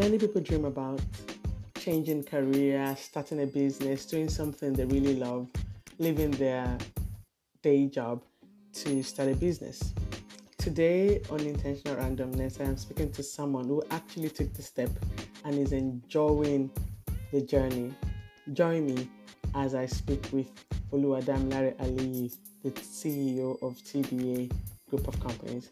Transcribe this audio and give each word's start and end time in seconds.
many 0.00 0.16
people 0.16 0.40
dream 0.40 0.64
about 0.64 0.98
changing 1.78 2.24
career, 2.24 2.96
starting 2.98 3.42
a 3.42 3.46
business, 3.46 4.06
doing 4.06 4.30
something 4.30 4.72
they 4.72 4.86
really 4.86 5.14
love, 5.14 5.46
leaving 5.98 6.30
their 6.30 6.78
day 7.62 7.86
job 7.86 8.22
to 8.72 9.02
start 9.02 9.28
a 9.28 9.34
business. 9.34 9.92
Today 10.56 11.20
on 11.28 11.40
Intentional 11.40 11.96
Randomness, 11.96 12.62
I 12.62 12.64
am 12.64 12.78
speaking 12.78 13.12
to 13.12 13.22
someone 13.22 13.66
who 13.66 13.82
actually 13.90 14.30
took 14.30 14.54
the 14.54 14.62
step 14.62 14.88
and 15.44 15.58
is 15.58 15.72
enjoying 15.72 16.70
the 17.30 17.42
journey. 17.42 17.94
Join 18.54 18.86
me 18.86 19.06
as 19.54 19.74
I 19.74 19.84
speak 19.84 20.26
with 20.32 20.50
Oluwadamilare 20.92 21.78
Ali, 21.78 22.32
the 22.64 22.70
CEO 22.70 23.62
of 23.62 23.76
TDA 23.76 24.50
Group 24.88 25.06
of 25.06 25.20
Companies. 25.20 25.68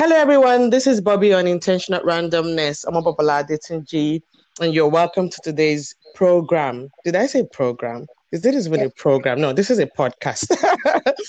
Hello, 0.00 0.16
everyone. 0.16 0.70
This 0.70 0.86
is 0.86 0.98
Bobby 0.98 1.34
on 1.34 1.46
Intentional 1.46 2.00
Randomness. 2.00 2.86
I'm 2.88 2.96
a 2.96 3.02
Babala 3.02 3.46
G, 3.84 4.22
and 4.58 4.72
you're 4.72 4.88
welcome 4.88 5.28
to 5.28 5.38
today's 5.44 5.94
program. 6.14 6.88
Did 7.04 7.16
I 7.16 7.26
say 7.26 7.46
program? 7.52 8.06
Is 8.32 8.40
this 8.40 8.66
even 8.66 8.80
a 8.80 8.88
program? 8.88 9.42
No, 9.42 9.52
this 9.52 9.68
is 9.70 9.78
a 9.78 9.84
podcast. 9.84 10.56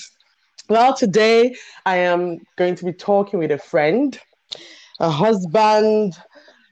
well, 0.69 0.95
today 0.95 1.53
I 1.85 1.97
am 1.97 2.39
going 2.55 2.75
to 2.75 2.85
be 2.85 2.93
talking 2.93 3.39
with 3.39 3.51
a 3.51 3.57
friend, 3.57 4.17
a 5.01 5.09
husband, 5.09 6.13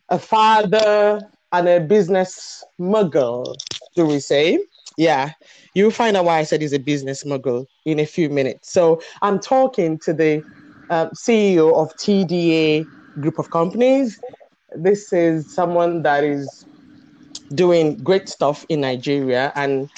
a 0.08 0.18
father, 0.18 1.20
and 1.52 1.68
a 1.68 1.82
business 1.82 2.64
mogul, 2.78 3.58
do 3.98 4.06
we 4.06 4.22
say? 4.22 4.58
Yeah, 4.98 5.34
you'll 5.74 5.92
find 5.92 6.16
out 6.16 6.24
why 6.24 6.40
I 6.40 6.44
said 6.44 6.62
he's 6.62 6.72
a 6.72 6.80
business 6.80 7.26
mogul 7.26 7.68
in 7.84 8.00
a 8.00 8.06
few 8.06 8.30
minutes. 8.30 8.72
So 8.72 9.02
I'm 9.22 9.38
talking 9.38 10.00
to 10.00 10.14
the 10.14 10.42
uh, 10.90 11.10
CEO 11.12 11.76
of 11.76 11.96
TDA 11.98 12.86
Group 13.20 13.40
of 13.40 13.50
Companies. 13.52 14.20
This 14.76 15.12
is 15.14 15.54
someone 15.54 16.04
that 16.04 16.24
is 16.24 16.66
doing 17.56 17.98
great 18.04 18.30
stuff 18.30 18.66
in 18.70 18.82
Nigeria, 18.82 19.52
and 19.56 19.90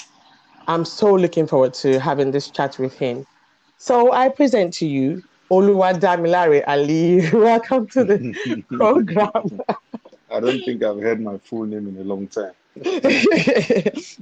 I'm 0.68 0.84
so 0.84 1.14
looking 1.14 1.46
forward 1.46 1.74
to 1.74 1.98
having 1.98 2.30
this 2.30 2.50
chat 2.50 2.78
with 2.78 2.94
him. 2.94 3.26
So 3.78 4.12
I 4.12 4.28
present 4.28 4.72
to 4.74 4.86
you 4.86 5.22
Oluwadamilare 5.50 6.64
Ali. 6.66 7.28
Welcome 7.32 7.86
to 7.88 8.04
the 8.04 8.64
program. 8.68 9.60
I 10.30 10.40
don't 10.40 10.64
think 10.64 10.82
I've 10.82 11.00
heard 11.00 11.20
my 11.20 11.36
full 11.38 11.64
name 11.64 11.88
in 11.88 11.98
a 11.98 12.04
long 12.04 12.26
time. 12.28 12.52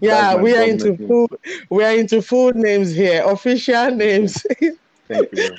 yeah, 0.01 0.35
we 0.35 0.57
are 0.57 0.65
into 0.65 0.97
full, 1.07 1.29
we 1.71 1.85
are 1.85 1.95
into 1.95 2.21
full 2.21 2.53
names 2.53 2.93
here, 2.93 3.23
official 3.25 3.93
names. 3.93 4.45
Thank 5.07 5.29
you 5.33 5.57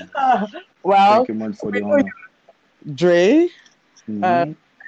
well, 0.83 1.17
thank 1.17 1.27
you 1.29 1.33
much 1.35 1.57
for 1.57 1.71
the 1.71 1.83
honor. 1.83 2.11
Dre, 2.95 3.49
mm-hmm. 4.09 4.23
uh, 4.23 4.45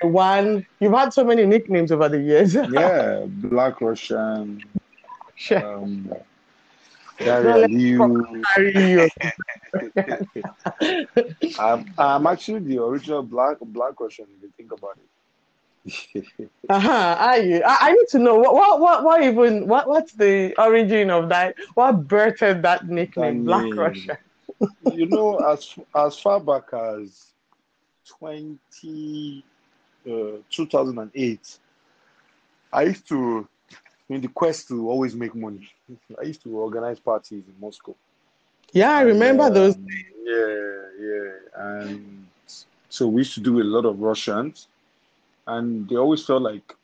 one. 0.08 0.66
You've 0.80 0.94
had 0.94 1.14
so 1.14 1.24
many 1.24 1.46
nicknames 1.46 1.92
over 1.92 2.10
the 2.10 2.20
years. 2.20 2.56
yeah, 2.72 3.26
Black 3.28 3.82
Russian. 3.82 4.64
Um, 5.52 6.12
Daria 7.20 7.68
I'm, 11.60 11.94
I'm 11.98 12.28
actually 12.28 12.60
the 12.60 12.84
original 12.84 13.24
Black 13.24 13.58
Black 13.62 14.00
Russian. 14.00 14.26
If 14.38 14.44
you 14.44 14.52
think 14.58 14.72
about 14.72 14.98
it 14.98 15.10
uh-huh. 16.70 17.16
Are 17.20 17.40
you? 17.40 17.62
I, 17.66 17.78
I, 17.82 17.92
need 17.92 18.08
to 18.10 18.20
know 18.20 18.36
what, 18.36 18.54
what, 18.54 18.80
what, 18.80 19.04
what 19.04 19.24
even, 19.24 19.68
what, 19.68 19.90
what's 19.90 20.14
the 20.14 20.54
origin 20.58 21.10
of 21.10 21.28
that? 21.30 21.56
What 21.74 22.08
birthed 22.08 22.62
that 22.62 22.88
nickname, 22.88 23.26
I 23.26 23.32
mean, 23.32 23.44
Black 23.44 23.76
Russia? 23.76 24.18
You 24.94 25.06
know, 25.06 25.38
as 25.38 25.76
as 25.96 26.20
far 26.20 26.40
back 26.40 26.74
as 26.74 27.34
20, 28.20 29.44
uh, 30.06 30.12
2008, 30.50 31.60
I 32.72 32.84
used 32.84 33.08
to, 33.08 33.48
in 34.10 34.22
the 34.22 34.28
quest 34.28 34.68
to 34.70 34.90
always 34.90 35.16
make 35.16 35.34
money, 35.36 35.70
I 36.20 36.24
used 36.24 36.44
to 36.44 36.58
organize 36.58 37.00
parties 37.00 37.44
in 37.48 37.54
Moscow. 37.60 37.96
Yeah, 38.74 38.98
I 38.98 39.02
remember 39.02 39.44
um, 39.44 39.54
those. 39.54 39.76
Yeah, 39.76 40.88
yeah, 41.00 41.32
and 41.56 42.28
so 42.90 43.08
we 43.08 43.22
used 43.22 43.34
to 43.36 43.40
do 43.40 43.62
a 43.62 43.64
lot 43.64 43.86
of 43.86 44.00
Russians 44.00 44.68
and 45.48 45.88
they 45.88 45.96
always 45.96 46.26
felt 46.26 46.42
like 46.42 46.76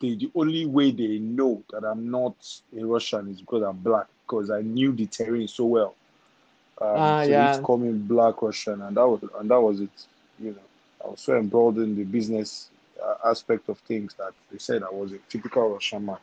they, 0.00 0.14
the 0.14 0.30
only 0.34 0.66
way 0.66 0.90
they 0.90 1.18
know 1.18 1.62
that 1.70 1.84
I'm 1.84 2.10
not 2.10 2.34
a 2.78 2.84
Russian 2.84 3.30
is 3.30 3.40
because 3.40 3.62
I'm 3.62 3.76
black, 3.78 4.06
because 4.26 4.50
I 4.50 4.60
knew 4.62 4.92
the 4.92 5.06
terrain 5.06 5.48
so 5.48 5.64
well. 5.64 5.94
Um, 6.80 7.16
uh, 7.20 7.22
so 7.22 7.30
yeah. 7.30 7.60
call 7.62 7.78
me 7.78 7.92
Black 7.92 8.40
Russian, 8.42 8.82
and 8.82 8.96
that 8.96 9.06
was 9.06 9.20
and 9.38 9.50
that 9.50 9.60
was 9.60 9.80
it. 9.80 10.06
You 10.40 10.50
know, 10.52 11.04
I 11.04 11.08
was 11.08 11.20
so 11.20 11.36
embroiled 11.36 11.78
in 11.78 11.94
the 11.96 12.04
business 12.04 12.70
uh, 13.02 13.28
aspect 13.30 13.68
of 13.68 13.78
things 13.80 14.14
that 14.14 14.32
they 14.50 14.58
said 14.58 14.82
I 14.82 14.90
was 14.90 15.12
a 15.12 15.18
typical 15.28 15.70
Russian 15.70 16.06
man. 16.06 16.18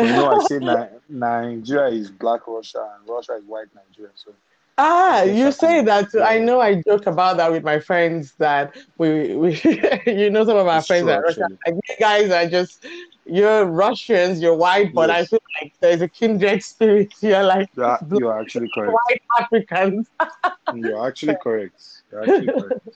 you 0.00 0.12
know, 0.12 0.28
I 0.28 0.38
say 0.38 0.58
Ni- 0.60 0.98
Nigeria 1.08 1.92
is 1.94 2.10
Black 2.10 2.46
Russia 2.46 2.96
and 2.98 3.08
Russia 3.08 3.34
is 3.34 3.44
white 3.44 3.68
Nigeria. 3.74 4.12
So 4.14 4.32
Ah, 4.78 5.22
you 5.22 5.52
say 5.52 5.82
that. 5.82 6.08
Yeah. 6.14 6.24
I 6.24 6.38
know. 6.38 6.60
I 6.60 6.82
joke 6.86 7.06
about 7.06 7.36
that 7.38 7.50
with 7.50 7.64
my 7.64 7.78
friends. 7.80 8.34
That 8.38 8.76
we, 8.98 9.34
we 9.34 9.54
you 10.06 10.30
know, 10.30 10.44
some 10.44 10.56
of 10.56 10.66
our 10.66 10.82
it's 10.82 10.86
friends 10.86 11.06
true, 11.06 11.08
are 11.08 11.22
Russian. 11.22 11.58
Like, 11.66 11.76
you 11.88 11.94
guys 11.98 12.30
are 12.30 12.48
just 12.48 12.84
you're 13.26 13.64
Russians. 13.64 14.40
You're 14.40 14.54
white, 14.54 14.94
but 14.94 15.08
yes. 15.08 15.18
I 15.18 15.24
feel 15.26 15.42
like 15.60 15.72
there's 15.80 16.00
a 16.00 16.08
kindred 16.08 16.62
spirit. 16.62 17.12
You're 17.20 17.42
like 17.42 17.68
yeah, 17.76 17.98
you're 18.12 18.38
actually 18.40 18.70
correct. 18.74 18.92
White 18.92 19.22
Africans. 19.40 20.08
you're 20.74 21.06
actually 21.06 21.36
correct. 21.42 21.82
You're 22.10 22.22
actually 22.22 22.46
correct. 22.46 22.88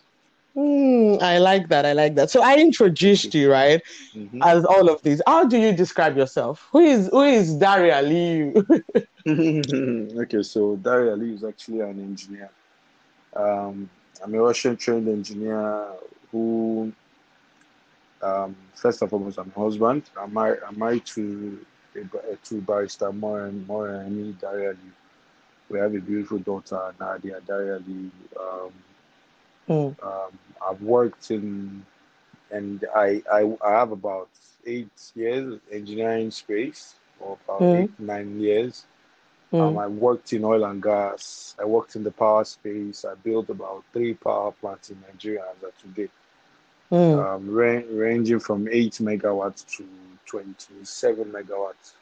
Mm, 0.57 1.23
I 1.23 1.39
like 1.39 1.69
that. 1.69 1.87
I 1.87 1.93
like 1.93 2.17
that. 2.17 2.31
So 2.31 2.43
I 2.43 2.57
introduced 2.57 3.35
you, 3.35 3.53
right, 3.53 3.81
mm-hmm. 4.15 4.43
as 4.43 4.65
all 4.65 4.89
of 4.91 5.01
these. 5.03 5.23
How 5.27 5.45
do 5.45 5.57
you 5.57 5.73
describe 5.73 6.17
yourself? 6.17 6.69
Who 6.73 6.81
is 6.81 7.09
who 7.13 7.23
is 7.23 7.55
Dare 7.55 7.95
Ali? 7.95 8.53
okay, 9.27 10.43
so 10.43 10.77
Dare 10.77 11.13
Ali 11.13 11.35
is 11.35 11.45
actually 11.45 11.81
an 11.81 12.01
engineer. 12.01 12.51
Um, 13.35 13.89
I'm 14.23 14.35
a 14.35 14.41
Russian 14.41 14.77
trained 14.77 15.09
engineer 15.09 15.87
who, 16.31 16.93
um, 18.23 18.57
first 18.75 19.01
and 19.03 19.11
foremost, 19.11 19.39
I'm 19.39 19.53
a 19.55 19.61
husband. 19.61 20.03
I'm 20.19 20.33
married, 20.33 20.61
I'm 20.67 20.79
married 20.79 21.07
to 21.07 21.59
to 22.45 22.61
barrister 22.61 23.13
Moran 23.13 23.67
Moran 23.67 24.37
Dare 24.41 24.69
Ali. 24.69 24.77
We 25.69 25.79
have 25.79 25.95
a 25.95 26.01
beautiful 26.01 26.39
daughter, 26.39 26.95
Nadia 27.01 27.41
Dare 27.47 27.75
Ali. 27.75 28.11
Um, 28.39 28.73
Mm. 29.69 29.95
Um, 30.03 30.39
I've 30.69 30.83
worked 30.83 31.31
in, 31.31 31.85
and 32.51 32.85
I, 32.95 33.23
I, 33.33 33.57
I 33.65 33.71
have 33.73 33.93
about 33.93 34.29
eight 34.67 34.91
years 35.15 35.61
engineering 35.71 36.31
space, 36.31 36.95
or 37.21 37.39
about 37.45 37.61
mm. 37.61 37.85
eight, 37.85 38.01
nine 38.01 38.41
years. 38.41 38.85
Mm. 39.53 39.61
Um, 39.61 39.79
I 39.79 39.87
worked 39.87 40.33
in 40.33 40.45
oil 40.45 40.65
and 40.65 40.83
gas. 40.83 41.55
I 41.61 41.65
worked 41.65 41.95
in 41.97 42.03
the 42.03 42.11
power 42.11 42.45
space. 42.45 43.05
I 43.05 43.15
built 43.15 43.49
about 43.49 43.85
three 43.93 44.15
power 44.15 44.53
plants 44.53 44.91
in 44.91 45.01
Nigeria 45.09 45.45
as 45.57 45.63
of 45.63 45.79
today, 45.79 46.09
mm. 46.91 47.35
um, 47.35 47.51
ra- 47.51 47.83
ranging 47.91 48.41
from 48.41 48.69
eight 48.71 48.95
megawatts 48.95 49.67
to 49.77 49.85
twenty-seven 50.27 51.27
megawatts 51.27 51.93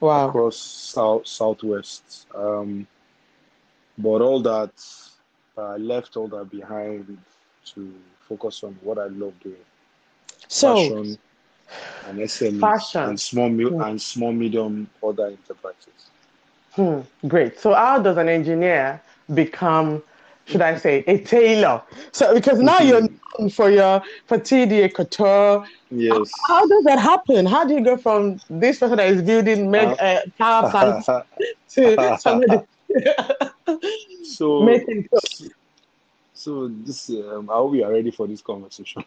wow. 0.00 0.28
across 0.28 0.56
south 0.56 1.26
southwest. 1.26 2.26
Um, 2.34 2.86
but 3.98 4.22
all 4.22 4.40
that 4.42 4.72
I 5.58 5.76
left 5.76 6.16
all 6.16 6.28
that 6.28 6.50
behind 6.50 7.18
to 7.74 7.94
focus 8.20 8.62
on 8.64 8.78
what 8.82 8.98
I 8.98 9.06
love 9.06 9.34
doing. 9.40 9.56
So, 10.48 10.74
fashion 10.74 11.18
and 12.06 12.18
SME 12.18 12.60
fashion. 12.60 13.02
and 13.02 13.20
small 13.20 13.48
hmm. 13.48 13.80
and 13.80 14.00
small 14.00 14.32
medium 14.32 14.88
other 15.02 15.26
enterprises. 15.26 16.10
Hmm, 16.72 17.00
great. 17.26 17.58
So 17.58 17.74
how 17.74 17.98
does 17.98 18.16
an 18.16 18.28
engineer 18.28 19.00
become, 19.34 20.02
should 20.46 20.62
I 20.62 20.78
say, 20.78 21.04
a 21.06 21.18
tailor? 21.18 21.82
So 22.12 22.34
because 22.34 22.60
now 22.60 22.80
you're 22.80 23.08
for 23.48 23.70
your 23.70 24.02
for 24.26 24.38
TDA 24.38 24.92
couture. 24.92 25.66
Yes. 25.90 26.32
How, 26.46 26.66
does 26.66 26.84
that 26.84 26.98
happen? 26.98 27.46
How 27.46 27.64
do 27.64 27.74
you 27.74 27.84
go 27.84 27.96
from 27.96 28.40
this 28.48 28.78
person 28.78 28.96
that 28.96 29.08
is 29.08 29.22
building 29.22 29.70
meg, 29.70 29.96
uh, 30.00 30.20
power 30.38 30.70
plants 30.70 31.06
to 31.70 32.18
somebody? 32.20 32.58
so 34.24 34.60
making 34.64 35.08
so 36.34 36.68
this 36.68 37.10
um, 37.10 37.50
I 37.50 37.54
hope 37.54 37.74
you 37.74 37.84
are 37.84 37.92
ready 37.92 38.10
for 38.10 38.26
this 38.26 38.40
conversation. 38.40 39.04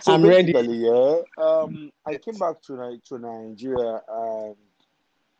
so 0.00 0.12
I'm 0.12 0.26
ready. 0.26 0.52
Yeah, 0.52 1.20
um, 1.38 1.90
I 2.04 2.16
came 2.16 2.38
back 2.38 2.60
to 2.62 3.00
to 3.08 3.18
Nigeria, 3.18 4.02
and 4.06 4.56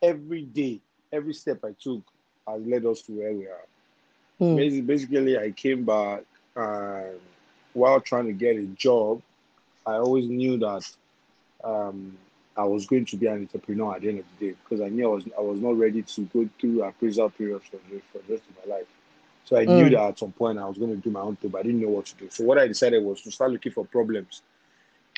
every 0.01 0.43
day, 0.43 0.81
every 1.13 1.35
step 1.35 1.63
I 1.63 1.75
took 1.79 2.03
has 2.49 2.63
led 2.65 2.87
us 2.87 3.03
to 3.03 3.13
where 3.13 3.35
we 3.35 3.47
are. 3.47 3.67
Hmm. 4.39 4.57
Basically, 4.57 4.81
basically, 4.81 5.39
I 5.39 5.51
came 5.51 5.85
back, 5.85 6.23
and 6.55 7.21
while 7.77 8.01
trying 8.01 8.27
to 8.27 8.33
get 8.33 8.57
a 8.57 8.67
job, 8.67 9.23
I 9.87 9.95
always 9.95 10.29
knew 10.29 10.59
that 10.59 10.89
um, 11.65 12.17
I 12.57 12.65
was 12.65 12.87
going 12.87 13.05
to 13.07 13.17
be 13.17 13.27
an 13.27 13.43
entrepreneur 13.43 13.95
at 13.97 14.03
the 14.03 14.09
end 14.11 14.19
of 14.21 14.25
the 14.39 14.47
day 14.49 14.57
because 14.63 14.81
I 14.85 14.89
knew 14.89 15.07
I 15.07 15.15
was 15.15 15.25
I 15.39 15.43
was 15.43 15.61
not 15.61 15.77
ready 15.79 16.03
to 16.03 16.23
go 16.33 16.49
through 16.61 16.83
appraisal 16.83 17.31
periods 17.31 17.67
for 17.71 17.79
the, 17.91 18.01
for 18.13 18.19
the 18.27 18.35
rest 18.35 18.45
of 18.49 18.69
my 18.69 18.77
life. 18.77 18.87
So 19.45 19.59
I 19.59 19.65
knew 19.67 19.89
Mm. 19.89 19.93
that 19.93 20.09
at 20.11 20.19
some 20.19 20.33
point 20.33 20.59
I 20.59 20.67
was 20.67 20.79
going 20.79 20.91
to 20.91 20.97
do 20.97 21.11
my 21.11 21.21
own 21.21 21.37
thing, 21.37 21.51
but 21.51 21.61
I 21.61 21.63
didn't 21.65 21.81
know 21.83 21.91
what 21.91 22.07
to 22.07 22.17
do. 22.17 22.29
So 22.31 22.45
what 22.45 22.59
I 22.59 22.67
decided 22.69 23.03
was 23.05 23.23
to 23.23 23.31
start 23.33 23.53
looking 23.53 23.73
for 23.73 23.85
problems 23.85 24.43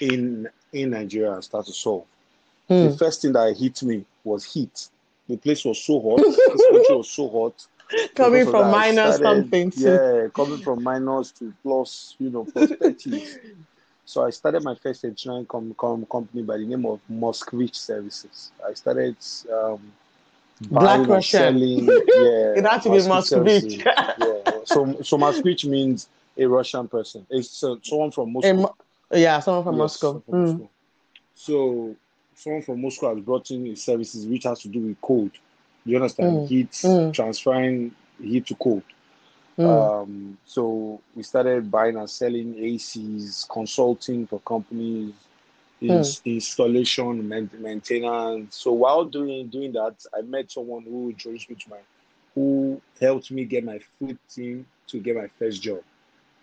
in 0.00 0.48
in 0.72 0.90
Nigeria 0.90 1.32
and 1.34 1.44
start 1.44 1.66
to 1.66 1.72
solve. 1.72 2.04
The 2.80 2.90
Mm. 2.90 2.98
first 2.98 3.22
thing 3.22 3.32
that 3.32 3.56
hit 3.56 3.82
me 3.82 4.04
was 4.24 4.44
heat. 4.52 4.88
The 5.28 5.36
place 5.36 5.64
was 5.64 5.82
so 5.82 6.00
hot. 6.00 6.26
this 6.52 6.64
country 6.66 6.94
was 6.94 7.10
so 7.10 7.28
hot. 7.28 7.66
Coming 8.14 8.44
from 8.50 8.70
minus 8.70 9.16
started- 9.16 9.22
something 9.42 9.70
to 9.72 9.80
Yeah, 9.80 10.28
coming 10.34 10.58
from 10.58 10.82
minus 10.82 11.30
to 11.32 11.52
plus, 11.62 12.14
you 12.18 12.30
know, 12.30 12.44
plus 12.44 12.70
30. 12.70 13.24
So 14.04 14.24
I 14.24 14.30
started 14.30 14.64
my 14.64 14.74
first 14.74 15.04
engineering 15.04 15.44
com- 15.44 15.74
com- 15.76 16.06
company 16.10 16.42
by 16.42 16.56
the 16.56 16.64
name 16.64 16.86
of 16.86 16.98
Moskvich 17.12 17.74
Services. 17.74 18.52
I 18.66 18.72
started 18.72 19.16
um, 19.52 19.92
Black 20.70 21.06
Russian. 21.06 21.38
selling. 21.58 21.84
Yeah, 22.16 22.54
it 22.56 22.64
had 22.64 22.78
to 22.84 22.90
be 22.90 22.96
Moskvich. 22.98 23.84
Yeah. 23.84 24.60
So 24.64 24.96
so 25.02 25.18
Moskvich 25.18 25.66
means 25.66 26.08
a 26.38 26.46
Russian 26.46 26.88
person. 26.88 27.26
It's 27.28 27.62
uh, 27.62 27.76
someone 27.82 28.10
from 28.10 28.32
Moscow. 28.32 28.54
Mo- 28.54 28.74
yeah, 29.12 29.40
someone 29.40 29.64
from 29.64 29.74
Yes, 29.74 29.78
Moscow. 29.80 30.12
someone 30.12 30.22
from 30.24 30.34
Mm. 30.34 30.60
Moscow. 30.60 30.70
So 31.34 31.96
someone 32.34 32.62
from 32.62 32.80
Moscow 32.80 33.14
has 33.14 33.22
brought 33.22 33.50
in 33.50 33.66
his 33.66 33.82
services 33.82 34.26
which 34.26 34.44
has 34.44 34.60
to 34.60 34.68
do 34.68 34.80
with 34.80 34.98
cold. 35.02 35.32
You 35.84 35.96
understand? 35.96 36.40
Mm. 36.42 36.48
Heat, 36.48 36.70
Mm. 36.72 37.12
transferring 37.12 37.94
heat 38.20 38.46
to 38.46 38.54
cold. 38.54 38.82
Mm. 39.58 40.02
Um, 40.02 40.38
so 40.44 41.00
we 41.14 41.22
started 41.22 41.70
buying 41.70 41.96
and 41.96 42.08
selling 42.08 42.54
ACs, 42.54 43.48
consulting 43.48 44.26
for 44.26 44.40
companies, 44.40 45.14
ins- 45.80 46.20
installation, 46.24 47.26
main- 47.28 47.50
maintenance. 47.58 48.56
So 48.56 48.72
while 48.72 49.04
doing 49.04 49.48
doing 49.48 49.72
that, 49.72 50.04
I 50.16 50.22
met 50.22 50.50
someone 50.50 50.82
who 50.84 51.10
introduced 51.10 51.48
me 51.50 51.56
to 51.56 51.70
my, 51.70 51.78
who 52.34 52.80
helped 53.00 53.30
me 53.30 53.44
get 53.44 53.64
my 53.64 53.78
foot 53.98 54.18
in 54.36 54.66
to 54.88 54.98
get 55.00 55.16
my 55.16 55.28
first 55.38 55.62
job, 55.62 55.80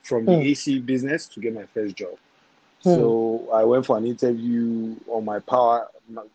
from 0.03 0.27
the 0.27 0.35
Hmm. 0.35 0.41
AC 0.41 0.79
business 0.79 1.27
to 1.29 1.39
get 1.39 1.53
my 1.53 1.65
first 1.65 1.95
job. 1.95 2.15
So 2.81 3.47
I 3.51 3.63
went 3.63 3.85
for 3.85 3.97
an 3.97 4.05
interview 4.05 4.95
on 5.07 5.25
my 5.25 5.39
power 5.39 5.87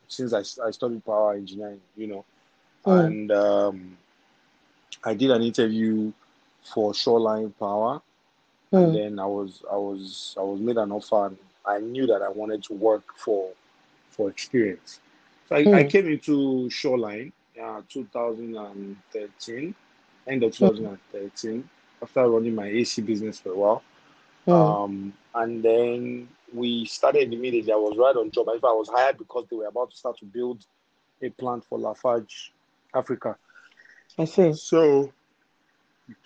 since 0.09 0.33
I, 0.33 0.41
I 0.67 0.71
studied 0.73 1.05
power 1.05 1.35
engineering, 1.35 1.81
you 1.97 2.09
know, 2.09 2.25
Hmm. 2.85 3.13
and 3.13 3.31
um, 3.33 3.97
I 5.05 5.15
did 5.15 5.31
an 5.31 5.43
interview 5.43 6.13
for 6.63 6.95
Shoreline 6.95 7.51
Power, 7.59 8.01
and 8.75 8.93
Mm. 8.93 8.95
then 8.95 9.19
I 9.19 9.27
was 9.27 9.63
I 9.71 9.77
was 9.77 10.35
I 10.39 10.43
was 10.43 10.61
made 10.61 10.77
an 10.77 10.93
offer, 10.93 11.27
and 11.27 11.39
I 11.65 11.79
knew 11.79 12.07
that 12.07 12.23
I 12.23 12.29
wanted 12.29 12.63
to 12.65 12.75
work 12.75 13.05
for 13.17 13.51
for 14.11 14.29
experience. 14.31 15.01
So 15.49 15.57
I, 15.57 15.69
I 15.73 15.83
Hmm. 15.83 15.85
came 15.85 16.09
into 16.09 16.69
Shoreline, 16.71 17.33
uh, 17.61 17.83
2013, 17.89 19.75
end 20.27 20.43
of 20.45 20.53
2013, 20.57 21.69
after 22.03 22.29
running 22.29 22.55
my 22.55 22.67
AC 22.67 23.03
business 23.03 23.39
for 23.41 23.51
a 23.53 23.57
while. 23.57 23.83
Mm. 24.47 24.81
Um, 24.85 25.13
and 25.35 25.63
then 25.63 26.29
we 26.53 26.85
started 26.87 27.33
immediately. 27.33 27.73
I 27.73 27.77
was 27.77 27.97
right 27.99 28.17
on 28.17 28.31
job. 28.31 28.49
I 28.49 28.53
was 28.73 28.89
hired 28.93 29.19
because 29.19 29.47
they 29.51 29.57
were 29.57 29.67
about 29.67 29.91
to 29.91 29.97
start 29.97 30.19
to 30.19 30.25
build 30.25 30.65
a 31.23 31.31
plant 31.31 31.65
for 31.65 31.79
Lafarge 31.79 32.53
Africa. 32.95 33.37
I 34.19 34.25
see. 34.27 34.53
So 34.53 35.13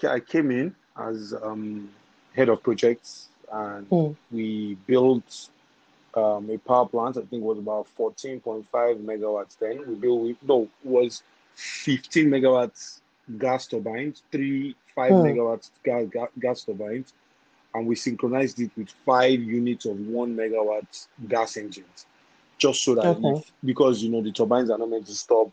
I 0.09 0.21
came 0.21 0.51
in 0.51 0.75
as 0.97 1.35
um, 1.43 1.91
head 2.35 2.49
of 2.49 2.63
projects, 2.63 3.29
and 3.53 3.87
Mm. 3.91 4.17
we 4.31 4.77
built 4.87 5.49
um, 6.15 6.51
a 6.51 6.59
power 6.59 6.87
plant. 6.87 7.17
I 7.17 7.21
think 7.21 7.43
it 7.43 7.47
was 7.47 7.59
about 7.59 7.89
14.5 7.97 8.65
megawatts 8.73 9.59
then. 9.59 9.87
We 9.87 9.95
built, 9.95 10.21
we, 10.23 10.37
no, 10.43 10.63
it 10.63 10.69
was 10.85 11.23
15 11.55 12.29
megawatts 12.29 13.01
gas 13.39 13.67
turbines, 13.67 14.23
three 14.31 14.75
5 14.95 15.17
Hmm. 15.17 15.17
megawatts 15.17 15.71
gas, 15.85 16.05
gas, 16.11 16.29
gas 16.39 16.65
turbines, 16.65 17.13
and 17.75 17.87
we 17.87 17.95
synchronized 17.95 18.61
it 18.61 18.71
with 18.77 18.91
five 19.05 19.41
units 19.41 19.87
of 19.87 19.99
one 20.09 20.35
megawatt 20.37 21.07
gas 21.29 21.57
engines, 21.57 22.07
just 22.59 22.85
so 22.85 22.95
that 22.95 23.17
Okay. 23.17 23.23
if, 23.23 23.53
because 23.65 24.03
you 24.03 24.11
know 24.11 24.23
the 24.23 24.33
turbines 24.33 24.71
are 24.71 24.79
not 24.79 24.91
meant 24.91 25.07
to 25.07 25.15
stop, 25.15 25.51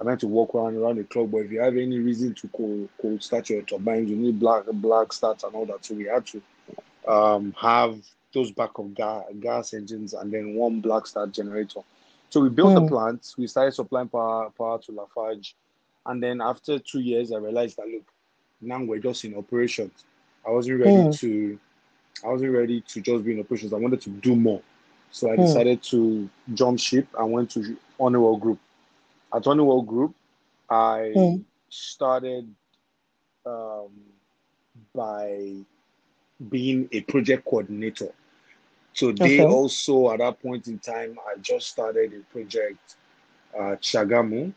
are 0.00 0.04
meant 0.06 0.20
to 0.20 0.28
walk 0.28 0.54
around 0.54 0.76
around 0.76 0.98
the 0.98 1.04
club. 1.04 1.30
But 1.32 1.38
if 1.38 1.52
you 1.52 1.60
have 1.60 1.76
any 1.76 1.98
reason 2.00 2.34
to 2.36 2.48
cold, 2.48 2.88
cold 3.00 3.22
start 3.22 3.50
your 3.50 3.62
turbines, 3.62 4.10
you 4.10 4.16
need 4.16 4.40
black 4.40 4.64
black 4.72 5.12
starts 5.12 5.44
and 5.44 5.54
all 5.54 5.66
that. 5.66 5.84
So 5.84 5.94
we 5.94 6.04
had 6.06 6.26
to 6.28 6.42
um, 7.08 7.54
have 7.60 7.98
those 8.32 8.50
backup 8.52 8.94
gas, 8.94 9.24
gas 9.40 9.74
engines 9.74 10.14
and 10.14 10.32
then 10.32 10.54
one 10.54 10.80
black 10.80 11.06
start 11.06 11.32
generator. 11.32 11.80
So 12.30 12.40
we 12.40 12.48
built 12.50 12.74
the 12.74 12.82
Hmm. 12.82 12.88
plant. 12.88 13.34
We 13.38 13.46
started 13.46 13.72
supplying 13.72 14.08
power 14.08 14.50
power 14.56 14.78
to 14.80 14.92
Lafarge, 14.92 15.54
and 16.06 16.22
then 16.22 16.40
after 16.40 16.78
two 16.78 17.00
years, 17.00 17.32
I 17.32 17.38
realized 17.38 17.76
that 17.76 17.88
look, 17.88 18.04
now 18.60 18.82
we're 18.82 19.00
just 19.00 19.24
in 19.24 19.36
operations. 19.36 20.04
I 20.46 20.50
wasn't 20.50 20.80
ready 20.80 21.04
Hmm. 21.04 21.16
to, 21.20 21.58
I 22.24 22.28
wasn't 22.28 22.52
ready 22.52 22.80
to 22.82 23.00
just 23.00 23.24
be 23.24 23.32
in 23.34 23.40
operations. 23.40 23.72
I 23.72 23.78
wanted 23.78 24.00
to 24.02 24.10
do 24.10 24.36
more. 24.36 24.62
So 25.10 25.30
I 25.32 25.36
Hmm. 25.36 25.38
decided 25.38 25.82
to 25.84 26.28
jump 26.54 26.78
ship 26.78 27.08
and 27.18 27.32
went 27.32 27.50
to 27.52 27.76
Honeywell 27.98 28.36
Group. 28.36 28.58
At 29.32 29.44
Honeywell 29.44 29.82
Group, 29.82 30.14
I 30.68 31.14
Hmm. 31.14 31.36
started 31.68 32.52
um, 33.46 33.90
by 34.94 35.54
being 36.48 36.88
a 36.92 37.00
project 37.02 37.44
coordinator. 37.44 38.10
So 38.92 39.12
they 39.12 39.44
Okay. 39.44 39.44
also, 39.44 40.10
at 40.10 40.18
that 40.18 40.42
point 40.42 40.66
in 40.68 40.78
time, 40.78 41.18
I 41.28 41.38
just 41.40 41.68
started 41.68 42.12
a 42.12 42.32
project 42.32 42.96
at 43.58 43.82
Shagamu 43.82 44.52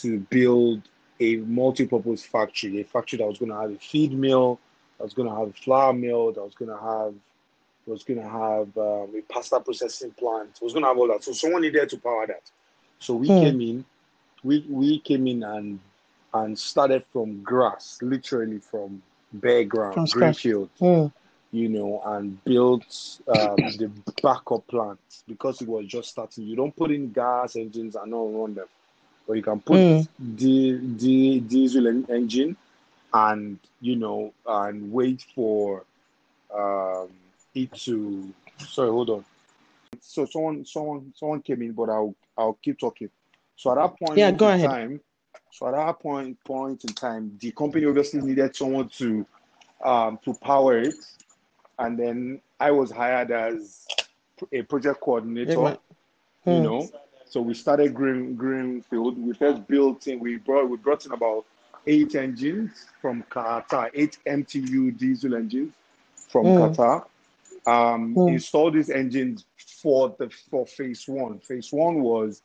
to 0.00 0.20
build 0.20 0.82
a 1.20 1.36
multi-purpose 1.36 2.24
factory, 2.24 2.80
a 2.80 2.84
factory 2.84 3.18
that 3.18 3.26
was 3.26 3.38
going 3.38 3.50
to 3.50 3.56
have 3.56 3.70
a 3.70 3.78
feed 3.78 4.12
mill, 4.12 4.60
that 4.98 5.04
was 5.04 5.14
going 5.14 5.28
to 5.28 5.34
have 5.34 5.48
a 5.48 5.52
flour 5.52 5.92
mill, 5.92 6.32
that 6.32 6.44
was 6.44 6.54
going 6.54 6.70
to 6.70 6.78
have 6.78 7.14
was 7.86 8.02
going 8.02 8.20
to 8.20 8.28
have 8.28 8.76
um, 8.78 9.14
a 9.16 9.22
pasta 9.32 9.60
processing 9.60 10.10
plant. 10.12 10.58
was 10.60 10.72
going 10.72 10.82
to 10.82 10.88
have 10.88 10.98
all 10.98 11.08
that. 11.08 11.22
So 11.22 11.32
someone 11.32 11.62
needed 11.62 11.88
to 11.90 11.98
power 11.98 12.26
that. 12.26 12.50
So 12.98 13.14
we 13.14 13.30
Hmm. 13.30 13.32
came 13.32 13.60
in, 13.60 13.84
we 14.42 14.64
we 14.68 14.98
came 15.00 15.26
in 15.26 15.42
and 15.42 15.80
and 16.34 16.58
started 16.58 17.04
from 17.12 17.42
grass, 17.42 17.98
literally 18.02 18.58
from 18.58 19.02
bare 19.32 19.64
ground, 19.64 19.94
From 19.94 20.06
green 20.06 20.32
field, 20.34 20.70
Mm. 20.80 21.12
you 21.52 21.68
know, 21.68 22.02
and 22.04 22.42
built 22.44 23.20
um, 23.28 23.56
the 23.78 23.90
backup 24.22 24.66
plant 24.66 24.98
because 25.26 25.62
it 25.62 25.68
was 25.68 25.86
just 25.86 26.10
starting. 26.10 26.44
You 26.46 26.56
don't 26.56 26.76
put 26.76 26.90
in 26.90 27.12
gas 27.12 27.56
engines 27.56 27.96
and 27.96 28.10
not 28.10 28.32
run 28.34 28.54
them, 28.54 28.66
but 29.26 29.34
you 29.34 29.42
can 29.42 29.60
put 29.60 29.80
Mm. 29.80 30.08
the 30.18 30.78
the 30.98 31.40
diesel 31.40 31.88
en- 31.88 32.06
engine 32.10 32.56
and 33.14 33.58
you 33.80 33.96
know 33.96 34.32
and 34.46 34.92
wait 34.92 35.24
for 35.34 35.84
um, 36.54 37.08
it 37.54 37.72
to. 37.72 38.32
Sorry, 38.58 38.90
hold 38.90 39.10
on. 39.10 39.24
So 40.00 40.26
someone 40.26 40.64
someone 40.64 41.12
someone 41.16 41.40
came 41.42 41.62
in, 41.62 41.72
but 41.72 41.88
I'll 41.88 42.14
I'll 42.36 42.58
keep 42.62 42.78
talking. 42.78 43.10
So 43.56 43.70
at 43.72 43.76
that 43.76 43.98
point 43.98 44.18
Yeah, 44.18 44.30
in 44.30 44.38
go 44.38 44.48
ahead. 44.48 44.70
time, 44.70 45.00
so 45.50 45.66
at 45.68 45.72
that 45.72 45.98
point 46.00 46.42
point 46.44 46.84
in 46.84 46.92
time, 46.92 47.36
the 47.40 47.50
company 47.52 47.86
obviously 47.86 48.20
needed 48.20 48.54
someone 48.54 48.88
to 48.90 49.26
um, 49.84 50.18
to 50.24 50.34
power 50.34 50.78
it, 50.78 51.04
and 51.78 51.98
then 51.98 52.40
I 52.60 52.70
was 52.70 52.90
hired 52.90 53.30
as 53.30 53.86
a 54.52 54.62
project 54.62 55.00
coordinator. 55.00 55.52
Yeah, 55.60 55.76
You 56.46 56.60
Hmm. 56.60 56.62
know, 56.62 56.90
so 57.24 57.40
we 57.40 57.54
started 57.54 57.94
Green 57.94 58.34
Greenfield. 58.34 59.18
We 59.18 59.34
first 59.34 59.66
built 59.66 60.06
in. 60.06 60.20
We 60.20 60.36
brought 60.36 60.68
we 60.68 60.76
brought 60.76 61.06
in 61.06 61.12
about 61.12 61.44
eight 61.86 62.14
engines 62.14 62.86
from 63.00 63.24
Qatar, 63.30 63.90
eight 63.94 64.18
MTU 64.26 64.96
diesel 64.98 65.34
engines 65.34 65.72
from 66.28 66.46
Mm. 66.46 66.58
Qatar. 66.58 67.04
Um, 67.66 68.16
Mm. 68.16 68.28
Installed 68.28 68.74
these 68.74 68.90
engines 68.90 69.44
for 69.56 70.14
the 70.18 70.30
for 70.50 70.66
phase 70.66 71.08
one. 71.08 71.38
Phase 71.40 71.72
one 71.72 72.00
was 72.00 72.42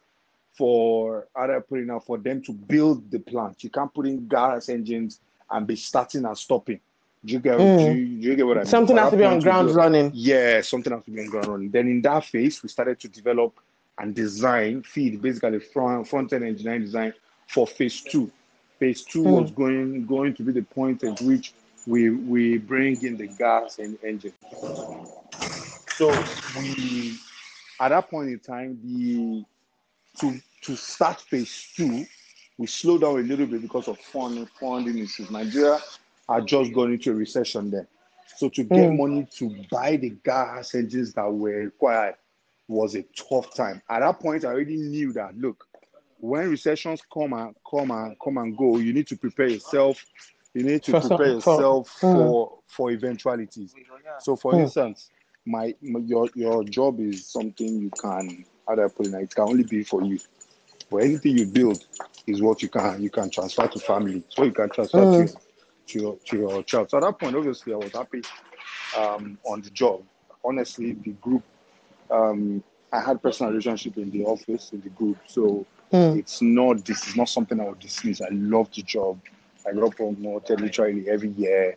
for 0.54 1.28
how 1.36 1.48
do 1.48 1.54
I 1.56 1.60
put 1.60 1.80
it 1.80 1.86
now 1.88 2.00
for 2.00 2.18
them 2.18 2.42
to 2.44 2.52
build 2.52 3.10
the 3.10 3.20
plant. 3.20 3.64
You 3.64 3.70
can't 3.70 3.94
put 3.94 4.06
in 4.08 4.28
gas 4.28 4.70
engines 4.70 5.20
and 5.50 5.66
be 5.66 5.76
starting 5.76 6.26
and 6.26 6.38
stopping. 6.38 6.80
Do 7.24 7.34
you 7.34 7.40
get, 7.40 7.58
Mm. 7.58 7.78
do 7.78 7.84
you, 7.92 8.06
do 8.22 8.28
you 8.30 8.36
get 8.36 8.48
what 8.48 8.58
I 8.58 8.62
mean? 8.62 8.68
Something 8.68 8.98
has 8.98 9.12
to 9.12 9.18
be 9.18 9.24
on 9.26 9.40
ground 9.40 9.74
running. 9.76 10.12
yeah, 10.14 10.62
something 10.62 10.92
has 10.92 11.04
to 11.06 11.12
be 11.12 11.22
on 11.22 11.28
ground 11.28 11.48
running. 11.48 11.70
Then 11.70 11.88
in 11.88 12.02
that 12.04 12.26
phase, 12.26 12.62
we 12.64 12.70
started 12.70 13.00
to 13.00 13.08
develop 13.08 13.54
and 14.00 14.16
design, 14.16 14.82
feed 14.84 15.22
basically 15.22 15.60
front 15.60 16.08
front 16.08 16.34
end 16.34 16.44
engineering 16.44 16.82
design 16.82 17.14
for 17.48 17.68
phase 17.68 18.02
two. 18.02 18.32
Phase 18.80 19.04
two 19.04 19.24
Mm. 19.24 19.32
was 19.42 19.52
going 19.52 20.06
going 20.08 20.34
to 20.36 20.44
be 20.44 20.52
the 20.52 20.64
point 20.64 21.04
at 21.04 21.22
which 21.22 21.54
we 21.86 22.10
we 22.10 22.58
bring 22.58 23.02
in 23.04 23.18
the 23.18 23.28
gas 23.28 23.78
and 23.80 23.98
engine. 24.04 24.34
So 25.96 26.10
we 26.58 27.14
at 27.80 27.90
that 27.90 28.10
point 28.10 28.30
in 28.30 28.40
time, 28.40 28.80
the 28.84 29.44
to 30.22 30.40
to 30.62 30.76
start 30.76 31.20
phase 31.22 31.70
two, 31.76 32.06
we 32.58 32.68
slowed 32.68 33.02
down 33.02 33.18
a 33.18 33.24
little 33.24 33.48
bit 33.48 33.62
because 33.62 33.88
of 33.88 33.98
fund, 34.00 34.48
funding 34.60 35.00
issues. 35.00 35.30
Nigeria 35.32 35.80
had 36.30 36.46
just 36.48 36.72
gone 36.74 36.94
into 36.94 37.12
a 37.12 37.16
recession 37.16 37.72
then. 37.72 37.88
So 38.38 38.48
to 38.50 38.64
get 38.64 38.92
Mm. 38.92 38.98
money 38.98 39.28
to 39.38 39.50
buy 39.72 39.98
the 39.98 40.12
gas 40.24 40.76
engines 40.76 41.14
that 41.14 41.32
were 41.32 41.64
required 41.66 42.16
was 42.68 42.96
a 42.96 43.04
tough 43.18 43.54
time. 43.56 43.82
At 43.90 44.02
that 44.02 44.20
point, 44.20 44.46
I 44.46 44.50
already 44.50 44.78
knew 44.78 45.12
that 45.14 45.36
look, 45.38 45.66
when 46.20 46.50
recessions 46.50 47.02
come 47.12 47.34
and 47.34 47.56
come 47.70 47.90
and 47.92 48.16
come 48.24 48.38
and 48.38 48.56
go, 48.56 48.78
you 48.78 48.94
need 48.94 49.08
to 49.08 49.18
prepare 49.18 49.48
yourself 49.48 50.06
You 50.54 50.64
need 50.64 50.84
to 50.84 50.92
For 50.92 51.02
some- 51.02 51.18
prepare 51.18 51.40
for- 51.42 51.54
yourself 51.56 51.88
Mm. 52.02 52.14
for 52.18 52.60
for 52.68 52.92
eventualities. 52.92 53.74
So, 54.20 54.36
for 54.36 54.54
Mm. 54.54 54.64
instance, 54.64 55.10
my, 55.46 55.74
my 55.82 56.00
your 56.02 56.30
your 56.36 56.64
job 56.66 57.00
is 57.00 57.26
something 57.26 57.80
you 57.82 57.90
can 57.92 58.46
how 58.68 58.76
do 58.76 58.84
I 58.84 58.88
put 58.88 59.08
it? 59.08 59.14
It 59.14 59.36
can 59.36 59.44
only 59.46 59.64
be 59.64 59.84
for 59.84 60.02
you. 60.04 60.20
But 60.90 60.98
anything 61.04 61.38
you 61.38 61.46
build 61.46 61.84
is 62.28 62.42
what 62.42 62.62
you 62.62 62.70
can 62.70 63.02
you 63.02 63.10
can 63.10 63.30
transfer 63.30 63.68
to 63.68 63.80
family. 63.80 64.24
So 64.30 64.44
you 64.44 64.52
can 64.52 64.70
transfer 64.70 65.06
Mm. 65.06 65.34
to, 65.34 65.40
to 65.88 66.00
your 66.00 66.18
to 66.26 66.38
your 66.38 66.64
child. 66.64 66.90
So 66.90 66.98
at 66.98 67.04
that 67.04 67.20
point, 67.20 67.36
obviously, 67.36 67.74
I 67.74 67.78
was 67.78 67.92
happy 67.94 68.22
um, 68.98 69.38
on 69.46 69.62
the 69.62 69.70
job. 69.72 70.04
Honestly, 70.44 70.94
the 70.94 71.12
group. 71.12 71.44
Um, 72.10 72.64
I 72.92 73.00
had 73.00 73.22
personal 73.22 73.52
relationship 73.52 73.98
in 73.98 74.12
the 74.12 74.26
office 74.26 74.72
in 74.74 74.82
the 74.82 74.90
group, 74.90 75.18
so 75.28 75.66
Mm. 75.92 76.18
it's 76.20 76.42
not 76.42 76.86
this 76.86 77.08
is 77.08 77.16
not 77.16 77.30
something 77.30 77.60
I 77.60 77.66
would 77.66 77.80
dismiss. 77.80 78.22
I 78.22 78.30
love 78.32 78.70
the 78.76 78.82
job. 78.82 79.20
I 79.68 79.74
got 79.74 79.96
promoted 79.96 80.60
literally 80.62 81.10
every 81.10 81.30
year, 81.30 81.76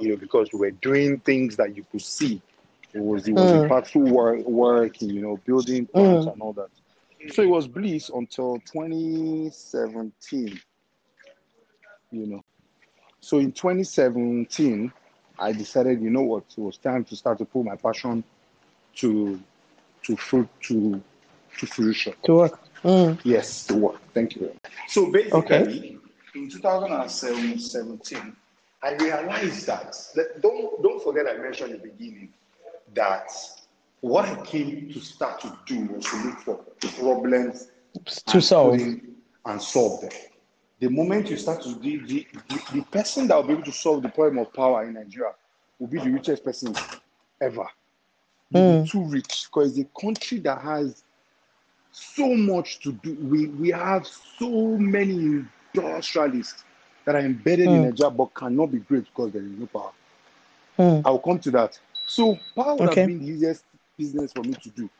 you 0.00 0.10
know, 0.10 0.16
because 0.16 0.50
we 0.52 0.58
were 0.60 0.70
doing 0.70 1.18
things 1.20 1.56
that 1.56 1.74
you 1.76 1.84
could 1.90 2.02
see. 2.02 2.40
It 2.94 3.02
was 3.02 3.26
it 3.28 3.32
was 3.32 3.52
Mm. 3.52 3.66
impactful 3.66 4.08
work, 4.08 4.46
work, 4.46 5.02
you 5.02 5.20
know, 5.20 5.36
building 5.44 5.86
plants 5.86 6.26
and 6.26 6.40
all 6.40 6.52
that. 6.54 6.70
So 7.32 7.42
it 7.42 7.48
was 7.48 7.66
bliss 7.66 8.08
until 8.10 8.60
2017, 8.60 10.60
you 12.12 12.26
know. 12.26 12.44
So 13.20 13.38
in 13.38 13.52
2017, 13.52 14.92
I 15.38 15.52
decided, 15.52 16.00
you 16.00 16.10
know 16.10 16.22
what, 16.22 16.44
it 16.56 16.60
was 16.60 16.76
time 16.78 17.04
to 17.04 17.16
start 17.16 17.38
to 17.38 17.44
put 17.44 17.64
my 17.64 17.76
passion 17.76 18.22
to 18.96 19.40
to 20.04 20.16
fruit 20.16 20.48
to 20.62 21.02
to 21.58 21.66
fruition. 21.66 22.14
To 22.24 22.34
work. 22.34 22.60
Mm. 22.84 23.18
Yes, 23.24 23.66
the 23.66 23.76
work. 23.76 24.00
Thank 24.12 24.36
you. 24.36 24.52
So 24.88 25.10
basically, 25.10 25.98
in 26.34 26.48
2017, 26.48 28.36
I 28.82 28.94
realized 28.94 29.66
that, 29.66 29.96
that 30.14 30.40
don't 30.42 30.82
don't 30.82 31.02
forget 31.02 31.26
I 31.26 31.38
mentioned 31.38 31.72
in 31.72 31.78
the 31.80 31.88
beginning 31.88 32.32
that 32.94 33.30
what 34.00 34.24
I 34.26 34.34
came 34.44 34.90
to 34.92 35.00
start 35.00 35.40
to 35.40 35.56
do 35.66 35.86
was 35.86 36.04
to 36.06 36.16
look 36.24 36.38
for 36.40 36.56
problems 37.00 37.68
To 38.26 38.40
solve. 38.40 38.80
and 39.46 39.62
solve 39.62 40.00
them. 40.02 40.10
The 40.80 40.88
moment 40.90 41.30
you 41.30 41.36
start 41.36 41.62
to 41.62 41.74
the, 41.74 41.98
the, 41.98 42.26
the, 42.48 42.62
the 42.74 42.82
person 42.90 43.28
that 43.28 43.36
will 43.36 43.44
be 43.44 43.52
able 43.54 43.62
to 43.64 43.72
solve 43.72 44.02
the 44.02 44.08
problem 44.08 44.38
of 44.38 44.52
power 44.52 44.84
in 44.84 44.94
Nigeria 44.94 45.32
will 45.78 45.86
be 45.86 45.98
the 45.98 46.10
richest 46.10 46.44
person 46.44 46.74
ever. 47.40 47.66
You'll 48.50 48.86
too 48.86 49.04
rich 49.04 49.46
because 49.46 49.78
it's 49.78 49.88
a 49.96 50.00
country 50.00 50.38
that 50.40 50.60
has 50.60 51.02
so 51.92 52.34
much 52.34 52.80
to 52.80 52.92
do. 52.92 53.14
We 53.20 53.46
we 53.48 53.70
have 53.70 54.06
so 54.06 54.76
many 54.76 55.44
industrialists 55.74 56.64
that 57.04 57.14
are 57.14 57.20
embedded 57.20 57.66
in 57.70 57.82
Mm. 57.82 57.84
Nigeria 57.90 58.10
but 58.10 58.34
cannot 58.34 58.72
be 58.72 58.78
great 58.78 59.04
because 59.04 59.32
there 59.32 59.42
is 59.42 59.50
no 59.58 59.66
power. 59.66 59.92
Mm. 60.78 61.02
I 61.04 61.10
will 61.10 61.18
come 61.20 61.38
to 61.40 61.50
that. 61.52 61.78
So 62.06 62.38
power 62.54 62.74
would 62.76 62.88
Okay. 62.88 63.02
have 63.02 63.08
been 63.08 63.18
the 63.18 63.26
easiest 63.32 63.64
business 63.96 64.32
for 64.32 64.42
me 64.42 64.54
to 64.54 64.70
do, 64.70 64.90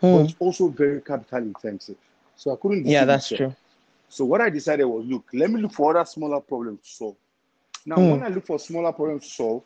but 0.00 0.18
Mm. 0.18 0.24
it's 0.24 0.36
also 0.38 0.68
very 0.68 1.00
capital 1.00 1.38
intensive. 1.38 1.96
So 2.36 2.52
I 2.52 2.56
couldn't. 2.56 2.86
Yeah, 2.86 3.04
that's 3.04 3.28
true. 3.30 3.54
So 4.08 4.24
what 4.24 4.40
I 4.40 4.48
decided 4.50 4.84
was, 4.84 5.04
look, 5.06 5.24
let 5.32 5.50
me 5.50 5.60
look 5.60 5.72
for 5.72 5.96
other 5.96 6.04
smaller 6.06 6.40
problems 6.40 6.80
to 6.82 6.88
solve. 6.88 7.16
Now, 7.84 8.00
Hmm. 8.00 8.10
when 8.10 8.22
I 8.22 8.28
look 8.28 8.46
for 8.46 8.58
smaller 8.58 8.92
problems 8.92 9.24
to 9.24 9.30
solve, 9.30 9.62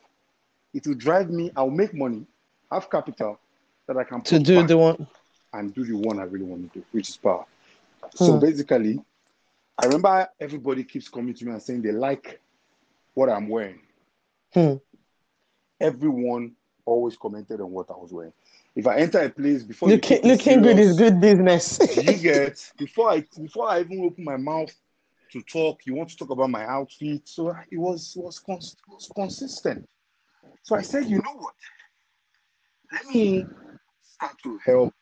it 0.74 0.86
will 0.86 0.94
drive 0.94 1.30
me. 1.30 1.50
I'll 1.56 1.70
make 1.70 1.94
money, 1.94 2.24
have 2.70 2.90
capital 2.90 3.38
that 3.86 3.96
I 3.96 4.04
can 4.04 4.22
To 4.22 4.38
do 4.38 4.62
the 4.66 4.76
one. 4.78 5.06
and 5.52 5.74
do 5.74 5.84
the 5.84 5.96
one 5.96 6.18
I 6.18 6.24
really 6.24 6.44
want 6.44 6.72
to 6.72 6.78
do, 6.80 6.84
which 6.92 7.08
is 7.10 7.16
power. 7.16 7.44
So 8.14 8.32
Hmm. 8.32 8.40
basically, 8.40 9.00
I 9.78 9.84
remember 9.86 10.28
everybody 10.40 10.84
keeps 10.84 11.08
coming 11.08 11.34
to 11.34 11.44
me 11.44 11.52
and 11.52 11.62
saying 11.62 11.82
they 11.82 11.92
like 11.92 12.40
what 13.14 13.28
I'm 13.28 13.48
wearing. 13.48 13.80
Hmm. 14.54 14.76
Everyone 15.80 16.52
always 16.84 17.16
commented 17.16 17.60
on 17.60 17.70
what 17.70 17.90
I 17.90 17.94
was 17.94 18.12
wearing. 18.12 18.32
If 18.74 18.86
I 18.86 18.96
enter 18.98 19.20
a 19.20 19.30
place 19.30 19.62
before 19.62 19.90
you 19.90 19.96
Looking, 19.96 20.18
take 20.18 20.24
me 20.24 20.30
looking 20.30 20.62
good 20.62 20.78
is 20.78 20.98
good 20.98 21.20
business. 21.20 21.78
you 21.96 22.16
get 22.18 22.72
before 22.78 23.10
I 23.10 23.24
before 23.40 23.68
I 23.68 23.80
even 23.80 24.04
open 24.04 24.24
my 24.24 24.36
mouth 24.36 24.72
to 25.32 25.42
talk, 25.42 25.86
you 25.86 25.94
want 25.94 26.10
to 26.10 26.16
talk 26.16 26.30
about 26.30 26.50
my 26.50 26.64
outfit. 26.66 27.22
So 27.24 27.54
it 27.70 27.78
was 27.78 28.14
was, 28.16 28.38
cons- 28.38 28.76
was 28.88 29.10
consistent. 29.14 29.88
So 30.62 30.76
I 30.76 30.82
said, 30.82 31.06
you 31.06 31.16
know 31.18 31.34
what? 31.36 31.54
Let 32.92 33.06
me 33.06 33.46
start 34.02 34.36
to 34.44 34.58
help 34.64 34.94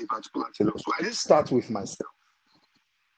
a 0.00 0.06
particular 0.06 0.46
tailor. 0.56 0.72
So 0.76 0.92
I 0.98 1.02
didn't 1.02 1.14
start 1.16 1.50
with 1.50 1.68
myself. 1.70 2.10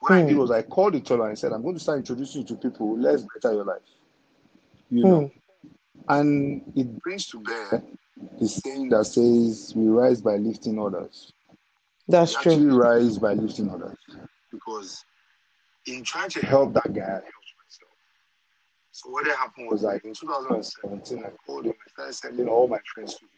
What 0.01 0.13
I 0.13 0.23
Hmm. 0.23 0.29
did 0.29 0.37
was 0.37 0.51
I 0.51 0.63
called 0.63 0.95
the 0.95 1.01
tailor 1.01 1.29
and 1.29 1.39
said, 1.39 1.53
I'm 1.53 1.63
going 1.63 1.75
to 1.75 1.81
start 1.81 1.99
introducing 1.99 2.43
you 2.43 2.47
to 2.49 2.57
people. 2.57 2.99
Let's 2.99 3.23
better 3.35 3.55
your 3.55 3.65
life. 3.65 3.83
You 4.91 5.05
know. 5.05 5.31
And 6.09 6.63
it 6.77 7.01
brings 7.03 7.27
to 7.29 7.41
bear 7.41 7.83
the 8.41 8.49
saying 8.49 8.91
that 8.91 9.05
says 9.07 9.73
we 9.77 9.89
rise 9.89 10.21
by 10.21 10.37
lifting 10.37 10.79
others 10.79 11.33
That's 12.09 12.33
true. 12.33 12.53
actually 12.53 12.67
rise 12.67 13.19
by 13.19 13.35
lifting 13.35 13.71
others 13.71 13.99
because 14.51 15.05
in 15.87 16.03
trying 16.05 16.31
to 16.31 16.41
help 16.47 16.73
that 16.75 16.93
guy, 16.93 17.03
I 17.03 17.11
helped 17.11 17.53
myself. 17.63 17.93
So 18.93 19.11
what 19.11 19.27
happened 19.27 19.69
was 19.71 19.83
like 19.83 20.05
in 20.05 20.15
2017, 20.15 21.25
I 21.25 21.31
called 21.47 21.67
him. 21.67 21.75
I 21.87 21.91
started 21.91 22.15
sending 22.15 22.49
all 22.49 22.67
my 22.69 22.79
friends 22.95 23.15
to 23.15 23.25
him, 23.25 23.31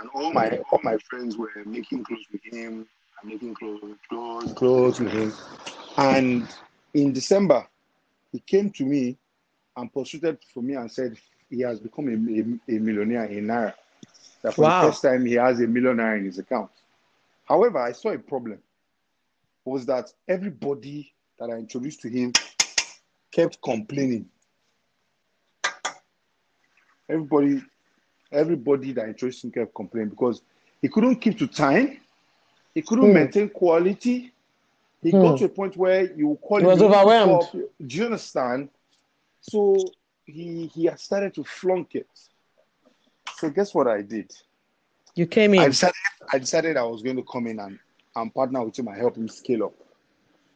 and 0.00 0.10
all 0.14 0.32
my 0.32 0.58
all 0.70 0.80
my 0.82 0.98
friends 1.08 1.36
were 1.36 1.50
making 1.64 2.04
clothes 2.04 2.26
with 2.32 2.42
him. 2.44 2.86
and 3.22 3.30
making 3.30 3.54
clothes, 3.54 3.80
clothes, 4.08 4.52
clothes 4.52 5.00
with 5.00 5.12
him. 5.12 5.32
And 5.96 6.48
in 6.94 7.12
December, 7.12 7.66
he 8.32 8.40
came 8.40 8.70
to 8.70 8.84
me 8.84 9.16
and 9.76 9.92
pursued 9.92 10.38
for 10.52 10.62
me 10.62 10.74
and 10.74 10.90
said 10.90 11.16
he 11.52 11.60
has 11.60 11.78
become 11.80 12.08
a, 12.08 12.12
a, 12.12 12.76
a 12.76 12.78
millionaire 12.80 13.26
in 13.26 13.46
Naira. 13.46 13.74
That 14.42 14.54
for 14.54 14.64
Wow. 14.64 14.64
the 14.64 14.72
first 14.72 15.02
time 15.02 15.26
he 15.26 15.34
has 15.34 15.60
a 15.60 15.66
million 15.66 15.98
Naira 15.98 16.18
in 16.18 16.24
his 16.24 16.38
account. 16.38 16.70
However, 17.44 17.78
I 17.78 17.92
saw 17.92 18.10
a 18.10 18.18
problem 18.18 18.58
was 19.64 19.86
that 19.86 20.12
everybody 20.26 21.12
that 21.38 21.50
I 21.50 21.54
introduced 21.58 22.00
to 22.02 22.08
him 22.08 22.32
kept 23.30 23.60
complaining. 23.62 24.26
Everybody, 27.08 27.62
everybody 28.32 28.92
that 28.92 29.04
I 29.04 29.08
introduced 29.08 29.44
him 29.44 29.50
kept 29.52 29.74
complaining 29.74 30.10
because 30.10 30.42
he 30.80 30.88
couldn't 30.88 31.16
keep 31.16 31.38
to 31.38 31.46
time, 31.46 32.00
he 32.74 32.82
couldn't 32.82 33.12
Hmm. 33.12 33.12
maintain 33.12 33.48
quality. 33.50 34.32
He 35.02 35.12
Hmm. 35.12 35.22
got 35.22 35.36
to 35.38 35.44
a 35.44 35.48
point 35.48 35.76
where 35.76 36.12
you 36.16 36.38
call 36.40 36.60
He 36.60 36.64
was 36.64 36.80
you 36.80 37.18
want 37.20 37.42
to 37.42 37.48
overwhelmed. 37.50 37.68
Do 37.86 37.96
you 37.96 38.04
understand? 38.06 38.70
So 39.40 39.94
he 40.26 40.66
he 40.66 40.84
had 40.86 41.00
started 41.00 41.34
to 41.34 41.44
flunk 41.44 41.94
it. 41.94 42.08
So 43.36 43.50
guess 43.50 43.74
what 43.74 43.88
I 43.88 44.02
did? 44.02 44.32
You 45.14 45.26
came 45.26 45.54
I 45.56 45.66
in. 45.66 45.70
decided 45.70 45.94
I 46.32 46.38
decided 46.38 46.76
I 46.76 46.84
was 46.84 47.02
going 47.02 47.16
to 47.16 47.22
come 47.24 47.46
in 47.46 47.58
and, 47.58 47.78
and 48.16 48.34
partner 48.34 48.64
with 48.64 48.78
him 48.78 48.88
and 48.88 48.96
help 48.96 49.16
him 49.16 49.28
scale 49.28 49.64
up. 49.64 49.74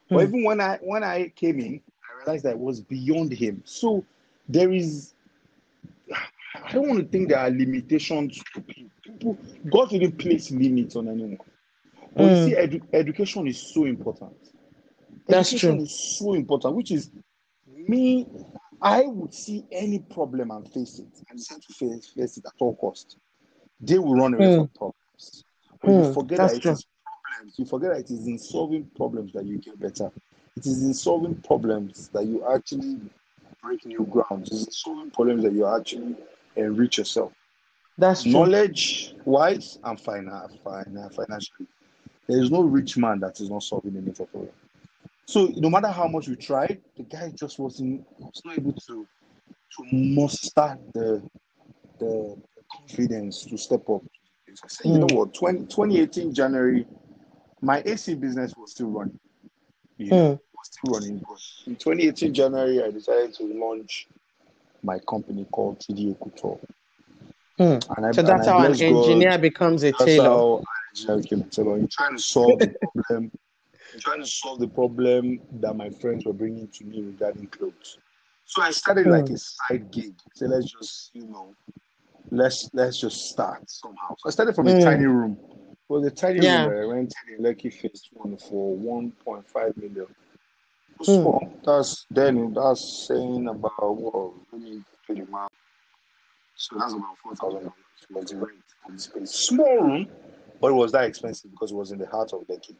But 0.09 0.23
Hmm. 0.23 0.29
even 0.29 0.43
when 0.43 0.61
I 0.61 0.77
when 0.81 1.03
I 1.03 1.29
came 1.29 1.59
in, 1.59 1.81
I 2.09 2.23
realized 2.25 2.45
that 2.45 2.51
it 2.53 2.59
was 2.59 2.81
beyond 2.81 3.33
him. 3.33 3.61
So 3.65 4.05
there 4.47 4.71
is 4.71 5.13
I 6.55 6.71
don't 6.73 6.87
want 6.87 6.99
to 6.99 7.07
think 7.07 7.29
there 7.29 7.39
are 7.39 7.49
limitations 7.49 8.41
to 8.53 8.61
people. 8.61 9.37
God 9.69 9.89
didn't 9.89 10.17
place 10.17 10.51
limits 10.51 10.95
on 10.95 11.07
anyone. 11.07 11.37
But 12.15 12.23
you 12.25 12.35
Mm. 12.35 12.35
see, 12.35 12.53
edu- 12.55 12.87
education 12.93 13.47
is 13.47 13.59
so 13.59 13.85
important. 13.85 14.33
That's 15.27 15.49
education 15.49 15.75
true. 15.75 15.81
is 15.81 16.17
so 16.17 16.33
important, 16.33 16.75
which 16.75 16.91
is 16.91 17.11
me. 17.67 18.25
I 18.81 19.03
would 19.07 19.33
see 19.33 19.65
any 19.71 19.99
problem 19.99 20.51
and 20.51 20.67
face 20.71 20.99
it 20.99 21.07
and 21.29 21.37
decide 21.39 21.61
to 21.63 21.73
face, 21.73 22.07
face 22.07 22.37
it 22.37 22.45
at 22.45 22.53
all 22.59 22.75
cost. 22.75 23.17
They 23.81 23.97
will 23.97 24.15
run 24.15 24.33
away 24.33 24.47
Mm. 24.47 24.55
from 24.55 24.67
problems. 24.69 25.43
But 25.81 25.91
you 25.91 26.01
Mm, 26.01 26.13
forget 26.13 26.37
that 26.39 26.55
it 26.55 26.61
true. 26.61 26.71
is 26.71 26.85
problems. 27.03 27.59
You 27.59 27.65
forget 27.65 27.89
that 27.91 27.99
it 27.99 28.11
is 28.11 28.27
in 28.27 28.37
solving 28.37 28.85
problems 28.95 29.33
that 29.33 29.45
you 29.45 29.57
get 29.59 29.79
better. 29.79 30.11
It 30.55 30.65
is 30.65 30.83
in 30.83 30.93
solving 30.93 31.35
problems 31.35 32.09
that 32.09 32.25
you 32.25 32.45
actually 32.47 32.99
break 33.61 33.85
new 33.85 34.05
grounds. 34.05 34.51
It's 34.51 34.65
in 34.67 34.71
solving 34.71 35.11
problems 35.11 35.43
that 35.43 35.53
you 35.53 35.65
actually 35.67 36.15
enrich 36.55 36.97
yourself. 36.97 37.33
That's 37.97 38.23
true. 38.23 38.31
Knowledge 38.33 39.15
wise 39.25 39.79
and 39.83 39.97
finan- 39.97 40.59
financially. 40.63 41.67
There 42.27 42.41
is 42.41 42.51
no 42.51 42.61
rich 42.61 42.97
man 42.97 43.19
that 43.21 43.39
is 43.39 43.49
not 43.49 43.63
solving 43.63 43.95
any 43.97 44.11
problem. 44.11 44.49
So 45.27 45.51
no 45.57 45.69
matter 45.69 45.89
how 45.89 46.07
much 46.07 46.27
we 46.29 46.35
tried, 46.37 46.81
the 46.95 47.03
guy 47.03 47.31
just 47.35 47.59
wasn't 47.59 48.05
was 48.17 48.41
not 48.45 48.57
able 48.57 48.73
to 48.73 49.05
to 49.77 49.83
muster 49.91 50.77
the 50.93 51.21
the 51.99 52.37
confidence 52.71 53.45
to 53.45 53.57
step 53.57 53.81
up. 53.89 54.01
So 54.53 54.67
said, 54.67 54.91
you 54.91 54.99
know 54.99 55.07
Mm. 55.07 55.15
what, 55.15 55.33
20, 55.33 55.65
2018 55.65 56.33
January, 56.33 56.85
my 57.61 57.81
AC 57.85 58.13
business 58.15 58.53
was 58.55 58.71
still 58.71 58.87
running. 58.87 59.19
You 59.97 60.11
know, 60.11 60.15
Mm. 60.15 60.39
was 60.55 60.69
still 60.71 60.91
running. 60.93 61.25
In 61.65 61.75
2018 61.75 62.33
January, 62.33 62.81
I 62.81 62.91
decided 62.91 63.33
to 63.35 63.43
launch 63.43 64.07
my 64.83 64.99
company 64.99 65.45
called 65.51 65.79
TDA 65.79 66.17
Couture. 66.19 66.59
Mm. 67.59 67.97
And 67.97 68.05
I, 68.05 68.11
So 68.11 68.21
that's 68.21 68.47
how 68.47 68.59
an 68.59 68.67
bless 68.67 68.79
God, 68.79 68.95
engineer 68.95 69.37
becomes 69.37 69.83
a 69.83 69.91
tailor. 69.91 70.23
that's 70.23 70.27
how 70.27 70.57
an 70.57 70.63
engineer 70.95 71.21
became 71.21 71.41
a 71.41 71.49
tailor. 71.49 71.77
You're 71.79 71.87
trying 71.91 72.15
to 72.15 72.21
solve 72.23 72.59
the 72.59 72.67
problem. 72.69 73.31
Trying 73.99 74.21
to 74.21 74.27
solve 74.27 74.59
the 74.59 74.67
problem 74.67 75.39
that 75.59 75.75
my 75.75 75.89
friends 75.89 76.25
were 76.25 76.33
bringing 76.33 76.67
to 76.69 76.85
me 76.85 77.01
regarding 77.01 77.47
clothes. 77.47 77.97
So 78.45 78.61
I 78.61 78.71
started 78.71 79.07
like 79.07 79.29
a 79.29 79.37
side 79.37 79.91
gig. 79.91 80.13
So 80.35 80.45
let's 80.45 80.71
just, 80.71 81.11
you 81.13 81.25
know, 81.27 81.55
let's 82.31 82.69
let's 82.73 82.99
just 82.99 83.29
start 83.29 83.69
somehow. 83.69 84.15
So 84.19 84.29
I 84.29 84.31
started 84.31 84.55
from 84.55 84.67
a 84.67 84.73
Mm. 84.73 84.83
tiny 84.83 85.05
room. 85.05 85.37
Well, 85.89 86.01
the 86.01 86.11
tiny 86.11 86.39
Yeah. 86.41 86.65
room 86.65 86.73
I 86.73 86.93
rented 86.93 87.15
in 87.37 87.43
Lekki 87.43 87.73
Phase 87.73 88.09
One 88.13 88.37
for 88.37 88.77
1.5 88.77 89.77
million. 89.77 90.07
Mm. 91.01 91.63
That's 91.63 92.05
then 92.09 92.53
that's 92.53 93.07
saying 93.07 93.47
about 93.47 93.97
what 93.97 94.33
let 94.51 94.61
me 94.61 94.83
do 95.07 95.15
the 95.15 95.31
math. 95.31 95.49
So 96.55 96.77
that's 96.77 96.93
about 96.93 97.17
four 97.21 97.35
thousand 97.35 97.59
dollars 97.61 97.73
was 98.09 98.25
the 98.31 98.37
rent 98.37 98.63
of 98.87 98.93
the 98.93 98.99
space. 98.99 99.31
Small 99.31 99.79
room, 99.81 100.07
but 100.61 100.69
it 100.71 100.73
was 100.75 100.91
that 100.93 101.05
expensive 101.05 101.51
because 101.51 101.71
it 101.71 101.75
was 101.75 101.91
in 101.91 101.99
the 101.99 102.07
heart 102.07 102.31
of 102.33 102.41
Lekki. 102.47 102.75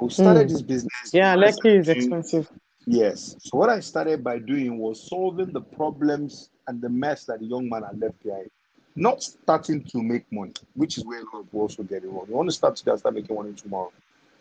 We 0.00 0.10
started 0.10 0.46
Mm. 0.46 0.50
this 0.50 0.62
business. 0.62 1.10
Yeah, 1.12 1.36
Lekki 1.36 1.78
is 1.78 1.88
expensive. 1.88 2.50
Yes. 2.86 3.36
So 3.40 3.56
what 3.58 3.70
I 3.70 3.80
started 3.80 4.22
by 4.22 4.38
doing 4.38 4.78
was 4.78 5.08
solving 5.08 5.52
the 5.52 5.60
problems 5.60 6.50
and 6.66 6.80
the 6.80 6.88
mess 6.88 7.24
that 7.26 7.40
the 7.40 7.46
young 7.46 7.68
man 7.68 7.82
had 7.82 7.98
left 8.00 8.22
behind. 8.22 8.50
Not 8.96 9.22
starting 9.22 9.82
to 9.84 10.02
make 10.02 10.24
money, 10.30 10.52
which 10.74 10.98
is 10.98 11.04
where 11.04 11.20
a 11.20 11.24
lot 11.24 11.40
of 11.40 11.44
people 11.46 11.62
also 11.62 11.82
get 11.82 12.04
it 12.04 12.08
wrong. 12.08 12.26
You 12.28 12.34
want 12.34 12.48
to 12.48 12.54
start 12.54 12.76
today 12.76 12.92
and 12.92 13.00
start 13.00 13.14
making 13.14 13.34
money 13.34 13.52
tomorrow. 13.54 13.92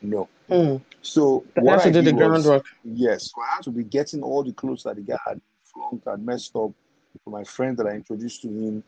No. 0.02 0.28
Mm. 0.50 0.82
So 1.02 1.44
what 1.56 1.80
I 1.86 1.90
the 1.90 2.02
did 2.02 2.16
was 2.16 2.44
groundwork. 2.44 2.66
yes. 2.84 3.32
So 3.34 3.42
I 3.42 3.56
had 3.56 3.64
to 3.64 3.72
be 3.72 3.84
getting 3.84 4.22
all 4.22 4.44
the 4.44 4.52
clothes 4.54 4.84
that 4.84 4.96
the 4.96 5.02
guy 5.02 5.18
had 5.26 5.40
flunked 5.64 6.06
and 6.08 6.26
messed 6.26 6.56
up 6.56 6.72
for 7.24 7.30
my 7.30 7.44
friends 7.44 7.78
that 7.78 7.88
I 7.88 7.92
introduced 7.92 8.42
to 8.44 8.48
him 8.50 8.84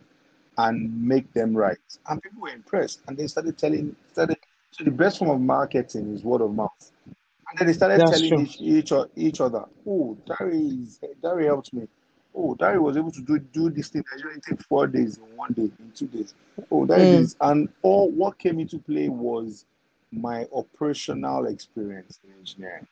and 0.58 1.02
make 1.08 1.32
them 1.34 1.56
right. 1.56 1.78
And 2.10 2.22
people 2.22 2.42
were 2.42 2.50
impressed. 2.50 3.02
And 3.08 3.18
they 3.18 3.28
started 3.28 3.58
telling 3.58 3.96
started 4.12 4.38
so 4.78 4.84
the 4.84 4.92
best 4.92 5.20
form 5.20 5.32
of 5.32 5.40
marketing 5.40 6.14
is 6.14 6.24
word 6.26 6.42
of 6.42 6.54
mouth. 6.54 6.70
And 7.08 7.58
then 7.58 7.68
they 7.68 7.74
started 7.74 8.02
That's 8.02 8.12
telling 8.12 8.46
each, 8.46 8.60
each 8.60 8.92
each 9.16 9.40
other, 9.40 9.64
oh, 9.88 10.18
Dari 10.26 10.58
is 10.58 11.00
Dari 11.24 11.46
helped 11.46 11.74
me. 11.74 11.88
Oh, 12.36 12.56
Dari 12.56 12.78
was 12.78 12.98
able 12.98 13.12
to 13.12 13.22
do 13.22 13.40
do 13.40 13.70
this 13.70 13.88
thing 13.88 14.04
that 14.12 14.18
usually 14.22 14.42
take 14.42 14.62
four 14.64 14.86
days 14.88 15.18
in 15.18 15.24
one 15.38 15.54
day, 15.54 15.72
in 15.80 15.92
two 15.96 16.08
days. 16.08 16.34
Oh, 16.70 16.86
that 16.88 17.00
Mm. 17.00 17.22
is 17.22 17.38
and 17.40 17.70
all 17.84 18.12
what 18.12 18.38
came 18.38 18.60
into 18.60 18.78
play 18.80 19.08
was 19.08 19.66
my 20.12 20.46
operational 20.52 21.46
experience 21.46 22.20
in 22.26 22.34
engineering. 22.38 22.86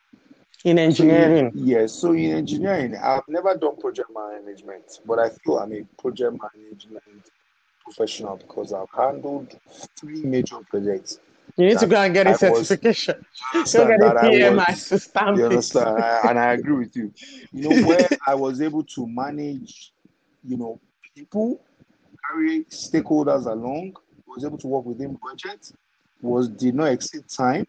In 0.64 0.78
So 0.88 1.04
in, 1.04 1.10
engineering. 1.10 1.52
yes, 1.52 1.92
so 1.92 2.12
in 2.12 2.32
engineering, 2.32 2.96
I've 2.96 3.28
never 3.28 3.54
done 3.58 3.76
project 3.76 4.08
management, 4.14 5.00
but 5.04 5.18
I 5.18 5.28
feel 5.28 5.58
I'm 5.58 5.72
a 5.74 5.82
project 6.00 6.38
management 6.54 7.28
professional 7.82 8.36
because 8.36 8.72
I've 8.72 8.88
handled 8.96 9.58
three 10.00 10.22
major 10.22 10.56
projects 10.70 11.18
You 11.56 11.66
need 11.66 11.78
to 11.78 11.86
go 11.86 11.96
and 11.96 12.12
get 12.12 12.26
a 12.26 12.30
was 12.30 12.40
certification. 12.40 13.24
Go 13.72 13.86
get 13.86 14.00
a 14.00 14.14
PMI 14.14 14.56
was 14.56 14.88
to 14.88 14.98
stamp 14.98 15.38
you 15.38 15.46
understand 15.46 15.88
I- 15.98 16.30
and 16.30 16.38
I 16.38 16.52
agree 16.52 16.76
with 16.78 16.96
you. 16.96 17.12
You 17.52 17.62
know 17.62 17.86
where 17.86 18.08
I 18.26 18.34
was 18.34 18.60
able 18.60 18.82
to 18.84 19.06
manage, 19.06 19.92
you 20.42 20.56
know, 20.56 20.80
people, 21.14 21.60
carry 22.30 22.64
stakeholders 22.64 23.46
along, 23.46 23.94
was 24.26 24.44
able 24.44 24.58
to 24.58 24.66
work 24.66 24.84
within 24.84 25.16
budget, 25.22 25.72
was 26.22 26.48
did 26.48 26.74
not 26.74 26.86
exceed 26.86 27.28
time, 27.28 27.66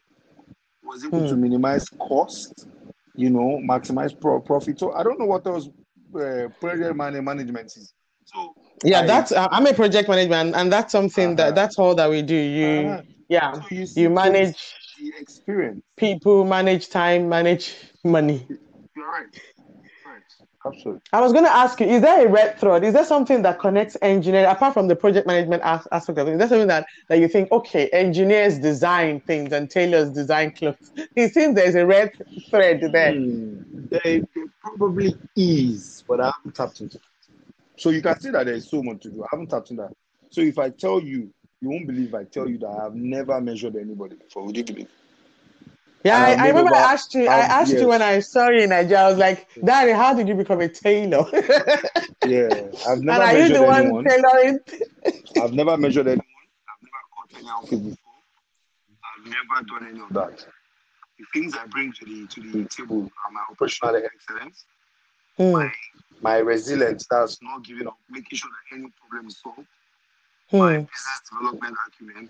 was 0.83 1.05
able 1.05 1.27
to 1.27 1.35
Hmm. 1.35 1.41
minimize 1.41 1.89
cost, 1.89 2.67
you 3.15 3.29
know, 3.29 3.59
maximize 3.69 4.19
pro- 4.19 4.39
profit. 4.41 4.79
So 4.79 4.93
I 4.93 5.03
don't 5.03 5.19
know 5.19 5.25
what 5.25 5.45
else 5.45 5.69
uh, 6.15 6.47
project 6.59 6.95
man- 6.95 7.23
management 7.23 7.67
is. 7.67 7.93
So 8.25 8.53
Yeah, 8.83 9.01
I 9.01 9.07
that's 9.07 9.31
uh, 9.31 9.47
I'm 9.51 9.65
a 9.67 9.73
project 9.73 10.09
management, 10.09 10.55
and 10.55 10.71
that's 10.71 10.91
something 10.91 11.35
that 11.35 11.49
uh-huh, 11.49 11.55
that's 11.55 11.77
all 11.79 11.95
that 11.95 12.09
we 12.09 12.21
do. 12.21 12.35
You, 12.35 12.67
uh-huh. 12.67 13.01
Yeah, 13.29 13.53
So 13.53 13.61
you 13.71 13.79
you 13.79 13.85
see, 13.85 14.03
so 14.05 14.09
it's 14.09 14.15
manage 14.15 14.73
the 14.99 15.13
experience. 15.19 15.81
people, 15.97 16.45
manage 16.45 16.89
time, 16.89 17.27
manage 17.29 17.73
money. 18.03 18.45
You're 18.95 19.07
right. 19.07 19.25
Right. 20.05 20.21
Absolutely. 20.65 21.01
I 21.13 21.21
was 21.21 21.31
going 21.31 21.45
to 21.45 21.51
ask 21.51 21.79
you, 21.79 21.87
is 21.87 22.01
there 22.01 22.25
a 22.25 22.29
red 22.29 22.59
thread? 22.59 22.83
Is 22.83 22.93
there 22.93 23.05
something 23.05 23.41
that 23.43 23.59
connects 23.59 23.97
engineering, 24.01 24.49
apart 24.49 24.73
from 24.73 24.87
the 24.87 24.95
project 24.95 25.27
management 25.27 25.61
aspect 25.63 26.17
of 26.17 26.27
it? 26.27 26.33
Is 26.33 26.39
there 26.39 26.47
something 26.47 26.67
that, 26.67 26.85
that 27.09 27.19
you 27.19 27.27
think, 27.27 27.51
okay, 27.51 27.87
engineers 27.89 28.57
design 28.59 29.21
things 29.21 29.51
and 29.53 29.69
tailors 29.69 30.09
design 30.11 30.51
clothes? 30.51 30.91
It 31.15 31.33
seems 31.33 31.55
there's 31.55 31.75
a 31.75 31.85
red 31.85 32.11
thread 32.49 32.81
there. 32.91 33.13
Hmm, 33.13 33.57
there, 33.89 34.01
there 34.35 34.45
probably 34.61 35.15
is, 35.35 36.03
but 36.07 36.19
I 36.19 36.31
haven't 36.35 36.55
tapped 36.55 36.81
into 36.81 36.97
it. 36.97 37.03
So 37.77 37.89
you 37.89 38.01
can 38.01 38.19
see 38.19 38.31
that 38.31 38.45
there's 38.45 38.69
so 38.69 38.81
much 38.81 39.01
to 39.03 39.09
do. 39.09 39.23
I 39.23 39.27
haven't 39.31 39.49
tapped 39.49 39.71
into 39.71 39.83
that. 39.83 39.93
So 40.29 40.41
if 40.41 40.57
I 40.57 40.69
tell 40.69 40.99
you, 40.99 41.31
you 41.61 41.69
won't 41.69 41.87
believe 41.87 42.13
I 42.13 42.23
tell 42.25 42.47
you 42.47 42.57
that 42.59 42.67
I 42.67 42.83
have 42.83 42.95
never 42.95 43.39
measured 43.41 43.75
anybody 43.75 44.15
before. 44.15 44.45
Would 44.45 44.57
you 44.57 44.63
believe? 44.63 44.87
Yeah, 46.03 46.17
I, 46.17 46.33
I 46.33 46.47
remember 46.49 46.75
over, 46.75 46.75
I 46.75 46.93
asked 46.93 47.15
you, 47.15 47.27
I 47.27 47.39
asked 47.39 47.71
you 47.71 47.87
when 47.87 48.01
I 48.01 48.19
saw 48.19 48.49
you 48.49 48.61
in 48.61 48.69
Nigeria, 48.69 49.05
I 49.05 49.09
was 49.09 49.17
like, 49.17 49.47
Daddy, 49.63 49.91
how 49.91 50.13
did 50.13 50.27
you 50.27 50.35
become 50.35 50.61
a 50.61 50.69
tailor? 50.69 51.25
yeah. 52.23 52.61
I've 52.87 53.01
never. 53.01 53.23
and 53.23 53.37
are 53.37 53.39
you 53.39 53.53
the 53.53 53.63
one 53.63 53.85
anyone. 53.85 54.05
tailoring? 54.05 54.59
I've 55.41 55.53
never 55.53 55.75
measured 55.77 56.07
anyone. 56.07 56.25
I've 56.69 56.83
never 56.83 57.01
caught 57.15 57.39
any 57.39 57.49
outfit 57.49 57.83
before. 57.83 58.13
I've 59.17 59.25
never 59.25 59.65
done 59.67 59.89
any 59.89 60.01
of 60.01 60.13
that. 60.13 60.45
The 61.17 61.25
things 61.33 61.55
I 61.55 61.65
bring 61.67 61.91
to 61.93 62.05
the 62.05 62.27
to 62.27 62.41
the 62.41 62.69
table 62.69 63.09
are 63.25 63.31
my 63.31 63.41
operational 63.49 63.95
excellence, 63.95 64.65
Hmm, 65.37 65.53
my 65.53 65.71
my 66.21 66.37
resilience, 66.37 67.07
that's 67.09 67.41
not 67.41 67.63
giving 67.63 67.87
up, 67.87 67.97
making 68.09 68.37
sure 68.37 68.49
that 68.51 68.77
any 68.77 68.89
problem 68.99 69.27
is 69.27 69.41
solved, 69.41 69.67
my 70.53 70.75
hmm, 70.75 70.83
business 70.83 71.21
development 71.31 71.75
acumen, 71.87 72.29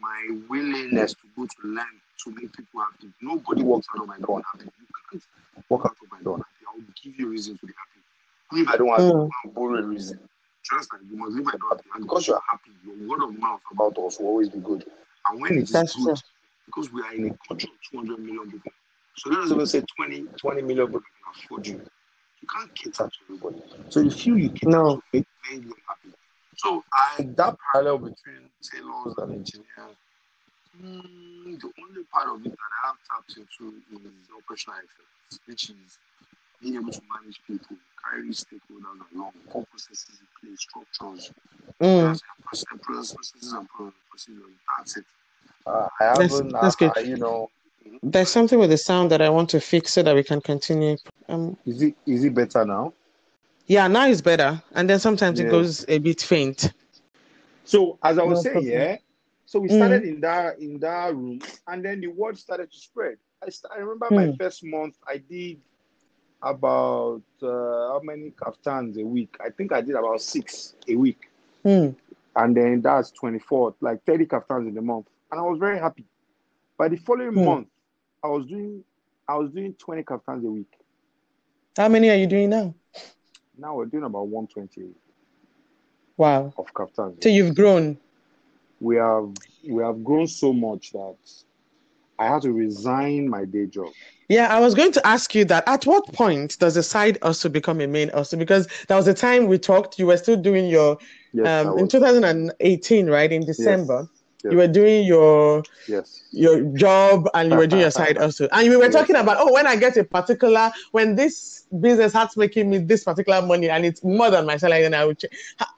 my 0.00 0.28
willingness 0.48 1.14
to 1.14 1.26
go 1.36 1.46
to 1.46 1.68
learn 1.68 2.00
to 2.24 2.30
make 2.32 2.52
people 2.52 2.80
happy. 2.80 3.12
Nobody 3.22 3.62
walks 3.62 3.86
out 3.94 4.02
of 4.02 4.08
my 4.08 4.18
door 4.18 4.38
unhappy. 4.38 4.70
You 4.80 4.86
can't 5.10 5.22
walk 5.68 5.82
out 5.86 5.96
of 6.02 6.12
my 6.12 6.22
door 6.22 6.36
unhappy. 6.36 6.64
I 6.68 6.76
will 6.76 6.84
give 7.02 7.18
you 7.18 7.26
a 7.26 7.30
reason 7.30 7.58
to 7.58 7.66
be 7.66 7.72
happy. 7.72 8.62
If 8.62 8.68
I 8.68 8.76
don't 8.76 8.88
have 8.88 9.54
borrow 9.54 9.78
a 9.78 9.82
reason. 9.82 10.18
Trust 10.64 10.90
that 10.92 11.00
you 11.10 11.16
must 11.16 11.32
leave 11.32 11.44
my 11.44 11.52
door 11.52 11.70
happy. 11.70 11.88
And 11.94 12.04
because 12.04 12.28
you're 12.28 12.40
happy, 12.50 12.70
your 12.84 13.08
word 13.08 13.24
of 13.24 13.38
mouth 13.38 13.60
about 13.72 13.98
us 13.98 14.18
will 14.18 14.28
always 14.28 14.48
be 14.48 14.58
good. 14.60 14.84
And 15.28 15.40
when 15.40 15.54
it 15.54 15.62
is 15.64 15.70
That's 15.72 15.94
true. 15.94 16.06
good, 16.06 16.20
because 16.66 16.92
we 16.92 17.02
are 17.02 17.14
in 17.14 17.26
a 17.30 17.48
country 17.48 17.70
of 17.72 17.90
200 17.92 18.18
million 18.20 18.50
people. 18.50 18.72
So 19.16 19.30
let 19.30 19.40
us 19.40 19.52
even 19.52 19.66
say 19.66 19.82
20, 19.96 20.24
20 20.38 20.62
million 20.62 20.86
people 20.86 21.00
can 21.00 21.44
afford 21.44 21.66
you. 21.66 21.74
You 22.42 22.48
can't 22.48 22.74
cater 22.74 23.08
to 23.08 23.10
everybody. 23.24 23.62
So 23.90 24.02
the 24.02 24.10
few 24.10 24.36
you 24.36 24.50
cater 24.50 24.70
No. 24.70 24.96
to 24.96 25.02
make, 25.12 25.26
make 25.50 25.62
them 25.62 25.74
happy. 25.88 26.14
So 26.56 26.82
I 26.92 27.28
that 27.36 27.56
parallel 27.72 27.98
between 27.98 28.50
tailors 28.62 29.14
and 29.18 29.32
engineers, 29.32 29.96
mm, 30.76 31.60
the 31.60 31.70
only 31.82 32.04
part 32.12 32.28
of 32.28 32.44
it 32.44 32.50
that 32.50 32.58
I 32.84 32.86
have 32.88 32.96
tapped 33.10 33.36
into 33.36 33.74
is 33.92 34.28
operational 34.36 34.78
excellence, 34.78 35.40
which 35.46 35.70
is 35.70 35.98
being 36.60 36.74
able 36.76 36.92
to 36.92 37.00
manage 37.14 37.40
people, 37.46 37.76
carry 38.04 38.28
stakeholders 38.30 39.00
along, 39.14 39.32
put 39.52 39.68
processes 39.70 40.20
in 40.20 40.48
place, 40.48 40.60
structures, 40.60 41.32
Mm, 41.80 42.20
process- 42.44 42.64
processes 42.82 43.52
and 43.52 43.66
procedures. 44.10 44.44
That's 44.78 44.96
it. 44.98 45.04
Uh, 45.66 45.88
I 46.00 46.04
haven't, 46.04 46.52
that's 46.52 46.74
uh, 46.74 46.78
good. 46.78 46.92
uh, 46.96 47.00
you 47.00 47.16
know, 47.16 47.48
There's 48.02 48.28
something 48.28 48.58
with 48.58 48.70
the 48.70 48.78
sound 48.78 49.10
that 49.12 49.22
I 49.22 49.28
want 49.30 49.50
to 49.50 49.60
fix 49.60 49.92
so 49.92 50.02
that 50.02 50.14
we 50.14 50.22
can 50.22 50.40
continue. 50.40 50.96
Um, 51.28 51.56
is 51.66 51.82
it 51.82 51.94
is 52.06 52.24
it 52.24 52.34
better 52.34 52.64
now? 52.64 52.92
Yeah, 53.70 53.86
now 53.86 54.08
it's 54.08 54.20
better, 54.20 54.60
and 54.72 54.90
then 54.90 54.98
sometimes 54.98 55.38
it 55.38 55.46
goes 55.46 55.84
a 55.88 55.98
bit 55.98 56.20
faint. 56.20 56.72
So 57.64 57.98
as 58.02 58.18
I 58.18 58.24
No 58.24 58.24
was 58.24 58.42
saying, 58.42 58.64
problem. 58.64 58.66
yeah. 58.66 58.98
So 59.46 59.60
we 59.60 59.68
Mm, 59.70 59.70
started 59.70 60.04
in 60.04 60.20
that 60.20 60.58
in 60.60 60.78
that 60.80 61.14
room, 61.14 61.40
and 61.66 61.84
then 61.84 62.00
the 62.00 62.08
word 62.08 62.38
started 62.38 62.70
to 62.72 62.78
spread. 62.78 63.16
I, 63.42 63.50
st- 63.50 63.72
I 63.74 63.78
remember 63.78 64.10
my 64.12 64.26
mm, 64.26 64.38
first 64.38 64.64
month, 64.64 64.96
I 65.08 65.18
did 65.18 65.60
about 66.42 67.22
uh, 67.42 67.46
how 67.48 68.00
many 68.02 68.30
kaftans 68.32 68.98
a 69.00 69.04
week? 69.04 69.36
I 69.44 69.50
think 69.50 69.72
I 69.72 69.80
did 69.80 69.96
about 69.96 70.20
six 70.22 70.74
a 70.88 70.96
week, 70.96 71.30
mm, 71.64 71.94
and 72.36 72.56
then 72.56 72.80
that's 72.82 73.10
twenty 73.12 73.38
four, 73.40 73.74
like 73.80 74.04
thirty 74.04 74.26
kaftans 74.26 74.68
in 74.68 74.76
a 74.78 74.82
month, 74.82 75.06
and 75.30 75.40
I 75.40 75.42
was 75.44 75.58
very 75.58 75.78
happy. 75.78 76.06
By 76.78 76.88
the 76.88 76.96
following 76.96 77.36
mm. 77.36 77.44
month, 77.44 77.68
I 78.24 78.28
was 78.28 78.46
doing 78.46 78.84
I 79.28 79.36
was 79.36 79.50
doing 79.52 79.74
twenty 79.74 80.02
kaftans 80.02 80.44
a 80.46 80.50
week. 80.50 80.72
How 81.76 81.88
many 81.88 82.10
are 82.10 82.16
you 82.16 82.26
doing 82.26 82.50
now? 82.50 82.74
Now 83.60 83.76
we're 83.76 83.86
doing 83.86 84.04
about 84.04 84.28
one 84.28 84.46
twenty 84.46 84.94
Wow. 86.16 86.52
of 86.58 86.72
kaftans. 86.74 87.22
So 87.22 87.28
you've 87.28 87.54
grown. 87.54 87.98
We 88.80 88.96
have 88.96 89.30
we 89.68 89.82
have 89.82 90.02
grown 90.02 90.26
so 90.26 90.52
much 90.52 90.92
that 90.92 91.16
I 92.18 92.26
had 92.28 92.42
to 92.42 92.52
resign 92.52 93.28
my 93.28 93.44
day 93.44 93.66
job. 93.66 93.92
Yeah, 94.28 94.46
I 94.54 94.60
was 94.60 94.74
going 94.74 94.92
to 94.92 95.06
ask 95.06 95.34
you 95.34 95.44
that. 95.46 95.64
At 95.66 95.84
what 95.86 96.12
point 96.12 96.58
does 96.58 96.76
a 96.76 96.82
side 96.82 97.18
also 97.22 97.48
become 97.48 97.80
a 97.80 97.86
main 97.86 98.10
also? 98.10 98.36
Because 98.36 98.68
there 98.88 98.96
was 98.96 99.08
a 99.08 99.14
time 99.14 99.46
we 99.46 99.58
talked, 99.58 99.98
you 99.98 100.06
were 100.06 100.16
still 100.16 100.36
doing 100.36 100.68
your 100.68 100.98
Yes, 101.32 101.62
um 101.62 101.76
in 101.78 101.88
2018, 101.88 103.08
right? 103.08 103.30
In 103.32 103.44
Yes, 103.58 104.02
December, 104.42 104.52
you 104.52 104.56
were 104.58 104.68
doing 104.68 105.04
your 105.06 105.62
yes. 105.86 106.22
your 106.32 106.62
job 106.76 107.28
and 107.34 107.50
you 107.50 107.56
were 107.56 107.66
doing 107.66 107.82
your 107.82 107.90
side 107.90 108.16
hustle. 108.16 108.48
And 108.52 108.66
you 108.66 108.78
were 108.78 108.84
yes. 108.84 108.92
talking 108.92 109.16
about, 109.16 109.36
oh, 109.40 109.52
when 109.52 109.66
I 109.66 109.76
get 109.76 109.96
a 109.96 110.04
particular, 110.04 110.70
when 110.92 111.14
this 111.16 111.66
business 111.80 112.12
starts 112.12 112.36
making 112.36 112.70
me 112.70 112.78
this 112.78 113.04
particular 113.04 113.42
money 113.42 113.68
and 113.68 113.84
it's 113.84 114.02
more 114.04 114.30
than 114.30 114.46
my 114.46 114.56
salary, 114.56 114.82
then 114.82 114.94
I 114.94 115.04
will 115.04 115.14
change. 115.14 115.32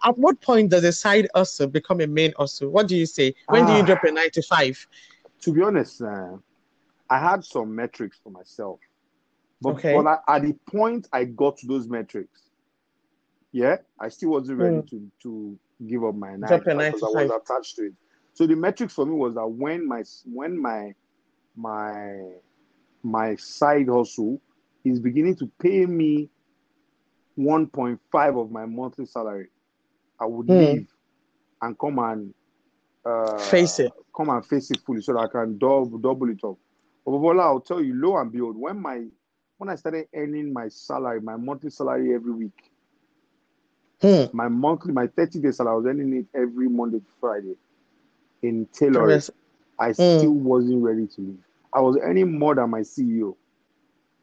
At 0.04 0.18
what 0.18 0.40
point 0.40 0.70
does 0.70 0.84
a 0.84 0.92
side 0.92 1.28
hustle 1.34 1.68
become 1.68 2.00
a 2.00 2.06
main 2.06 2.32
hustle? 2.38 2.70
What 2.70 2.88
do 2.88 2.96
you 2.96 3.06
say? 3.06 3.34
When 3.48 3.66
do 3.66 3.72
you 3.72 3.82
Ah, 3.82 3.86
drop 3.86 4.04
a 4.04 4.12
nine 4.12 4.30
to 4.32 4.42
five? 4.42 4.86
to 5.42 5.52
be 5.52 5.62
honest, 5.62 6.02
uh, 6.02 6.36
I 7.10 7.18
had 7.18 7.44
some 7.44 7.74
metrics 7.74 8.18
for 8.22 8.30
myself 8.30 8.80
But, 9.60 9.74
Okay. 9.74 9.92
but 9.92 10.06
I- 10.06 10.36
at 10.36 10.42
the 10.42 10.52
point 10.66 11.08
I 11.12 11.24
got 11.24 11.56
to 11.58 11.66
those 11.66 11.88
metrics, 11.88 12.50
yeah, 13.52 13.76
I 13.98 14.08
still 14.08 14.30
wasn't 14.30 14.58
ready 14.58 14.82
Mm. 14.82 14.88
to 14.90 15.10
to 15.22 15.58
give 15.86 16.04
up 16.04 16.14
my 16.14 16.36
nine 16.36 16.40
Drop 16.48 16.64
your 16.66 16.74
to 16.74 16.74
five 16.74 16.78
nine 16.78 16.92
because 16.92 17.02
I 17.02 17.22
was 17.22 17.30
attached 17.42 17.76
to 17.76 17.86
it. 17.86 17.92
So 18.34 18.46
the 18.46 18.56
metrics 18.56 18.94
for 18.94 19.06
me 19.06 19.12
was 19.14 19.34
that 19.34 19.46
when 19.46 19.86
my 19.86 20.02
when 20.32 20.60
my 20.60 20.94
my 21.56 22.34
my 23.02 23.34
side 23.36 23.88
hustle 23.88 24.40
is 24.84 25.00
beginning 25.00 25.36
to 25.36 25.50
pay 25.58 25.86
me 25.86 26.30
1.5 27.36 28.36
of 28.36 28.50
my 28.50 28.66
monthly 28.66 29.06
salary, 29.06 29.48
I 30.20 30.26
would 30.26 30.48
Hmm. 30.48 30.52
leave 30.52 30.86
and 31.60 31.78
come 31.78 31.98
and 31.98 32.34
uh, 33.04 33.56
Face 33.56 33.80
it. 33.80 33.92
Come 34.16 34.30
and 34.30 34.44
face 34.44 34.70
it 34.70 34.80
fully 34.80 35.00
so 35.00 35.12
that 35.14 35.20
I 35.20 35.26
can 35.28 35.58
double 35.58 35.98
double 35.98 36.30
it 36.30 36.42
up. 36.44 36.56
But 37.04 37.12
Bola, 37.12 37.42
I'll 37.44 37.60
tell 37.60 37.82
you, 37.82 37.94
lo 37.94 38.16
and 38.16 38.30
behold, 38.32 38.56
when 38.56 38.80
my 38.80 39.04
when 39.58 39.70
I 39.70 39.76
started 39.76 40.06
earning 40.14 40.52
my 40.52 40.68
salary, 40.68 41.20
my 41.20 41.36
monthly 41.36 41.70
salary 41.70 42.14
every 42.14 42.32
week, 42.32 42.70
Hmm. 44.00 44.26
my 44.32 44.48
monthly, 44.48 44.92
my 44.92 45.06
30 45.06 45.40
days 45.40 45.56
salary, 45.56 45.72
I 45.72 45.76
was 45.76 45.86
earning 45.86 46.14
it 46.14 46.26
every 46.38 46.68
Monday 46.68 46.98
to 46.98 47.10
Friday 47.20 47.56
in 48.42 48.66
tailoring. 48.72 49.10
Yes. 49.16 49.30
I 49.78 49.92
still 49.92 50.32
wasn't 50.32 50.82
ready 50.82 51.06
to 51.06 51.20
leave. 51.20 51.38
I 51.72 51.80
was 51.80 51.96
earning 52.00 52.38
more 52.38 52.54
than 52.54 52.70
my 52.70 52.80
CEO. 52.80 53.34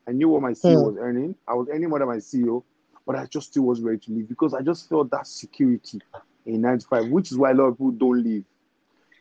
I 0.07 0.11
knew 0.11 0.29
what 0.29 0.41
my 0.41 0.51
CEO 0.51 0.79
Hmm. 0.79 0.85
was 0.87 0.97
earning. 0.99 1.35
I 1.47 1.53
was 1.53 1.67
earning 1.71 1.89
more 1.89 1.99
than 1.99 2.07
my 2.07 2.17
CEO, 2.17 2.63
but 3.05 3.15
I 3.15 3.25
just 3.25 3.47
still 3.47 3.63
wasn't 3.63 3.87
ready 3.87 3.99
to 3.99 4.11
leave 4.11 4.29
because 4.29 4.53
I 4.53 4.61
just 4.61 4.87
felt 4.89 5.09
that 5.11 5.27
security 5.27 5.99
in 6.45 6.61
95, 6.61 7.09
which 7.09 7.31
is 7.31 7.37
why 7.37 7.51
a 7.51 7.53
lot 7.53 7.65
of 7.65 7.73
people 7.75 7.91
don't 7.91 8.23
leave. 8.23 8.45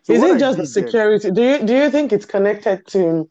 So 0.02 0.12
Is 0.12 0.22
it 0.22 0.38
just 0.38 0.56
the 0.58 0.62
then- 0.64 0.66
security? 0.66 1.30
Do 1.30 1.42
you 1.42 1.58
do 1.66 1.74
you 1.76 1.90
think 1.90 2.12
it's 2.12 2.24
connected 2.26 2.86
to 2.88 3.28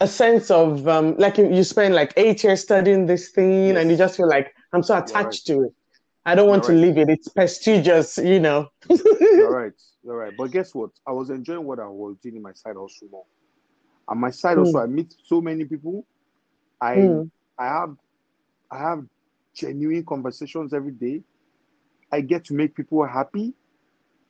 a 0.00 0.06
sense 0.08 0.50
of 0.50 0.88
um, 0.88 1.16
like 1.18 1.38
you, 1.38 1.52
you 1.52 1.62
spend 1.62 1.94
like 1.94 2.12
eight 2.16 2.42
years 2.42 2.60
studying 2.62 3.06
this 3.06 3.28
thing 3.28 3.76
and 3.76 3.88
you 3.90 3.96
just 3.96 4.16
feel 4.16 4.28
like 4.28 4.52
I'm 4.72 4.82
so 4.82 4.98
attached 4.98 5.46
to 5.48 5.62
it. 5.64 5.72
I 6.26 6.34
don't 6.34 6.48
want 6.48 6.64
You're 6.66 6.76
to 6.80 6.86
right. 6.86 6.96
leave 6.96 6.98
it. 6.98 7.08
It's 7.12 7.28
prestigious, 7.28 8.18
you 8.18 8.40
know. 8.40 8.68
You're 8.88 9.50
right. 9.52 9.72
You're. 10.04 10.30
But 10.32 10.50
guess 10.50 10.74
what? 10.74 10.90
I 11.06 11.12
was 11.12 11.30
enjoying 11.30 11.64
what 11.64 11.80
I 11.80 11.86
was 11.86 12.16
doing 12.22 12.36
in 12.36 12.42
my 12.42 12.52
side 12.52 12.76
also 12.76 13.06
more. 13.10 13.24
And 14.08 14.20
my 14.20 14.30
side 14.30 14.56
Hmm. 14.56 14.58
hustle, 14.58 14.80
I 14.80 14.86
meet 14.86 15.14
so 15.24 15.40
many 15.40 15.64
people. 15.64 16.06
I 16.80 17.10
Hmm. 17.10 17.30
I 17.58 17.66
have 17.66 17.96
I 18.70 18.78
have 18.78 19.04
genuine 19.54 20.04
conversations 20.04 20.72
every 20.74 20.92
day. 20.92 21.22
I 22.12 22.20
get 22.20 22.44
to 22.46 22.54
make 22.54 22.74
people 22.74 23.04
happy. 23.06 23.54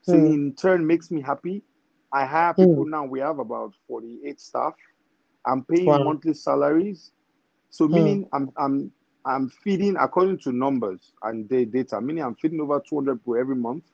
So 0.02 0.16
Hmm. 0.16 0.26
in 0.26 0.54
turn 0.54 0.86
makes 0.86 1.10
me 1.10 1.20
happy. 1.22 1.62
I 2.12 2.24
have 2.26 2.60
people 2.60 2.86
now. 2.86 3.04
We 3.04 3.20
have 3.20 3.38
about 3.38 3.74
48 3.88 4.40
staff. 4.40 4.74
I'm 5.46 5.64
paying 5.64 6.02
Wow. 6.02 6.02
monthly 6.02 6.34
salaries. 6.34 7.12
So 7.70 7.88
Hmm. 7.88 7.88
meaning 7.88 8.28
I'm 8.32 8.50
I'm 8.56 8.92
I'm 9.24 9.48
feeding 9.48 9.96
according 9.96 10.38
to 10.40 10.52
numbers 10.52 11.12
and 11.22 11.48
da- 11.48 11.64
data, 11.66 12.00
meaning 12.00 12.24
I'm 12.24 12.34
feeding 12.36 12.60
over 12.60 12.80
200 12.80 13.16
people 13.18 13.36
every 13.36 13.56
month. 13.56 13.84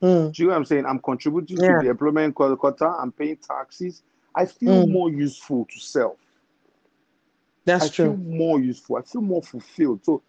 Hmm. 0.00 0.30
Do 0.32 0.42
you 0.42 0.48
know 0.48 0.54
what 0.54 0.58
I'm 0.60 0.64
saying? 0.66 0.86
I'm 0.86 1.00
contributing 1.00 1.60
Yeah. 1.60 1.62
to 1.62 1.74
the 1.78 1.88
employment 1.88 2.34
quota, 2.36 2.86
I'm 3.00 3.12
paying 3.12 3.36
taxes. 3.38 4.02
I 4.34 4.46
feel 4.46 4.78
Mm. 4.78 4.88
more 4.88 5.10
useful 5.10 5.66
to 5.66 5.80
self. 5.80 6.18
That's 7.66 7.88
I 7.88 7.90
true. 7.90 8.12
feel 8.12 8.16
more 8.16 8.60
useful. 8.60 8.96
I 8.96 9.02
feel 9.02 9.22
more 9.22 9.42
fulfilled. 9.42 10.04
So 10.04 10.22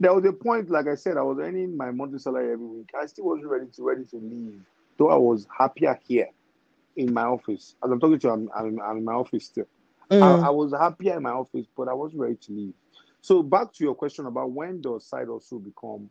there 0.00 0.14
was 0.14 0.24
a 0.26 0.32
point, 0.32 0.70
like 0.70 0.88
I 0.88 0.96
said, 0.96 1.16
I 1.16 1.22
was 1.22 1.38
earning 1.40 1.76
my 1.76 1.90
monthly 1.90 2.18
salary 2.20 2.52
every 2.52 2.66
week. 2.66 2.90
I 3.00 3.06
still 3.06 3.26
wasn't 3.26 3.48
ready 3.48 3.66
to 3.76 3.82
ready 3.84 4.04
to 4.06 4.16
leave, 4.16 4.60
though 4.98 5.10
I 5.10 5.16
was 5.16 5.46
happier 5.56 5.98
here 6.06 6.28
in 6.96 7.12
my 7.14 7.24
office. 7.24 7.76
As 7.84 7.90
I'm 7.90 8.00
talking 8.00 8.18
to 8.20 8.28
you, 8.28 8.34
I'm, 8.34 8.50
I'm, 8.56 8.80
I'm 8.82 8.98
in 8.98 9.04
my 9.04 9.14
office 9.14 9.46
still. 9.46 9.66
I, 10.20 10.30
Mm. 10.30 10.44
I 10.44 10.50
was 10.50 10.72
happier 10.72 11.16
in 11.16 11.24
my 11.24 11.32
office, 11.32 11.66
but 11.76 11.88
I 11.88 11.94
wasn't 11.94 12.22
ready 12.22 12.36
to 12.36 12.52
leave. 12.52 12.74
So 13.22 13.42
back 13.42 13.72
to 13.74 13.84
your 13.84 13.94
question 13.94 14.26
about 14.26 14.52
when 14.52 14.80
does 14.82 15.06
side 15.06 15.28
hustle 15.30 15.60
become 15.60 16.10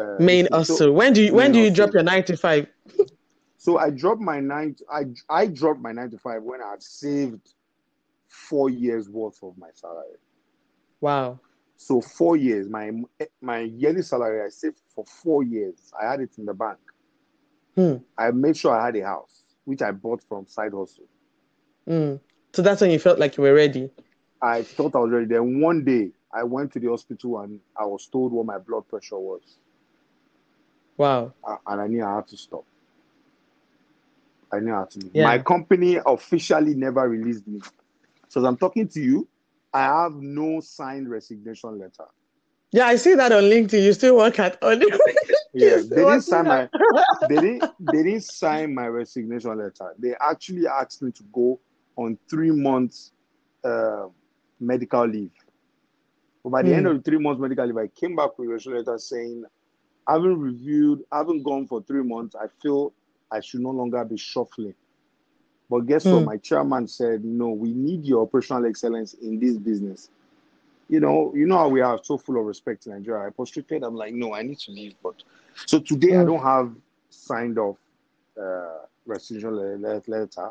uh, 0.00 0.16
Main. 0.22 0.46
So- 0.46 0.56
hustle. 0.56 0.92
When 0.92 1.12
do 1.12 1.22
you 1.22 1.34
when 1.34 1.52
do 1.52 1.58
you 1.58 1.70
hustle. 1.70 1.76
drop 1.86 1.94
your 1.94 2.02
nine 2.02 2.24
to 2.24 2.36
five? 2.36 2.66
So 3.62 3.76
I 3.76 3.90
dropped 3.90 4.22
my 4.22 4.40
nine. 4.40 4.74
I 4.90 5.02
I 5.28 5.46
dropped 5.46 5.80
my 5.80 5.92
nine 5.92 6.10
to 6.12 6.18
five 6.18 6.42
when 6.42 6.62
I 6.62 6.70
had 6.70 6.82
saved 6.82 7.46
four 8.26 8.70
years 8.70 9.10
worth 9.10 9.38
of 9.42 9.58
my 9.58 9.68
salary. 9.74 10.16
Wow. 11.02 11.40
So 11.76 12.00
four 12.00 12.38
years, 12.38 12.70
my 12.70 12.90
my 13.42 13.58
yearly 13.60 14.00
salary 14.00 14.42
I 14.42 14.48
saved 14.48 14.80
for 14.94 15.04
four 15.04 15.42
years. 15.42 15.92
I 16.00 16.10
had 16.10 16.20
it 16.20 16.38
in 16.38 16.46
the 16.46 16.54
bank. 16.54 16.78
Hmm. 17.74 17.96
I 18.16 18.30
made 18.30 18.56
sure 18.56 18.72
I 18.72 18.86
had 18.86 18.96
a 18.96 19.04
house, 19.04 19.42
which 19.66 19.82
I 19.82 19.90
bought 19.92 20.22
from 20.26 20.46
side 20.46 20.72
hustle. 20.72 21.04
Mm. 21.86 22.18
So 22.54 22.62
that's 22.62 22.80
when 22.80 22.90
you 22.90 22.98
felt 22.98 23.18
like 23.18 23.36
you 23.36 23.42
were 23.42 23.54
ready. 23.54 23.90
I 24.40 24.62
thought 24.62 24.94
I 24.94 24.98
was 25.00 25.10
ready. 25.10 25.26
Then 25.26 25.60
one 25.60 25.84
day 25.84 26.12
I 26.32 26.44
went 26.44 26.72
to 26.72 26.80
the 26.80 26.88
hospital 26.88 27.40
and 27.40 27.60
I 27.76 27.84
was 27.84 28.06
told 28.06 28.32
what 28.32 28.46
my 28.46 28.58
blood 28.58 28.88
pressure 28.88 29.18
was, 29.18 29.58
Wow. 31.00 31.32
and 31.66 31.80
I 31.80 31.86
knew 31.86 32.04
I 32.04 32.16
had 32.16 32.28
to 32.28 32.36
stop. 32.36 32.64
I 34.52 34.58
knew 34.60 34.74
I 34.74 34.80
had 34.80 34.90
to 34.90 34.98
leave. 34.98 35.10
Yeah. 35.14 35.24
My 35.24 35.38
company 35.38 35.98
officially 36.04 36.74
never 36.74 37.08
released 37.08 37.48
me. 37.48 37.58
So 38.28 38.40
as 38.40 38.46
I'm 38.46 38.58
talking 38.58 38.86
to 38.88 39.00
you, 39.00 39.26
I 39.72 39.84
have 39.84 40.12
no 40.12 40.60
signed 40.60 41.08
resignation 41.08 41.78
letter. 41.78 42.04
Yeah, 42.72 42.86
I 42.86 42.96
see 42.96 43.14
that 43.14 43.32
on 43.32 43.44
LinkedIn. 43.44 43.82
You 43.82 43.94
still 43.94 44.16
work 44.18 44.38
at 44.38 44.58
Oli. 44.62 44.86
Yeah, 45.54 45.78
they 45.82 46.04
didn't 46.04 46.20
sign 46.20 46.46
my 46.46 46.68
they 47.28 47.40
didn't 47.40 47.64
they 47.80 48.02
didn't 48.02 48.24
sign 48.24 48.74
my 48.74 48.86
resignation 48.86 49.58
letter. 49.58 49.94
They 49.98 50.14
actually 50.20 50.66
asked 50.68 51.02
me 51.02 51.12
to 51.12 51.22
go 51.32 51.58
on 51.96 52.18
three 52.28 52.50
months 52.50 53.12
uh, 53.64 54.06
medical 54.60 55.06
leave. 55.06 55.32
But 56.44 56.50
by 56.50 56.62
the 56.62 56.74
end 56.74 56.86
Hmm. 56.86 56.92
of 56.92 56.96
the 56.98 57.02
three 57.10 57.18
months 57.18 57.40
medical 57.40 57.66
leave, 57.66 57.76
I 57.78 57.88
came 57.88 58.14
back 58.14 58.38
with 58.38 58.48
a 58.48 58.52
resignation 58.52 58.84
letter 58.86 58.98
saying, 58.98 59.44
I 60.10 60.14
haven't 60.14 60.40
reviewed, 60.40 61.04
I 61.12 61.18
haven't 61.18 61.44
gone 61.44 61.68
for 61.68 61.80
three 61.82 62.02
months. 62.02 62.34
I 62.34 62.46
feel 62.60 62.92
I 63.30 63.38
should 63.38 63.60
no 63.60 63.70
longer 63.70 64.04
be 64.04 64.16
shuffling. 64.16 64.74
But 65.70 65.86
guess 65.86 66.10
what? 66.10 66.20
Hmm. 66.20 66.24
My 66.24 66.36
chairman 66.38 66.88
said, 66.88 67.24
No, 67.24 67.50
we 67.50 67.72
need 67.72 68.04
your 68.04 68.22
operational 68.22 68.66
excellence 68.66 69.14
in 69.14 69.38
this 69.38 69.56
business. 69.56 70.10
You 70.88 70.98
know, 70.98 71.32
you 71.32 71.46
know 71.46 71.58
how 71.58 71.68
we 71.68 71.80
are 71.80 72.00
so 72.02 72.18
full 72.18 72.40
of 72.40 72.44
respect 72.46 72.86
in 72.86 72.92
Nigeria. 72.92 73.28
I 73.28 73.30
prostrated, 73.30 73.84
I'm 73.84 73.94
like, 73.94 74.12
no, 74.12 74.34
I 74.34 74.42
need 74.42 74.58
to 74.58 74.72
leave. 74.72 74.94
But 75.00 75.22
so 75.64 75.78
today 75.78 76.16
I 76.16 76.22
Hmm. 76.22 76.26
don't 76.26 76.42
have 76.42 76.72
signed 77.10 77.56
off 77.58 77.76
uh 78.36 78.78
resignation 79.06 79.54
le- 79.54 79.76
le- 79.76 80.02
letter. 80.08 80.50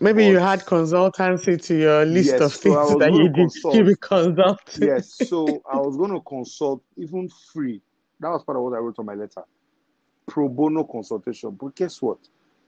Maybe 0.00 0.24
you 0.24 0.38
had 0.38 0.60
consultancy 0.64 1.62
to 1.66 1.78
your 1.78 2.06
list 2.06 2.30
Yes, 2.30 2.40
of 2.40 2.54
things 2.54 2.76
was 2.76 2.98
that 3.00 3.12
you 3.12 3.28
did. 3.28 3.34
consult. 3.34 3.74
Be 3.86 3.94
consulting. 4.00 4.86
Yes, 4.88 5.12
so 5.12 5.62
I 5.70 5.76
was 5.76 5.98
gonna 5.98 6.20
consult 6.22 6.82
even 6.96 7.28
free. 7.52 7.82
That 8.24 8.30
was 8.30 8.42
part 8.42 8.56
of 8.56 8.64
what 8.64 8.72
I 8.72 8.78
wrote 8.78 8.98
on 8.98 9.04
my 9.04 9.12
letter. 9.12 9.42
Pro 10.26 10.48
bono 10.48 10.82
consultation. 10.84 11.50
But 11.50 11.74
guess 11.74 12.00
what? 12.00 12.16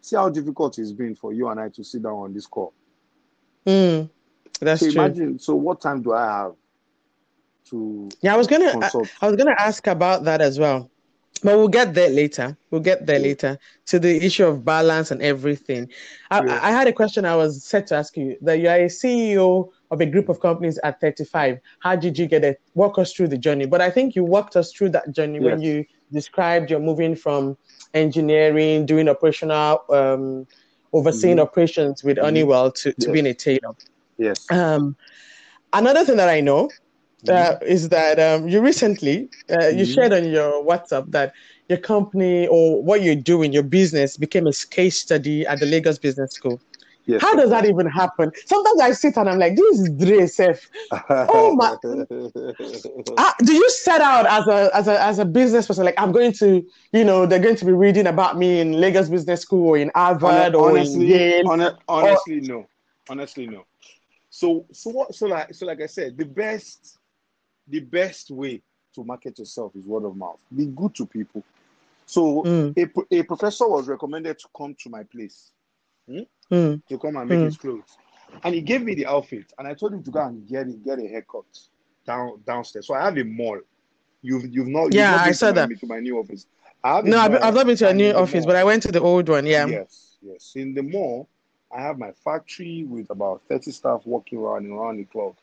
See 0.02 0.14
how 0.14 0.28
difficult 0.28 0.78
it's 0.78 0.92
been 0.92 1.14
for 1.14 1.32
you 1.32 1.48
and 1.48 1.58
I 1.58 1.70
to 1.70 1.82
sit 1.82 2.02
down 2.02 2.12
on 2.12 2.34
this 2.34 2.46
call. 2.46 2.74
Mm, 3.66 4.10
that's 4.60 4.82
so 4.82 4.90
true. 4.90 5.02
imagine, 5.02 5.38
so 5.38 5.54
what 5.54 5.80
time 5.80 6.02
do 6.02 6.12
I 6.12 6.26
have 6.26 6.52
to 7.70 8.06
Yeah, 8.20 8.34
I 8.34 8.36
was 8.36 8.48
gonna 8.48 8.66
I. 8.66 8.90
I 9.22 9.26
was 9.28 9.36
gonna 9.36 9.56
ask 9.58 9.86
about 9.86 10.24
that 10.24 10.42
as 10.42 10.58
well. 10.58 10.90
But 11.42 11.56
we'll 11.58 11.68
get 11.68 11.94
there 11.94 12.08
later. 12.08 12.56
We'll 12.70 12.80
get 12.80 13.06
there 13.06 13.18
later 13.18 13.58
to 13.86 13.98
the 13.98 14.24
issue 14.24 14.46
of 14.46 14.64
balance 14.64 15.10
and 15.10 15.22
everything. 15.22 15.88
I, 16.30 16.44
Yeah. 16.44 16.60
I 16.62 16.70
had 16.70 16.88
a 16.88 16.92
question 16.92 17.24
I 17.24 17.36
was 17.36 17.62
set 17.64 17.86
to 17.88 17.96
ask 17.96 18.16
you 18.16 18.36
that 18.42 18.58
you 18.60 18.68
are 18.68 18.76
a 18.76 18.86
CEO 18.88 19.70
of 19.90 20.00
a 20.00 20.06
group 20.06 20.28
of 20.28 20.40
companies 20.40 20.78
at 20.82 21.00
35. 21.00 21.58
How 21.80 21.94
did 21.96 22.18
you 22.18 22.26
get 22.26 22.42
it? 22.44 22.60
Walk 22.74 22.98
us 22.98 23.12
through 23.12 23.28
the 23.28 23.38
journey. 23.38 23.66
But 23.66 23.80
I 23.80 23.90
think 23.90 24.16
you 24.16 24.24
walked 24.24 24.56
us 24.56 24.72
through 24.72 24.90
that 24.90 25.12
journey 25.12 25.40
when 25.40 25.60
you 25.60 25.84
described 26.12 26.70
you're 26.70 26.80
moving 26.80 27.14
from 27.14 27.56
engineering, 27.94 28.86
doing 28.86 29.08
operational, 29.08 29.84
um, 29.90 30.46
overseeing 30.92 31.36
Mhm. 31.36 31.42
operations 31.42 32.02
with 32.02 32.16
Mhm. 32.16 32.22
Honeywell 32.22 32.72
to, 32.72 32.92
to 32.92 33.06
Yes. 33.06 33.12
being 33.12 33.26
a 33.26 33.34
tailor. 33.34 33.74
Yes. 34.18 34.46
Um, 34.50 34.96
another 35.72 36.04
thing 36.04 36.16
that 36.16 36.28
I 36.28 36.40
know 36.40 36.64
Mm-hmm. 36.68 36.85
Uh, 37.28 37.56
is 37.62 37.88
that 37.90 38.18
um, 38.18 38.48
you 38.48 38.60
recently 38.60 39.28
uh, 39.50 39.68
you 39.68 39.84
Mhm. 39.84 39.94
shared 39.94 40.12
on 40.12 40.24
your 40.30 40.64
WhatsApp 40.64 41.10
that 41.12 41.32
your 41.68 41.78
company 41.78 42.46
or 42.46 42.82
what 42.82 43.02
you're 43.02 43.14
doing, 43.16 43.52
your 43.52 43.62
business 43.64 44.16
became 44.16 44.46
a 44.46 44.52
case 44.70 44.98
study 45.00 45.46
at 45.46 45.58
the 45.60 45.66
Lagos 45.66 45.98
Business 45.98 46.32
School. 46.32 46.60
yes. 47.06 47.20
How 47.20 47.34
does 47.34 47.50
that 47.50 47.64
even 47.66 47.86
happen? 47.86 48.30
Sometimes 48.46 48.80
I 48.80 48.92
sit 48.92 49.16
and 49.16 49.28
I'm 49.28 49.38
like, 49.38 49.56
this 49.56 49.78
is 49.80 49.90
Dre 49.90 50.26
Sef. 50.26 50.68
Oh, 51.08 51.54
my- 51.56 51.76
Ah, 53.18 53.34
do 53.44 53.52
you 53.54 53.68
set 53.70 54.00
out 54.00 54.26
as 54.26 54.46
a 54.46 54.70
as 54.76 54.88
a 54.88 55.02
as 55.02 55.18
a 55.18 55.24
business 55.24 55.66
person 55.66 55.84
like 55.84 55.94
I'm 55.98 56.12
going 56.12 56.32
to, 56.32 56.62
you 56.92 57.04
know, 57.04 57.24
they're 57.26 57.38
going 57.40 57.56
to 57.56 57.64
be 57.64 57.72
reading 57.72 58.06
about 58.06 58.36
me 58.36 58.60
in 58.60 58.72
Lagos 58.72 59.08
Business 59.08 59.40
School 59.40 59.68
or 59.70 59.78
in 59.78 59.90
Harvard 59.94 60.54
or 60.54 60.70
in 60.76 60.76
honestly, 60.76 61.06
Yale? 61.06 61.46
hone- 61.46 61.76
honestly, 61.88 62.40
no. 62.40 62.66
Honestly, 63.08 63.46
no. 63.46 63.64
So, 64.30 64.66
so 64.72 64.90
what? 64.90 65.14
So, 65.14 65.26
like, 65.26 65.54
so, 65.54 65.64
like 65.66 65.80
I 65.80 65.86
said, 65.86 66.18
the 66.18 66.24
best, 66.26 66.98
the 67.68 67.80
best 67.80 68.30
way 68.30 68.62
to 68.94 69.04
market 69.04 69.38
yourself 69.38 69.74
is 69.76 69.84
word 69.84 70.04
of 70.04 70.16
mouth. 70.16 70.38
Be 70.54 70.66
good 70.66 70.94
to 70.96 71.06
people. 71.06 71.42
So, 72.06 72.42
Mm, 72.44 72.74
a, 72.76 73.16
a 73.18 73.22
professor 73.24 73.68
was 73.68 73.88
recommended 73.88 74.38
to 74.38 74.48
come 74.56 74.76
to 74.82 74.90
my 74.90 75.02
place 75.02 75.50
mm, 76.08 76.26
to 76.88 76.98
come 76.98 77.16
and 77.16 77.28
make 77.28 77.40
Hmm. 77.40 77.46
his 77.46 77.56
clothes. 77.56 77.98
And 78.44 78.54
he 78.54 78.60
gave 78.60 78.82
me 78.82 78.94
the 78.94 79.06
outfit, 79.06 79.52
and 79.58 79.66
I 79.66 79.74
told 79.74 79.94
him 79.94 80.02
to 80.04 80.10
go 80.10 80.20
and 80.20 80.46
get 80.46 80.68
it, 80.68 80.84
get 80.84 80.98
a 80.98 81.06
haircut 81.06 81.44
down 82.06 82.40
downstairs. 82.46 82.86
So 82.86 82.94
I 82.94 83.04
have 83.04 83.16
a 83.18 83.24
mall. 83.24 83.58
You've 84.22 84.52
you've 84.54 84.68
not 84.68 84.86
you've 84.86 84.94
Yeah, 84.94 85.12
not 85.12 85.20
I 85.20 85.32
saw 85.32 85.48
to 85.48 85.54
my, 85.54 85.66
that. 85.68 85.80
to 85.80 85.86
my 85.86 86.00
new 86.00 86.18
office. 86.18 86.46
I 86.82 86.96
have 86.96 87.04
No, 87.04 87.18
I've, 87.18 87.34
I've 87.42 87.54
not 87.54 87.66
been 87.66 87.76
to 87.76 87.88
a 87.88 87.94
new 87.94 88.12
office, 88.12 88.46
but 88.46 88.56
I 88.56 88.64
went 88.64 88.82
to 88.84 88.92
the 88.92 89.00
old 89.00 89.28
one. 89.28 89.46
Yeah. 89.46 89.66
yes, 89.66 90.16
yes. 90.22 90.52
In 90.56 90.74
the 90.74 90.82
mall, 90.82 91.28
I 91.74 91.82
have 91.82 91.98
my 91.98 92.12
factory 92.24 92.84
with 92.84 93.10
about 93.10 93.42
30 93.48 93.70
staff 93.72 94.02
working 94.04 94.38
around 94.38 94.64
and 94.64 94.72
around 94.72 94.98
the 94.98 95.04
clock. 95.04 95.34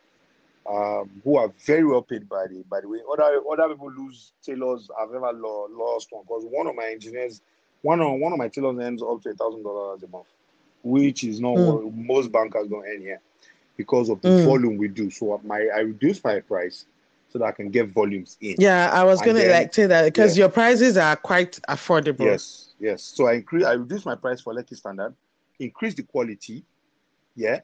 Um, 0.65 1.09
who 1.25 1.35
are 1.35 1.51
very 1.65 1.83
well 1.83 2.01
paid 2.01 2.29
by 2.29 2.47
the 2.47 2.63
by 2.69 2.79
the 2.79 2.87
way. 2.87 2.99
Other 3.11 3.41
other 3.51 3.67
people 3.73 3.91
lose 3.91 4.31
tailors 4.41 4.89
I've 4.97 5.13
ever 5.13 5.33
lo- 5.33 5.67
lost 5.69 6.07
one 6.11 6.23
because 6.23 6.45
one 6.45 6.67
of 6.67 6.75
my 6.75 6.85
engineers, 6.85 7.41
one 7.81 7.99
of 7.99 8.17
one 8.17 8.31
of 8.31 8.37
my 8.39 8.47
tailors 8.47 8.77
earns 8.79 9.03
up 9.03 9.21
to 9.23 9.29
a 9.31 9.33
thousand 9.33 9.63
dollars 9.63 10.03
a 10.03 10.07
month, 10.07 10.27
which 10.81 11.25
is 11.25 11.41
not 11.41 11.57
Mm. 11.57 11.83
what 11.83 11.93
most 11.93 12.31
bankers 12.31 12.69
don't 12.69 12.85
earn 12.85 13.01
here 13.01 13.19
because 13.75 14.07
of 14.07 14.21
the 14.21 14.29
Mm. 14.29 14.45
volume 14.45 14.77
we 14.77 14.87
do. 14.87 15.09
So 15.09 15.41
my 15.43 15.67
I 15.75 15.79
reduce 15.79 16.23
my 16.23 16.39
price 16.39 16.85
so 17.27 17.39
that 17.39 17.45
I 17.45 17.51
can 17.51 17.69
get 17.69 17.89
volumes 17.89 18.37
in. 18.39 18.55
Yeah, 18.57 18.89
I 18.93 19.03
was 19.03 19.19
gonna 19.19 19.39
then- 19.39 19.51
like 19.51 19.73
say 19.73 19.85
that 19.87 20.05
because 20.05 20.37
yeah. 20.37 20.43
your 20.43 20.49
prices 20.49 20.95
are 20.95 21.17
quite 21.17 21.59
affordable. 21.67 22.19
Yes, 22.23 22.69
yes. 22.79 23.01
So 23.03 23.27
I 23.27 23.33
increase, 23.33 23.65
I 23.65 23.73
reduce 23.73 24.05
my 24.05 24.15
price 24.15 24.39
for 24.39 24.53
Lekki 24.53 24.77
Standard, 24.77 25.13
increase 25.59 25.93
the 25.95 26.03
quality, 26.03 26.63
yeah, 27.35 27.59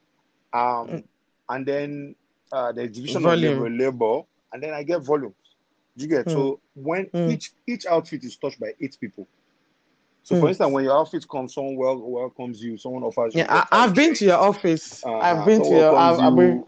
um, 0.51 0.87
Mm. 0.89 1.03
and 1.47 1.65
then 1.65 2.15
uh, 2.51 2.71
the 2.71 2.87
division 2.87 3.21
Volume. 3.21 3.57
of 3.63 3.63
labor, 3.71 3.83
labor, 3.83 4.21
and 4.53 4.63
then 4.63 4.73
I 4.73 4.83
get 4.83 5.01
volumes. 5.01 5.33
Do 5.97 6.03
you 6.05 6.09
get? 6.09 6.29
So 6.29 6.59
when 6.75 7.05
Mm. 7.07 7.31
each 7.33 7.51
each 7.67 7.85
outfit 7.85 8.23
is 8.23 8.35
touched 8.37 8.59
by 8.59 8.73
eight 8.79 8.97
people. 8.99 9.27
So 10.23 10.35
Mm. 10.35 10.39
for 10.41 10.47
instance, 10.49 10.71
when 10.71 10.83
your 10.85 10.97
outfit 10.97 11.27
comes, 11.27 11.53
someone 11.53 11.75
wel- 11.75 11.97
welcomes 11.99 12.63
you, 12.63 12.77
someone 12.77 13.03
offers 13.03 13.33
you. 13.35 13.41
Yeah, 13.41 13.47
I, 13.49 13.55
water 13.55 13.67
I've 13.71 13.95
been 13.95 14.13
to 14.15 14.25
your 14.25 14.37
office. 14.37 15.03
Uh-huh. 15.03 15.17
I've 15.17 15.45
been 15.45 15.61
to 15.63 15.69
your. 15.69 15.95
I've, 15.97 16.19
I've 16.19 16.35
been, 16.35 16.63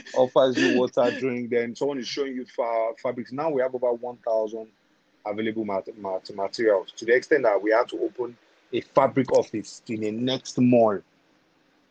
offers 0.14 0.56
you 0.58 0.76
water 0.76 1.10
drink, 1.18 1.50
then 1.50 1.74
someone 1.74 1.98
is 1.98 2.06
showing 2.08 2.34
you 2.34 2.44
fa- 2.46 2.92
fabrics. 3.02 3.32
Now 3.32 3.50
we 3.50 3.62
have 3.62 3.74
about 3.74 4.00
1,000 4.00 4.66
available 5.24 5.64
mat- 5.64 5.88
mat- 5.98 6.30
materials 6.34 6.92
to 6.96 7.04
the 7.04 7.14
extent 7.14 7.42
that 7.44 7.60
we 7.60 7.70
have 7.72 7.86
to 7.88 8.00
open 8.00 8.36
a 8.72 8.80
fabric 8.80 9.32
office 9.32 9.82
in 9.88 10.00
the 10.00 10.10
next 10.10 10.58
mall. 10.58 10.98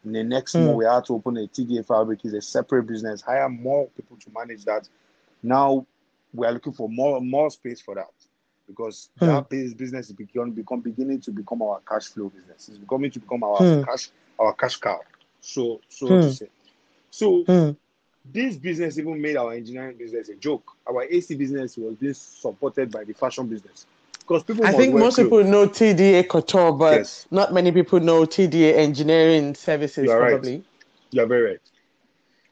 In 0.06 0.14
the 0.14 0.24
next 0.24 0.58
Hmm. 0.58 0.60
mall, 0.60 0.78
we 0.78 0.86
have 0.86 1.04
to 1.06 1.14
open 1.16 1.38
a 1.38 1.48
TDA 1.48 1.84
fabric, 1.84 2.26
is 2.26 2.34
a 2.34 2.42
separate 2.42 2.84
business, 2.84 3.22
hire 3.22 3.50
more 3.50 3.88
people 3.96 4.18
to 4.18 4.32
manage 4.32 4.66
that. 4.66 4.88
Now 5.44 5.86
we 6.34 6.46
are 6.48 6.54
looking 6.54 6.74
for 6.74 6.90
more 6.90 7.22
more 7.22 7.50
space 7.50 7.82
for 7.82 7.96
that 7.96 8.12
because 8.68 9.10
Hmm. 9.20 9.40
that 9.40 9.50
business 9.50 10.08
is 10.10 10.14
become, 10.14 10.52
become 10.52 10.82
beginning 10.82 11.22
to 11.22 11.32
become 11.32 11.62
our 11.62 11.80
cash 11.88 12.08
flow 12.08 12.30
business. 12.30 12.70
It's 12.70 12.78
becoming 12.78 13.12
to 13.12 13.20
become 13.20 13.44
our 13.44 13.66
Hmm. 13.66 13.84
cash 13.84 14.10
our 14.40 14.54
cash 14.54 14.78
cow. 14.78 15.00
So 15.42 15.82
so 15.90 16.16
Hmm. 16.16 16.18
to 16.18 16.30
say. 16.30 16.48
So 17.12 17.48
Hmm. 17.48 17.72
this 18.26 18.58
business 18.58 18.98
even 18.98 19.22
made 19.22 19.38
our 19.38 19.54
engineering 19.54 19.98
business 19.98 20.30
a 20.30 20.36
joke. 20.36 20.76
Our 20.88 21.04
AC 21.04 21.36
business 21.36 21.78
was 21.78 21.96
being 21.96 22.14
supported 22.14 22.92
by 22.92 23.04
the 23.04 23.14
fashion 23.14 23.48
business 23.48 23.86
because 24.28 24.44
people. 24.44 24.66
I 24.66 24.72
think 24.72 24.96
most 24.96 25.18
people 25.18 25.44
know 25.44 25.68
TDA 25.68 26.28
Couture, 26.28 26.72
but 26.72 26.98
Yes, 27.00 27.28
not 27.32 27.54
many 27.54 27.72
people 27.72 28.00
know 28.00 28.26
TDA 28.26 28.76
Engineering 28.76 29.56
Services. 29.56 30.06
You 30.06 30.12
are 30.12 30.20
right. 30.20 30.30
Probably 30.32 30.64
you 31.12 31.22
are 31.24 31.26
very 31.28 31.52
right. 31.52 31.60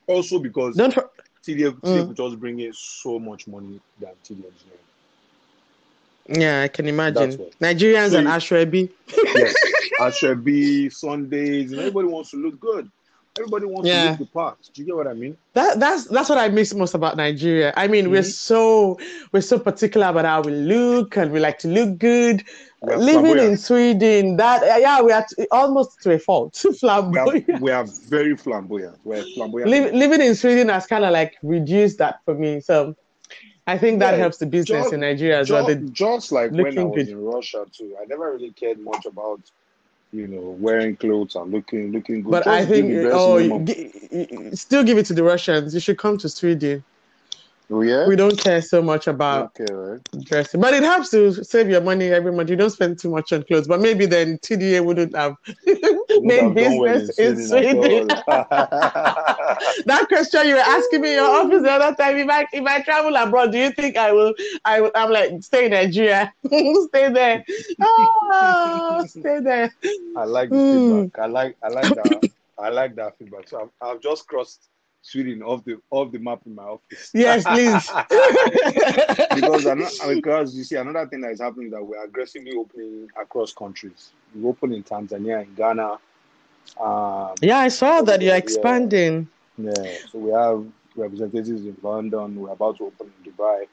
Also 0.08 0.40
because 0.40 0.76
don't. 0.76 0.94
TDA, 1.46 1.74
TDA 1.82 2.16
Mm. 2.16 2.40
bring 2.40 2.60
in 2.60 2.72
so 2.74 3.20
much 3.20 3.48
money 3.48 3.80
than 4.00 4.12
TDA 4.24 4.46
engineering. 4.46 4.80
Yeah, 6.30 6.62
I 6.64 6.68
can 6.70 6.88
imagine 6.88 7.38
Nigerians 7.62 8.12
So 8.12 8.20
and 8.20 8.28
Ashrebi. 8.28 8.90
Yes, 9.36 9.56
Ashwebi, 10.00 10.92
Sundays, 10.92 11.72
and 11.72 11.82
everybody 11.82 12.08
wants 12.08 12.32
to 12.32 12.38
look 12.38 12.60
good. 12.60 12.90
Everybody 13.40 13.66
wants 13.66 13.90
to 13.90 13.96
Yeah. 13.96 14.16
look 14.20 14.32
the. 14.32 14.58
Do 14.74 14.82
you 14.82 14.86
get 14.86 14.96
what 14.96 15.08
I 15.08 15.14
mean? 15.14 15.36
That 15.54 15.80
that's 15.80 16.06
that's 16.06 16.30
what 16.30 16.38
I 16.38 16.50
miss 16.50 16.74
most 16.76 16.94
about 16.94 17.18
Nigeria. 17.18 17.74
I 17.76 17.88
mean, 17.88 18.12
we're 18.12 18.22
Mhm. 18.22 18.32
so 18.32 19.00
we're 19.32 19.42
so 19.42 19.58
particular 19.58 20.08
about 20.08 20.26
how 20.26 20.42
we 20.42 20.52
look, 20.52 21.18
and 21.18 21.32
we 21.32 21.40
like 21.40 21.58
to 21.60 21.68
look 21.68 21.98
good. 21.98 22.44
We 22.84 22.94
are 22.94 22.98
Living 22.98 23.38
in. 23.40 23.58
Sweden, 23.58 24.38
that 24.38 24.62
yeah, 24.80 25.02
we 25.02 25.12
are 25.12 25.26
t- 25.28 25.48
almost 25.52 26.00
to 26.04 26.12
a 26.14 26.20
fault. 26.20 26.64
We 26.64 26.70
are, 26.70 26.76
Flamboyant. 26.76 27.62
we 27.62 27.72
are 27.72 27.86
very 27.86 28.38
flamboyant. 28.38 28.98
We're 29.04 29.24
flamboyant. 29.34 29.70
Li- 29.72 29.92
living 29.92 30.22
in 30.22 30.36
Sweden 30.36 30.70
has 30.70 30.86
kind 30.86 31.04
of 31.04 31.12
like 31.12 31.34
reduced 31.42 31.98
that 31.98 32.20
for 32.26 32.36
me. 32.36 32.60
So 32.60 32.94
I 33.66 33.80
think 33.80 34.00
that 34.02 34.12
Yeah, 34.12 34.18
helps 34.20 34.38
the 34.38 34.46
business 34.46 34.84
just- 34.84 34.94
in 34.94 35.00
Nigeria 35.00 35.40
as 35.40 35.50
well. 35.50 35.66
just, 35.66 35.80
The- 35.80 35.92
just 35.92 36.32
like 36.32 36.52
when 36.52 36.78
I 36.78 36.84
was 36.84 36.96
good. 36.98 37.08
in 37.10 37.18
Russia 37.24 37.66
too, 37.72 37.96
I 38.00 38.06
never 38.06 38.32
really 38.34 38.52
cared 38.52 38.78
much 38.80 39.06
about, 39.08 39.40
you 40.14 40.28
know, 40.28 40.56
wearing 40.60 40.96
clothes 40.96 41.36
and 41.36 41.52
looking 41.52 41.92
looking 41.92 42.22
good. 42.22 42.32
But 42.32 42.44
Just 42.46 42.56
I 42.56 42.66
think 42.66 43.08
oh, 43.12 43.66
gi- 43.66 44.56
still 44.56 44.84
give 44.84 44.98
it 44.98 45.08
to 45.08 45.14
the 45.14 45.24
Russians. 45.24 45.74
You 45.74 45.80
should 45.80 45.98
come 45.98 46.18
to 46.20 46.30
Sweden. 46.30 46.84
oh 47.72 47.82
yeah, 47.82 48.08
We 48.08 48.16
don't 48.16 48.38
care 48.38 48.62
so 48.62 48.82
much 48.82 49.08
about 49.08 49.60
okay, 49.60 49.74
right. 49.74 50.00
dressing, 50.24 50.62
but 50.62 50.74
it 50.74 50.84
helps 50.84 51.10
to 51.12 51.44
save 51.44 51.68
your 51.68 51.82
money 51.82 52.10
every 52.12 52.32
month. 52.32 52.50
You 52.50 52.56
don't 52.56 52.70
spend 52.70 53.00
too 53.00 53.10
much 53.10 53.34
on 53.34 53.44
clothes. 53.44 53.68
But 53.68 53.82
maybe 53.82 54.06
then 54.06 54.38
TDA 54.38 54.86
wouldn't 54.86 55.16
have 55.16 55.36
Would 56.22 56.36
made 56.36 56.38
have 56.38 56.58
done 56.58 56.78
well 56.78 57.02
business 57.02 57.20
in 57.20 57.36
Sweden. 57.38 58.22
that 58.28 60.06
question 60.08 60.48
you 60.48 60.56
were 60.56 60.62
asking 60.62 61.02
me 61.02 61.10
in 61.10 61.16
your 61.16 61.30
office 61.30 61.62
the 61.64 61.72
other 61.72 61.96
time. 61.96 62.18
If 62.18 62.30
I 62.30 62.46
if 62.54 62.66
I 62.66 62.82
travel 62.82 63.16
abroad, 63.16 63.52
do 63.52 63.58
you 63.58 63.72
think 63.72 63.98
I 63.98 64.12
will? 64.12 64.34
I 64.66 64.82
will, 64.82 64.92
I'm 64.96 65.12
like 65.12 65.42
stay 65.42 65.66
in 65.66 65.72
Nigeria, 65.72 66.34
stay 66.46 67.10
there, 67.12 67.44
oh, 67.82 69.04
stay 69.08 69.40
there. 69.42 69.72
I 70.16 70.26
like 70.26 70.54
the 70.54 70.60
Hmm. 70.60 70.62
feedback. 70.62 71.08
I 71.20 71.26
like 71.28 71.58
I 71.64 71.70
like 71.70 71.94
that. 71.96 72.24
I 72.58 72.70
like 72.70 72.96
that 72.96 73.18
feedback. 73.18 73.48
So 73.48 73.62
I've, 73.82 73.88
I've 73.90 74.02
just 74.02 74.28
crossed 74.28 74.70
Sweden 75.06 75.44
off 75.44 75.64
the 75.66 75.78
off 75.92 76.12
the 76.14 76.18
map 76.18 76.40
in 76.46 76.56
my 76.56 76.64
office. 76.64 77.12
Yes, 77.14 77.44
please. 77.44 77.92
because 79.36 79.66
ano- 79.66 79.90
because 80.16 80.56
you 80.56 80.64
see 80.64 80.78
another 80.78 81.06
thing 81.10 81.20
that 81.22 81.32
is 81.32 81.42
happening 81.42 81.70
that 81.72 81.86
we're 81.86 82.02
aggressively 82.04 82.54
opening 82.56 83.10
across 83.22 83.54
countries. 83.54 84.12
We 84.34 84.46
open 84.48 84.72
in 84.74 84.82
Tanzania, 84.84 85.44
in 85.44 85.54
Ghana. 85.56 85.98
Um, 86.80 87.34
yeah, 87.42 87.58
I 87.60 87.68
saw 87.68 88.02
that 88.04 88.22
you're 88.22 88.36
expanding. 88.36 89.28
yeah, 89.58 89.74
so 90.10 90.20
we 90.20 90.32
have 90.32 90.66
representatives 90.96 91.66
in 91.66 91.76
London. 91.84 92.40
We're 92.40 92.52
about 92.52 92.78
to 92.78 92.86
open 92.86 93.12
in 93.26 93.32
Dubai. 93.32 93.66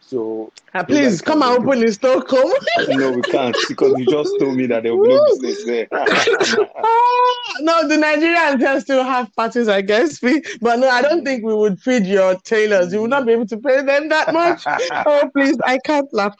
So 0.00 0.52
Ah, 0.74 0.82
Those 0.82 0.98
are 0.98 1.00
please 1.08 1.20
come 1.22 1.42
and 1.42 1.64
open 1.64 1.82
in 1.82 1.92
Stockholm. 1.92 2.52
no, 2.88 3.12
we 3.12 3.22
can't 3.22 3.56
because 3.68 3.98
you 3.98 4.04
just 4.04 4.38
told 4.38 4.54
me 4.54 4.66
that 4.66 4.82
there 4.82 4.94
will 4.94 5.04
be 5.06 5.14
no 5.14 5.38
business 5.38 5.64
there. 5.64 5.88
No, 7.60 7.86
the 7.88 7.96
Nigerians 7.96 8.58
can 8.60 8.80
still 8.80 9.04
have 9.04 9.34
parties, 9.36 9.68
I 9.68 9.80
guess. 9.82 10.20
We- 10.22 10.42
But 10.60 10.78
no, 10.78 10.88
I 10.88 11.02
don't 11.02 11.24
think 11.24 11.44
we 11.44 11.54
would 11.54 11.80
feed 11.80 12.06
your 12.06 12.34
tailors. 12.40 12.92
You 12.92 13.02
would 13.02 13.10
not 13.10 13.26
be 13.26 13.32
able 13.32 13.46
to 13.46 13.56
pay 13.58 13.82
them 13.82 14.08
that 14.08 14.32
much. 14.32 14.64
Oh, 15.06 15.28
please, 15.34 15.56
I 15.64 15.78
can't 15.78 16.12
laugh. 16.12 16.34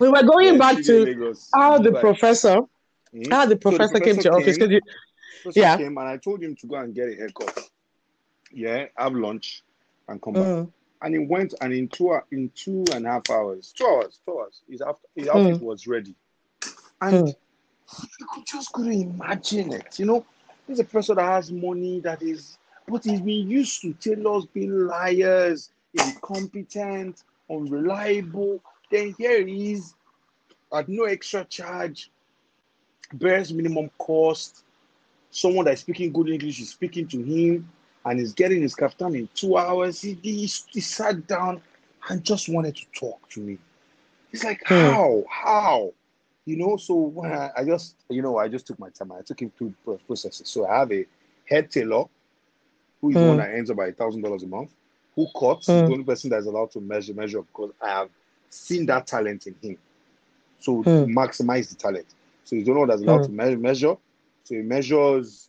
We 0.00 0.08
were 0.08 0.22
going 0.22 0.58
back 0.58 0.82
to 0.82 1.36
how 1.54 1.78
the 1.78 1.92
professor, 1.92 2.60
how 3.30 3.46
the 3.46 3.50
So 3.50 3.54
the 3.54 3.56
professor 3.56 4.00
came 4.00 4.16
to 4.16 4.22
your 4.22 4.34
office. 4.36 4.56
professor 4.56 4.72
you, 4.72 4.80
Professor 5.42 5.60
Yeah. 5.60 5.76
came 5.76 5.98
and 5.98 6.08
I 6.08 6.16
told 6.16 6.42
him 6.42 6.54
to 6.56 6.66
go 6.66 6.76
and 6.76 6.94
get 6.94 7.08
a 7.08 7.14
haircut. 7.14 7.68
Yeah, 8.52 8.86
have 8.96 9.14
lunch 9.14 9.62
and 10.08 10.20
come 10.20 10.34
back. 10.34 10.42
Mm, 10.42 10.72
And 11.02 11.14
he 11.14 11.18
went 11.20 11.54
and 11.60 11.72
in 11.72 11.88
two 11.88 12.18
in 12.30 12.50
two 12.54 12.84
and 12.92 13.06
a 13.06 13.10
half 13.10 13.30
hours, 13.30 13.72
two 13.76 13.86
hours, 13.86 14.18
two 14.24 14.38
hours, 14.38 14.60
his 14.68 14.80
after 14.82 15.06
his 15.14 15.28
outfit 15.28 15.60
was 15.62 15.86
ready. 15.86 16.14
And 17.00 17.28
Mm. 17.28 17.34
You 18.18 18.26
could 18.32 18.46
just 18.46 18.72
couldn't 18.72 18.92
imagine 18.92 19.72
it. 19.72 19.98
You 19.98 20.06
know, 20.06 20.26
he's 20.66 20.80
a 20.80 20.84
person 20.84 21.16
that 21.16 21.24
has 21.24 21.50
money 21.50 22.00
that 22.00 22.22
is 22.22 22.58
but 22.88 23.04
he's 23.04 23.20
been 23.20 23.48
used 23.48 23.80
to 23.82 23.92
tailors 23.94 24.46
being 24.46 24.86
liars, 24.86 25.70
incompetent, 25.94 27.22
unreliable. 27.48 28.60
Then 28.90 29.14
here 29.16 29.46
he 29.46 29.72
is 29.72 29.94
at 30.72 30.88
no 30.88 31.04
extra 31.04 31.44
charge, 31.44 32.10
bears 33.12 33.52
minimum 33.52 33.90
cost. 33.98 34.64
Someone 35.30 35.64
that's 35.64 35.82
speaking 35.82 36.12
good 36.12 36.28
English 36.28 36.60
is 36.60 36.70
speaking 36.70 37.06
to 37.08 37.22
him 37.22 37.70
and 38.04 38.18
he's 38.18 38.32
getting 38.32 38.62
his 38.62 38.74
kaftan 38.74 39.16
in 39.16 39.28
two 39.34 39.56
hours. 39.56 40.00
He, 40.00 40.18
he, 40.22 40.46
he 40.46 40.80
sat 40.80 41.26
down 41.26 41.62
and 42.08 42.24
just 42.24 42.48
wanted 42.48 42.76
to 42.76 42.86
talk 42.92 43.28
to 43.30 43.40
me. 43.40 43.58
He's 44.32 44.44
like, 44.44 44.62
Hmm. 44.66 44.94
how? 44.94 45.24
How? 45.28 45.92
You 46.50 46.56
know, 46.56 46.76
so 46.76 46.94
when 46.96 47.30
I, 47.30 47.50
I 47.58 47.64
just, 47.64 47.94
you 48.08 48.22
know, 48.22 48.36
I 48.38 48.48
just 48.48 48.66
took 48.66 48.78
my 48.80 48.90
time. 48.90 49.12
I 49.12 49.22
took 49.22 49.40
him 49.40 49.50
through 49.56 49.72
processes. 50.06 50.48
So 50.48 50.66
I 50.66 50.78
have 50.80 50.92
a 50.92 51.06
head 51.48 51.70
tailor 51.70 52.04
who 53.00 53.10
is 53.10 53.18
the 53.18 53.24
one 53.24 53.36
Hmm. 53.36 53.38
that 53.38 53.54
ends 53.54 53.70
up 53.70 53.76
by 53.76 53.88
a 53.88 53.92
thousand 53.92 54.22
dollars 54.22 54.42
a 54.42 54.46
month, 54.46 54.74
who 55.14 55.26
cuts, 55.38 55.80
Hmm. 55.80 55.86
the 55.86 55.92
only 55.92 56.04
person 56.04 56.30
that's 56.30 56.46
allowed 56.46 56.70
to 56.72 56.80
measure 56.80 57.14
measure 57.14 57.42
because 57.42 57.70
I 57.80 57.88
have 57.90 58.10
seen 58.48 58.86
that 58.86 59.06
talent 59.06 59.46
in 59.46 59.54
him. 59.62 59.78
So 60.58 60.86
to 60.96 60.98
Hmm. 60.98 61.04
maximize 61.04 61.68
the 61.70 61.76
talent. 61.76 62.06
So 62.44 62.56
he's 62.56 62.64
the 62.64 62.72
only 62.72 62.80
one 62.80 62.88
that's 62.88 63.02
allowed 63.02 63.22
to 63.24 63.32
me- 63.32 63.56
measure. 63.56 63.96
So 64.44 64.54
he 64.56 64.62
measures, 64.62 65.48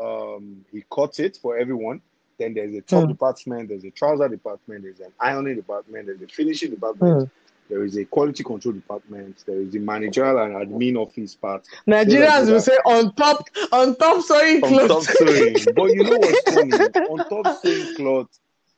um, 0.00 0.64
he 0.72 0.84
cuts 0.92 1.18
it 1.20 1.36
for 1.40 1.58
everyone. 1.58 2.00
Then 2.38 2.54
there's 2.54 2.74
a 2.74 2.80
top 2.82 3.06
Hmm. 3.06 3.08
department, 3.08 3.68
there's 3.68 3.84
a 3.84 3.90
trouser 3.90 4.28
department, 4.28 4.84
there's 4.84 5.00
an 5.00 5.12
ironing 5.20 5.56
department, 5.56 6.06
there's 6.06 6.22
a 6.22 6.28
finishing 6.28 6.70
department. 6.70 7.24
Mm, 7.68 7.74
there 7.74 7.84
is 7.84 7.96
a 7.96 8.04
quality 8.04 8.42
control 8.44 8.74
department, 8.74 9.44
there 9.46 9.60
is 9.60 9.72
the 9.72 9.78
managerial 9.78 10.38
and 10.38 10.54
admin 10.54 10.96
office 10.96 11.34
part. 11.34 11.66
Nigerians 11.86 12.50
will 12.50 12.60
say 12.60 12.76
on 12.84 13.14
top, 13.14 13.48
on 13.72 13.96
top 13.96 14.22
sewing 14.22 14.62
on 14.64 14.88
top 14.88 15.02
sewing. 15.02 15.56
but 15.74 15.92
you 15.92 16.04
know 16.04 16.16
what's 16.16 16.42
funny? 16.42 16.92
on 17.08 17.22
top 17.28 17.48
sewing 17.50 17.88
cloth, 17.94 18.28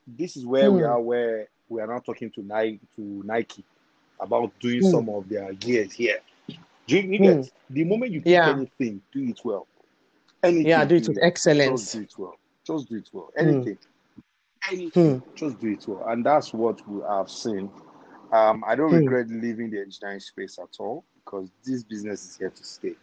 this 0.07 0.37
is 0.37 0.46
where 0.46 0.70
we 0.70 0.81
Hmm. 0.81 0.87
are 0.87 1.00
where 1.00 1.48
we 1.68 1.81
are 1.81 1.87
now 1.87 2.00
talking 2.00 2.31
to 2.31 2.42
Nike 2.42 2.81
to 2.96 3.22
Nike 3.24 3.64
about 4.20 4.53
doing 4.61 4.83
Hmm. 4.83 4.90
some 4.90 5.09
of 5.09 5.29
their 5.29 5.53
gears 5.55 5.92
here. 5.92 6.18
Do 6.87 6.96
you, 6.96 7.18
get 7.18 7.50
the 7.70 7.85
moment 7.85 8.12
you 8.12 8.22
Yeah. 8.24 8.50
anything, 8.55 9.00
do 9.12 9.22
it 9.22 9.40
well. 9.44 9.66
Anything, 10.42 10.66
yeah, 10.66 10.85
do 10.85 10.96
it 10.96 11.07
with 11.09 11.16
Just 11.18 11.24
excellence. 11.24 11.92
do 11.92 12.00
it 12.00 12.18
well. 12.18 12.35
Just 12.66 12.88
do 12.88 12.96
it 12.96 13.09
well. 13.12 13.31
Anything. 13.37 13.79
Hmm. 14.64 14.72
Anything. 14.72 15.22
Just 15.37 15.61
do 15.61 15.68
it 15.68 15.87
well. 15.87 16.05
And 16.09 16.24
that's 16.24 16.53
what 16.53 16.87
we 16.88 17.03
have 17.09 17.31
seen. 17.31 17.70
Um, 18.33 18.64
I 18.66 18.75
don't 18.77 18.90
Hmm. 18.90 18.93
regret 18.93 19.29
leaving 19.29 19.71
the 19.71 19.81
engineering 19.81 20.21
space 20.21 20.59
at 20.59 20.77
all 20.79 21.05
because 21.16 21.51
this 21.64 21.83
business 21.83 22.25
is 22.25 22.37
here 22.37 22.51
to 22.51 22.64
stay. 22.64 22.95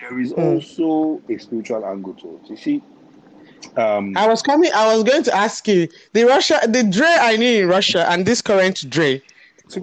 There 0.00 0.20
is 0.20 0.32
Hmm. 0.34 0.42
also 0.42 1.22
a 1.28 1.38
spiritual 1.38 1.84
angle 1.86 2.14
to 2.14 2.36
it. 2.36 2.50
You 2.50 2.56
see, 2.56 2.82
um, 3.76 4.14
I 4.16 4.28
was 4.28 4.42
coming. 4.42 4.70
I 4.74 4.94
was 4.94 5.04
going 5.04 5.22
to 5.24 5.34
ask 5.34 5.66
you 5.68 5.88
the 6.12 6.24
Russia, 6.24 6.60
the 6.66 6.84
Dre 6.84 7.06
I 7.08 7.36
knew 7.36 7.62
in 7.62 7.68
Russia, 7.68 8.10
and 8.10 8.26
this 8.26 8.42
current 8.42 8.88
Dre. 8.90 9.22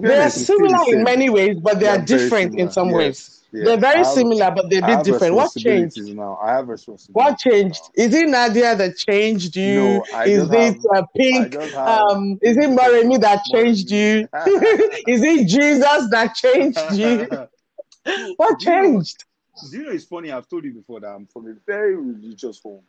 They 0.02 0.16
are 0.16 0.30
honest, 0.30 0.46
similar 0.46 0.78
in 0.92 1.02
many 1.04 1.30
ways, 1.30 1.56
but 1.60 1.80
they 1.80 1.86
They 1.86 1.88
are 1.88 1.98
very 2.08 2.30
different 2.30 2.54
in 2.56 2.70
some 2.70 2.90
Yes, 2.90 2.92
ways. 2.92 3.43
Yes. 3.54 3.64
They're 3.66 3.76
very 3.76 3.98
have- 3.98 4.06
similar, 4.06 4.50
but 4.50 4.68
they're 4.70 4.84
a 4.84 4.86
bit 4.86 5.04
different. 5.04 5.34
What 5.34 5.52
changed? 5.56 5.98
now. 6.14 6.38
I 6.42 6.52
have 6.52 6.68
responsibilities. 6.68 7.14
What 7.14 7.38
changed? 7.38 7.80
now. 7.96 8.04
Is 8.04 8.14
it 8.14 8.28
Nadia 8.28 8.76
that 8.76 8.96
changed 8.96 9.56
you? 9.56 9.74
No, 9.82 10.04
I 10.14 10.24
is 10.26 10.50
it 10.50 10.58
have- 10.58 10.84
uh, 10.94 11.06
Pink? 11.16 11.54
have 11.54 11.74
Um, 11.76 12.38
is 12.42 12.56
it 12.56 12.70
Maremi 12.70 13.20
that 13.20 13.42
changed 13.52 13.90
you? 13.90 14.28
is 15.06 15.22
it 15.22 15.46
Jesus 15.48 16.08
that 16.10 16.34
changed 16.34 16.92
you? 16.92 17.26
What 18.36 18.58
Do 18.58 18.66
you 18.66 18.76
know- 18.76 18.82
changed? 18.82 19.24
Do 19.70 19.78
you 19.78 19.84
know 19.84 19.92
it's 19.92 20.04
funny? 20.04 20.30
I've 20.32 20.48
told 20.48 20.64
you 20.64 20.72
before 20.74 21.00
that 21.00 21.08
I'm 21.08 21.26
from 21.26 21.46
a 21.46 21.54
very 21.66 21.94
religious 21.94 22.60
home. 22.60 22.82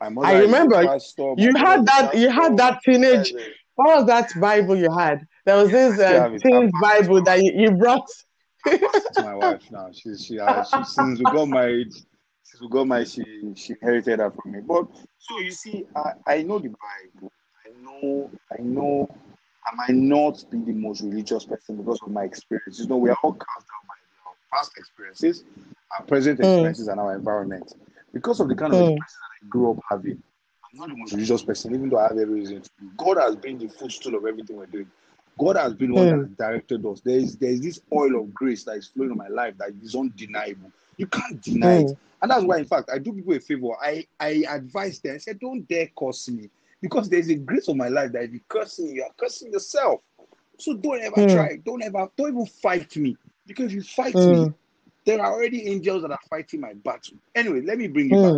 I 0.00 0.38
remember 0.38 0.84
pastor, 0.84 1.34
You 1.36 1.52
had 1.56 1.84
that. 1.86 2.16
You 2.16 2.30
had 2.30 2.56
that 2.56 2.80
teenage. 2.84 3.34
What 3.74 3.98
was 3.98 4.06
that 4.06 4.30
Bible 4.40 4.76
you 4.76 4.90
had? 4.96 5.26
There 5.44 5.56
was 5.56 5.70
this 5.70 5.98
uh, 6.00 6.30
teen 6.42 6.70
Bible 6.80 7.22
that 7.22 7.42
you, 7.42 7.52
you 7.54 7.70
brought. 7.72 8.08
To 8.64 9.22
my 9.22 9.34
wife 9.34 9.70
now. 9.70 9.90
She 9.92 10.16
she, 10.16 10.38
uh, 10.38 10.62
she 10.62 10.82
since 10.84 11.20
we 11.20 11.26
got 11.26 11.46
married, 11.46 11.92
since 11.92 12.60
we 12.60 12.68
got 12.68 12.86
married, 12.86 13.08
she 13.08 13.24
she 13.56 13.74
inherited 13.80 14.20
that 14.20 14.34
from 14.36 14.52
me. 14.52 14.60
But 14.66 14.86
so 15.18 15.38
you 15.40 15.50
see, 15.52 15.86
I, 15.96 16.12
I 16.26 16.42
know 16.42 16.58
the 16.58 16.70
Bible. 16.70 17.32
I 17.66 17.70
know 17.82 18.30
I 18.52 18.62
know 18.62 19.08
I 19.66 19.74
might 19.76 19.94
not 19.96 20.44
be 20.50 20.58
the 20.60 20.72
most 20.72 21.02
religious 21.02 21.44
person 21.44 21.76
because 21.76 22.00
of 22.02 22.10
my 22.10 22.24
experiences. 22.24 22.80
You 22.80 22.88
know, 22.88 22.96
we 22.98 23.10
are 23.10 23.18
all 23.22 23.32
cast 23.34 23.66
down 23.66 23.86
by 23.88 23.94
our 24.26 24.36
past 24.52 24.72
experiences, 24.78 25.44
our 25.98 26.04
present 26.06 26.40
Mm. 26.40 26.46
experiences, 26.46 26.88
and 26.88 27.00
our 27.00 27.14
environment. 27.14 27.74
Because 28.12 28.40
of 28.40 28.48
the 28.48 28.54
kind 28.56 28.72
of 28.72 28.80
Mm. 28.80 28.80
experiences 28.80 29.18
that 29.20 29.46
I 29.46 29.48
grew 29.50 29.70
up 29.72 29.78
having, 29.90 30.22
I'm 30.72 30.80
not 30.80 30.88
the 30.88 30.96
most 30.96 31.12
religious 31.12 31.42
person, 31.42 31.74
even 31.74 31.90
though 31.90 31.98
I 31.98 32.04
have 32.04 32.18
every 32.18 32.34
reason 32.40 32.62
to 32.62 32.70
be. 32.80 32.88
God 32.96 33.18
has 33.18 33.36
been 33.36 33.58
the 33.58 33.68
footstool 33.68 34.16
of 34.16 34.26
everything 34.26 34.56
we're 34.56 34.66
doing. 34.66 34.90
God 35.38 35.56
has 35.56 35.74
been 35.74 35.94
one 35.94 36.08
Mm. 36.08 36.36
that 36.36 36.36
directed 36.36 36.84
us. 36.86 37.00
There 37.00 37.16
is 37.18 37.36
there 37.36 37.50
is 37.50 37.60
this 37.60 37.80
oil 37.92 38.20
of 38.20 38.34
grace 38.34 38.64
that 38.64 38.76
is 38.76 38.88
flowing 38.88 39.12
in 39.12 39.16
my 39.16 39.28
life 39.28 39.54
that 39.58 39.70
is 39.82 39.94
undeniable. 39.94 40.70
You 40.96 41.06
can't 41.06 41.40
deny 41.40 41.76
Mm. 41.76 41.84
it. 41.84 41.96
And 42.20 42.30
that's 42.30 42.44
why, 42.44 42.58
in 42.58 42.64
fact, 42.64 42.90
I 42.92 42.98
do 42.98 43.12
people 43.12 43.34
a 43.34 43.40
favor. 43.40 43.70
I, 43.80 44.04
I 44.18 44.44
advise 44.50 44.98
them. 45.00 45.14
I 45.14 45.18
said, 45.18 45.38
don't 45.38 45.66
dare 45.68 45.88
curse 45.96 46.28
me. 46.28 46.50
Because 46.82 47.08
there's 47.08 47.28
a 47.28 47.36
grace 47.36 47.68
of 47.68 47.76
my 47.76 47.88
life 47.88 48.12
that 48.12 48.24
if 48.24 48.32
you 48.32 48.40
curse 48.48 48.80
me, 48.80 48.94
you 48.94 49.02
are 49.04 49.10
cursing 49.18 49.52
yourself. 49.52 50.00
So 50.58 50.74
don't 50.76 51.00
ever 51.00 51.16
Mm. 51.16 51.28
try. 51.28 51.56
Don't 51.64 51.82
ever, 51.82 52.08
don't 52.16 52.28
even 52.32 52.46
fight 52.46 52.96
me. 52.96 53.16
Because 53.46 53.66
if 53.66 53.72
you 53.74 53.82
fight 53.82 54.14
me, 54.26 54.48
Mm. 54.48 54.54
there 55.04 55.20
are 55.20 55.32
already 55.32 55.68
angels 55.68 56.02
that 56.02 56.10
are 56.10 56.18
fighting 56.28 56.60
my 56.60 56.74
battle. 56.74 57.16
Anyway, 57.34 57.60
let 57.62 57.78
me 57.78 57.86
bring 57.86 58.10
it 58.10 58.20
back. 58.20 58.34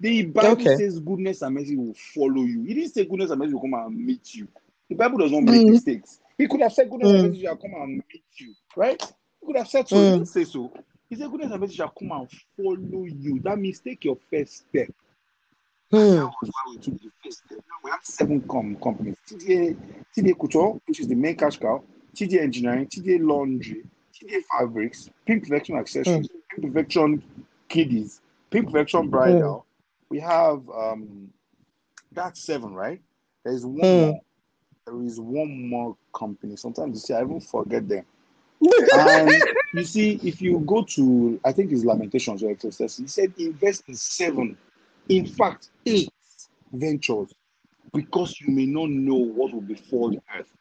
The 0.00 0.24
Bible 0.24 0.66
Okay. 0.66 0.74
says 0.76 0.98
goodness 0.98 1.42
and 1.42 1.54
mercy 1.54 1.76
will 1.76 1.94
follow 1.94 2.42
you. 2.42 2.64
It 2.64 2.74
didn't 2.74 2.94
say 2.94 3.04
goodness 3.04 3.30
and 3.30 3.38
mercy 3.38 3.54
will 3.54 3.60
come 3.60 3.74
and 3.74 3.96
meet 4.04 4.34
you. 4.34 4.48
The 4.88 4.96
Bible 4.96 5.18
does 5.18 5.30
not 5.30 5.42
make 5.44 5.64
mistakes. 5.68 6.18
He 6.42 6.48
could 6.48 6.60
have 6.60 6.72
said 6.72 6.90
goodness 6.90 7.12
and 7.12 7.20
Mm. 7.22 7.28
mercy 7.28 7.42
shall 7.42 7.56
come 7.56 7.72
and 7.74 7.96
meet 8.12 8.24
you, 8.38 8.52
right? 8.74 9.00
He 9.40 9.46
could 9.46 9.56
have 9.56 9.68
said 9.68 9.88
so. 9.88 9.94
Mm. 9.96 10.04
He 10.06 10.10
didn't 10.10 10.26
say 10.26 10.42
so. 10.42 10.72
He 11.08 11.14
said 11.14 11.30
goodness 11.30 11.52
and 11.52 11.60
mercy 11.60 11.74
shall 11.76 11.90
come 11.96 12.10
and 12.10 12.28
follow 12.56 13.04
you. 13.04 13.38
That 13.44 13.58
means 13.60 13.78
take 13.78 14.04
your 14.04 14.16
first 14.28 14.56
step. 14.68 14.88
That 15.92 15.98
Mm. 15.98 16.32
was 16.40 16.50
why 16.50 16.70
we 16.72 16.78
took 16.78 17.00
the 17.00 17.10
first 17.22 17.44
step. 17.46 17.58
Now 17.58 17.76
we 17.84 17.90
have 17.92 18.04
seven 18.04 18.40
com- 18.48 18.74
companies. 18.82 19.16
TDA, 19.24 19.76
TDA 20.16 20.34
Couture, 20.34 20.80
which 20.86 20.98
is 20.98 21.06
the 21.06 21.14
main 21.14 21.36
cash 21.36 21.58
cow, 21.60 21.80
TDA 22.12 22.40
Engineering, 22.42 22.86
TDA 22.88 23.18
Laundry, 23.24 23.84
TDA 24.12 24.42
Fabrics, 24.50 25.10
Pink 25.24 25.44
Perfection 25.44 25.76
Accessories, 25.76 26.28
Pink 26.50 26.72
Perfection 26.74 27.22
Kiddies, 27.68 28.20
Pink 28.50 28.66
Perfection 28.66 29.08
Bridal. 29.08 29.64
We 30.08 30.18
have 30.18 30.68
um 30.70 31.32
that's 32.10 32.40
seven, 32.42 32.74
right? 32.74 33.00
There's 33.44 33.64
one 33.64 33.78
Mm. 33.86 34.20
There 34.86 35.02
is 35.02 35.20
one 35.20 35.68
more 35.68 35.96
company. 36.14 36.56
Sometimes 36.56 36.94
you 36.96 37.00
see, 37.00 37.14
I 37.14 37.22
even 37.22 37.40
forget 37.40 37.88
them. 37.88 38.04
And 38.92 39.46
you 39.72 39.84
see, 39.84 40.20
if 40.22 40.40
you 40.42 40.58
go 40.60 40.82
to, 40.84 41.40
I 41.44 41.52
think 41.52 41.72
it's 41.72 41.84
Lamentations 41.84 42.42
or 42.42 42.50
Ecclesiastes, 42.50 42.98
he 42.98 43.06
said 43.06 43.32
invest 43.38 43.84
in 43.88 43.94
seven, 43.94 44.56
in 45.08 45.26
fact, 45.26 45.70
eight 45.86 46.10
ventures, 46.72 47.32
because 47.92 48.40
you 48.40 48.52
may 48.52 48.66
not 48.66 48.90
know 48.90 49.14
what 49.16 49.52
will 49.52 49.60
befall 49.60 50.10
the 50.10 50.20
earth. 50.38 50.52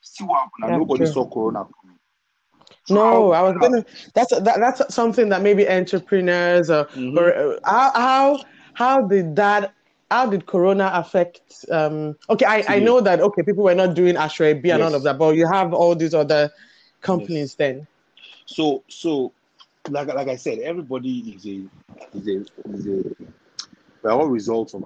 See 0.00 0.24
what 0.24 0.40
happened? 0.40 0.64
and 0.64 0.76
Nobody 0.76 1.04
true. 1.04 1.12
saw 1.14 1.28
Corona 1.28 1.66
coming. 1.80 1.98
No, 2.90 3.32
I 3.32 3.42
was 3.42 3.56
gonna. 3.58 3.84
That's 4.14 4.30
that, 4.30 4.58
that's 4.58 4.94
something 4.94 5.28
that 5.30 5.42
maybe 5.42 5.68
entrepreneurs 5.68 6.70
or, 6.70 6.86
Mhm. 6.94 7.16
or 7.18 7.34
uh, 7.34 7.58
how 7.64 7.92
how 7.94 8.44
how 8.74 9.02
did 9.08 9.36
that 9.36 9.74
how 10.10 10.26
did 10.26 10.46
Corona 10.46 10.90
affect? 10.94 11.64
Um, 11.70 12.16
okay, 12.30 12.44
I, 12.46 12.76
I 12.76 12.78
know 12.78 13.00
that 13.00 13.20
okay, 13.20 13.42
people 13.42 13.64
were 13.64 13.74
not 13.74 13.94
doing 13.94 14.14
aso 14.16 14.44
ebi 14.44 14.72
and 14.72 14.82
all 14.82 14.94
of 14.94 15.02
that, 15.04 15.18
but 15.18 15.34
you 15.36 15.46
have 15.50 15.72
all 15.72 15.94
these 15.94 16.14
other 16.14 16.50
companies 17.00 17.54
then. 17.56 17.86
So, 18.46 18.84
so, 18.88 19.32
like, 19.88 20.08
like 20.08 20.28
I 20.28 20.36
said, 20.36 20.58
everybody 20.60 21.18
is 21.34 21.46
a, 21.46 21.62
is 22.16 22.28
a, 22.28 22.70
is 22.72 22.86
a, 22.86 23.02
we're 24.02 24.10
all 24.12 24.28
results 24.28 24.74
of 24.74 24.84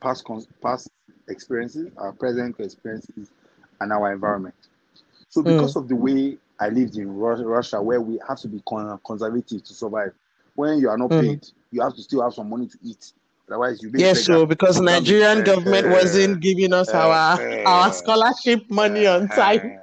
past, 0.00 0.24
cons- 0.24 0.48
past 0.62 0.90
experiences, 1.28 1.88
our 1.96 2.12
present 2.12 2.58
experiences, 2.58 3.30
and 3.80 3.92
our 3.92 4.12
environment. 4.12 4.54
So, 5.28 5.42
because 5.42 5.76
of 5.76 5.88
the 5.88 5.96
way 5.96 6.36
I 6.60 6.68
lived 6.68 6.96
in 6.96 7.08
Ru- 7.16 7.44
Russia, 7.44 7.80
where 7.80 8.00
we 8.00 8.20
have 8.28 8.38
to 8.40 8.48
be 8.48 8.60
con- 8.68 8.98
conservative 9.06 9.64
to 9.64 9.74
survive, 9.74 10.12
when 10.54 10.78
you 10.78 10.88
are 10.90 10.98
not 10.98 11.10
Mm. 11.10 11.20
paid, 11.20 11.46
you 11.70 11.80
have 11.80 11.94
to 11.94 12.02
still 12.02 12.22
have 12.22 12.34
some 12.34 12.50
money 12.50 12.66
to 12.66 12.78
eat. 12.82 13.12
Otherwise, 13.48 13.82
you 13.82 13.90
Yes, 13.94 14.24
so 14.24 14.46
because 14.46 14.78
You 14.78 14.86
can't 14.86 15.04
be- 15.04 15.10
Nigerian 15.12 15.44
government 15.44 15.86
Eh, 15.86 15.92
wasn't 15.92 16.40
giving 16.40 16.72
us 16.72 16.88
our 16.90 17.40
eh, 17.40 17.64
our 17.64 17.92
scholarship 17.92 18.70
money 18.70 19.06
on 19.06 19.24
eh, 19.24 19.26
time. 19.34 19.78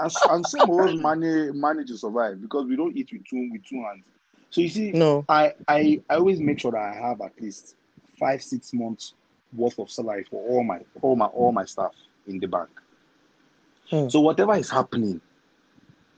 and, 0.00 0.12
and 0.30 0.46
some 0.46 0.68
of 0.70 0.80
us 0.88 0.94
manage 1.00 1.54
manage 1.54 1.88
to 1.88 1.96
survive 1.98 2.40
because 2.40 2.66
we 2.66 2.76
don't 2.76 2.96
eat 2.96 3.08
with 3.12 3.24
two 3.24 3.48
with 3.52 3.64
two 3.64 3.82
hands. 3.82 4.04
So 4.50 4.60
you 4.60 4.68
see, 4.68 4.92
No. 4.92 5.24
I, 5.28 5.54
I 5.68 6.00
I 6.10 6.16
always 6.16 6.40
make 6.40 6.60
sure 6.60 6.72
that 6.72 6.80
I 6.80 6.94
have 6.94 7.20
at 7.20 7.40
least 7.40 7.76
five 8.18 8.42
six 8.42 8.72
months 8.72 9.14
worth 9.54 9.78
of 9.78 9.90
salary 9.90 10.24
for 10.28 10.42
all 10.48 10.64
my 10.64 10.80
all 11.00 11.16
my 11.16 11.26
all 11.26 11.52
my 11.52 11.64
staff 11.64 11.92
in 12.26 12.38
the 12.40 12.46
bank. 12.48 12.68
Hmm. 13.90 14.08
So 14.08 14.20
whatever 14.20 14.54
is 14.56 14.68
happening, 14.70 15.20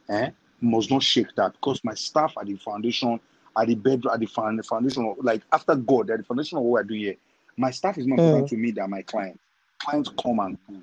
eh, 0.09 0.31
must 0.61 0.91
not 0.91 1.03
shake 1.03 1.35
that 1.37 1.53
because 1.53 1.83
my 1.85 1.95
staff 1.95 2.33
at 2.41 2.47
the 2.47 2.57
foundation, 2.57 3.21
at 3.61 3.67
the 3.67 3.75
bed, 3.75 4.03
at 4.13 4.21
the 4.21 4.27
found- 4.27 4.65
foundation, 4.65 5.05
of, 5.07 5.17
like 5.25 5.43
after 5.53 5.75
God, 5.75 6.07
they're 6.07 6.19
the 6.19 6.25
foundation 6.25 6.59
of 6.59 6.65
what 6.65 6.85
I 6.85 6.87
do 6.87 6.95
here. 6.95 7.17
My 7.57 7.71
staff 7.71 7.99
is 7.99 8.07
more 8.07 8.19
Hmm. 8.19 8.25
important 8.27 8.49
to 8.51 8.57
me 8.57 8.71
than 8.71 8.91
my 8.91 9.03
client. 9.03 9.39
Clients 9.79 10.11
come 10.23 10.39
and 10.41 10.57
go. 10.69 10.77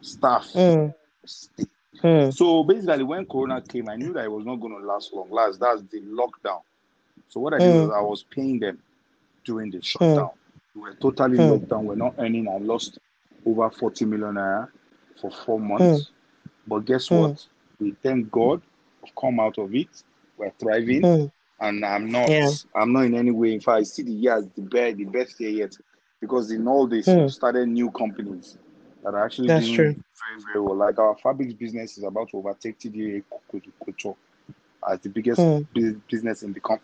Staff 0.00 0.52
Mm, 0.54 0.94
stay. 1.24 1.64
mm, 2.02 2.32
So 2.32 2.62
basically, 2.64 3.02
when 3.04 3.24
Corona 3.26 3.60
came, 3.62 3.88
I 3.88 3.96
knew 3.96 4.12
that 4.12 4.24
it 4.24 4.30
was 4.30 4.44
not 4.44 4.56
going 4.56 4.78
to 4.78 4.86
last 4.86 5.12
long. 5.12 5.30
Last, 5.30 5.58
that's 5.60 5.82
the 5.90 6.00
lockdown. 6.02 6.60
So 7.28 7.40
what 7.40 7.54
I 7.54 7.58
did 7.58 7.68
Mm. 7.68 7.86
was 7.86 7.90
I 7.90 8.00
was 8.00 8.22
paying 8.24 8.60
them 8.60 8.78
during 9.44 9.70
the 9.70 9.80
shutdown. 9.82 10.30
We 10.74 10.82
were 10.82 10.94
totally 10.94 11.38
Mm. 11.38 11.50
locked 11.50 11.68
down. 11.68 11.86
We're 11.86 11.94
not 11.96 12.14
earning. 12.18 12.48
I 12.48 12.58
lost 12.58 12.98
over 13.46 13.70
40 13.70 14.04
million 14.04 14.34
naira 14.34 14.68
for 15.20 15.30
four 15.30 15.58
months. 15.58 16.10
But 16.66 16.84
guess 16.84 17.08
Mm. 17.08 17.20
what? 17.20 17.46
We 17.80 17.92
thank 18.02 18.30
God 18.30 18.62
we've 19.02 19.14
come 19.14 19.40
out 19.40 19.58
of 19.58 19.74
it. 19.74 19.88
We're 20.36 20.50
thriving. 20.58 21.02
And 21.60 21.84
I'm 21.84 22.10
not 22.10 22.28
Yeah. 22.30 22.50
I'm 22.74 22.92
not 22.92 23.04
in 23.04 23.14
any 23.14 23.30
way. 23.30 23.54
In 23.54 23.60
fact, 23.60 23.78
I 23.80 23.82
see 23.84 24.02
the 24.02 24.12
year 24.12 24.36
as 24.36 24.48
the 24.50 24.62
best 24.62 24.96
the 24.96 25.04
best 25.04 25.40
year 25.40 25.50
yet. 25.50 25.76
Because 26.20 26.50
in 26.50 26.66
all 26.66 26.86
this 26.86 27.06
Hmm. 27.06 27.22
we 27.22 27.28
started 27.28 27.68
new 27.68 27.90
companies 27.90 28.58
that 29.02 29.14
are 29.14 29.24
actually 29.24 29.48
That's 29.48 29.66
doing 29.66 29.76
true. 29.76 29.84
very, 29.84 30.42
very 30.52 30.60
well. 30.60 30.76
Like 30.76 30.98
our 30.98 31.14
fabrics 31.16 31.52
business 31.52 31.98
is 31.98 32.04
about 32.04 32.30
to 32.30 32.38
overtake 32.38 32.78
TDA 32.78 33.22
Couture 33.84 34.16
as 34.88 35.00
the 35.00 35.08
biggest 35.10 35.40
Hmm. 35.40 35.62
business 36.08 36.42
in 36.42 36.52
the 36.52 36.60
com- 36.60 36.80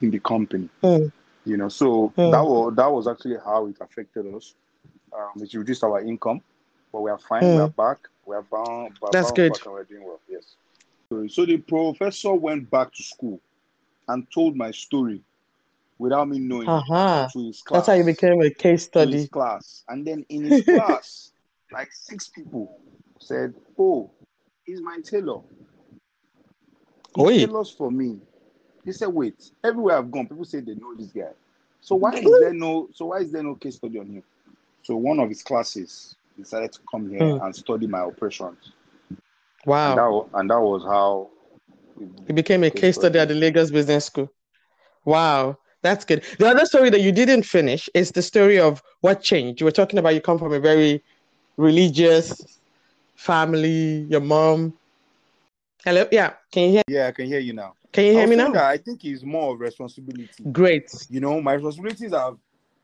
in 0.00 0.10
the 0.10 0.20
company. 0.20 0.68
Mm, 0.82 1.12
You 1.44 1.56
know, 1.56 1.68
so 1.68 2.08
Hmm. 2.16 2.30
that 2.30 2.42
was 2.44 2.74
that 2.76 2.92
was 2.92 3.06
actually 3.08 3.36
how 3.44 3.66
it 3.66 3.76
affected 3.80 4.32
us. 4.34 4.54
Um, 5.12 5.42
it 5.42 5.52
reduced 5.54 5.84
our 5.84 6.00
income, 6.00 6.40
but 6.92 7.02
we 7.02 7.10
are 7.10 7.18
fine. 7.18 7.42
We 7.42 7.52
Hmm. 7.52 7.58
are 7.58 7.68
back. 7.68 7.98
We 8.24 8.34
are 8.34 8.42
bound. 8.42 8.98
That's 9.12 9.30
good. 9.32 9.52
Back 9.52 9.64
and 9.66 9.74
we're 9.74 9.84
doing 9.84 10.04
well. 10.04 10.20
Yes. 10.28 10.56
story. 11.06 11.28
So 11.28 11.44
the 11.46 11.58
professor 11.58 12.34
went 12.34 12.68
back 12.70 12.92
to 12.94 13.02
school 13.02 13.40
and 14.08 14.26
told 14.32 14.56
my 14.56 14.70
story 14.70 15.22
without 15.98 16.28
me 16.28 16.38
knowing 16.38 16.70
Uh-huh. 16.70 17.28
to 17.32 17.46
his 17.46 17.62
class. 17.62 17.86
That's 17.86 17.86
how 17.88 17.94
you 17.94 18.04
became 18.04 18.40
a 18.40 18.50
case 18.50 18.84
to 18.98 19.06
his 19.08 19.24
study. 19.24 19.28
class. 19.28 19.84
And 19.88 20.06
then 20.06 20.24
in 20.28 20.44
his 20.44 20.62
class, 20.62 21.32
like 21.72 21.88
six 21.92 22.28
people 22.28 22.80
said, 23.20 23.54
Oh, 23.78 24.10
he's 24.64 24.80
my 24.82 24.98
tailor. 25.04 25.40
He 27.14 27.24
Oi. 27.24 27.36
tailors 27.46 27.70
for 27.70 27.90
me. 27.90 28.20
He 28.84 28.92
said, 28.92 29.08
Wait, 29.08 29.50
everywhere 29.64 29.98
I've 29.98 30.10
gone, 30.10 30.28
people 30.28 30.44
say 30.44 30.60
they 30.60 30.74
know 30.74 30.94
this 30.94 31.12
guy. 31.12 31.32
So 31.80 31.96
why 31.96 32.18
is 32.18 32.38
there 32.38 32.52
no 32.54 32.88
so 32.92 33.06
why 33.06 33.18
is 33.18 33.32
there 33.32 33.42
no 33.42 33.54
case 33.54 33.76
study 33.76 33.98
on 33.98 34.06
him? 34.06 34.22
So 34.82 34.96
one 34.96 35.18
of 35.20 35.28
his 35.28 35.42
classes 35.42 36.16
decided 36.36 36.72
to 36.72 36.80
come 36.90 37.10
here 37.10 37.32
Hmm. 37.32 37.38
and 37.40 37.54
study 37.54 37.86
my 37.86 38.00
operations. 38.00 38.72
And 39.84 39.96
Wow. 39.96 39.96
that, 39.96 40.26
and 40.34 40.50
that 40.50 40.60
was 40.60 40.82
how 40.84 41.30
You 42.28 42.34
became 42.34 42.64
a 42.64 42.70
Case 42.70 42.80
case 42.80 42.96
study 42.96 43.18
at 43.18 43.28
the 43.28 43.34
Lagos 43.34 43.70
Business 43.70 44.06
School. 44.06 44.30
Wow, 45.04 45.58
that's 45.82 46.04
good. 46.04 46.24
The 46.38 46.46
other 46.48 46.66
story 46.66 46.90
that 46.90 47.00
you 47.00 47.12
didn't 47.12 47.42
finish 47.44 47.88
is 47.94 48.10
the 48.10 48.22
story 48.22 48.58
of 48.58 48.82
what 49.00 49.22
changed. 49.22 49.60
You 49.60 49.66
were 49.66 49.72
talking 49.72 49.98
about 49.98 50.14
you 50.14 50.20
come 50.20 50.38
from 50.38 50.52
a 50.52 50.60
very 50.60 51.02
religious 51.56 52.60
family, 53.16 54.06
your 54.10 54.20
mom. 54.20 54.74
Hello? 55.84 56.06
Yeah, 56.10 56.34
can 56.52 56.64
you 56.64 56.70
hear 56.70 56.82
Yeah, 56.88 57.08
I 57.08 57.12
can 57.12 57.26
hear 57.26 57.38
you 57.40 57.52
now. 57.52 57.74
can 57.92 58.04
you 58.04 58.12
hear 58.12 58.26
me 58.26 58.36
now? 58.36 58.52
I 58.54 58.76
think 58.78 59.04
it's 59.04 59.22
more 59.22 59.54
of 59.54 59.60
responsibility. 59.60 60.48
Great. 60.52 60.90
You 61.08 61.20
know, 61.20 61.40
my 61.40 61.54
responsibilities 61.54 62.12
have 62.12 62.36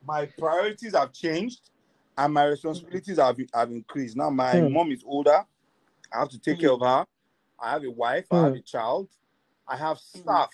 my 0.05 0.27
priorities 0.27 0.95
have 0.95 1.13
changed 1.13 1.71
and 2.17 2.33
my 2.35 2.45
responsibilities 2.45 3.19
have 3.19 3.37
have 3.55 3.71
increased. 3.71 4.17
Now 4.17 4.31
my 4.31 4.61
Hmm. 4.61 4.73
mom 4.73 4.93
is 4.93 5.03
older. 5.07 5.45
I 6.13 6.19
have 6.19 6.29
to 6.31 6.39
take 6.39 6.61
care 6.61 6.73
of 6.73 6.81
her. 6.81 7.07
I 7.63 7.71
have 7.71 7.85
a 7.85 7.91
wife, 7.91 8.27
I 8.33 8.43
have 8.43 8.53
Hmm. 8.53 8.57
a 8.59 8.61
child, 8.61 9.09
I 9.69 9.77
have 9.77 9.99
staff. 9.99 10.51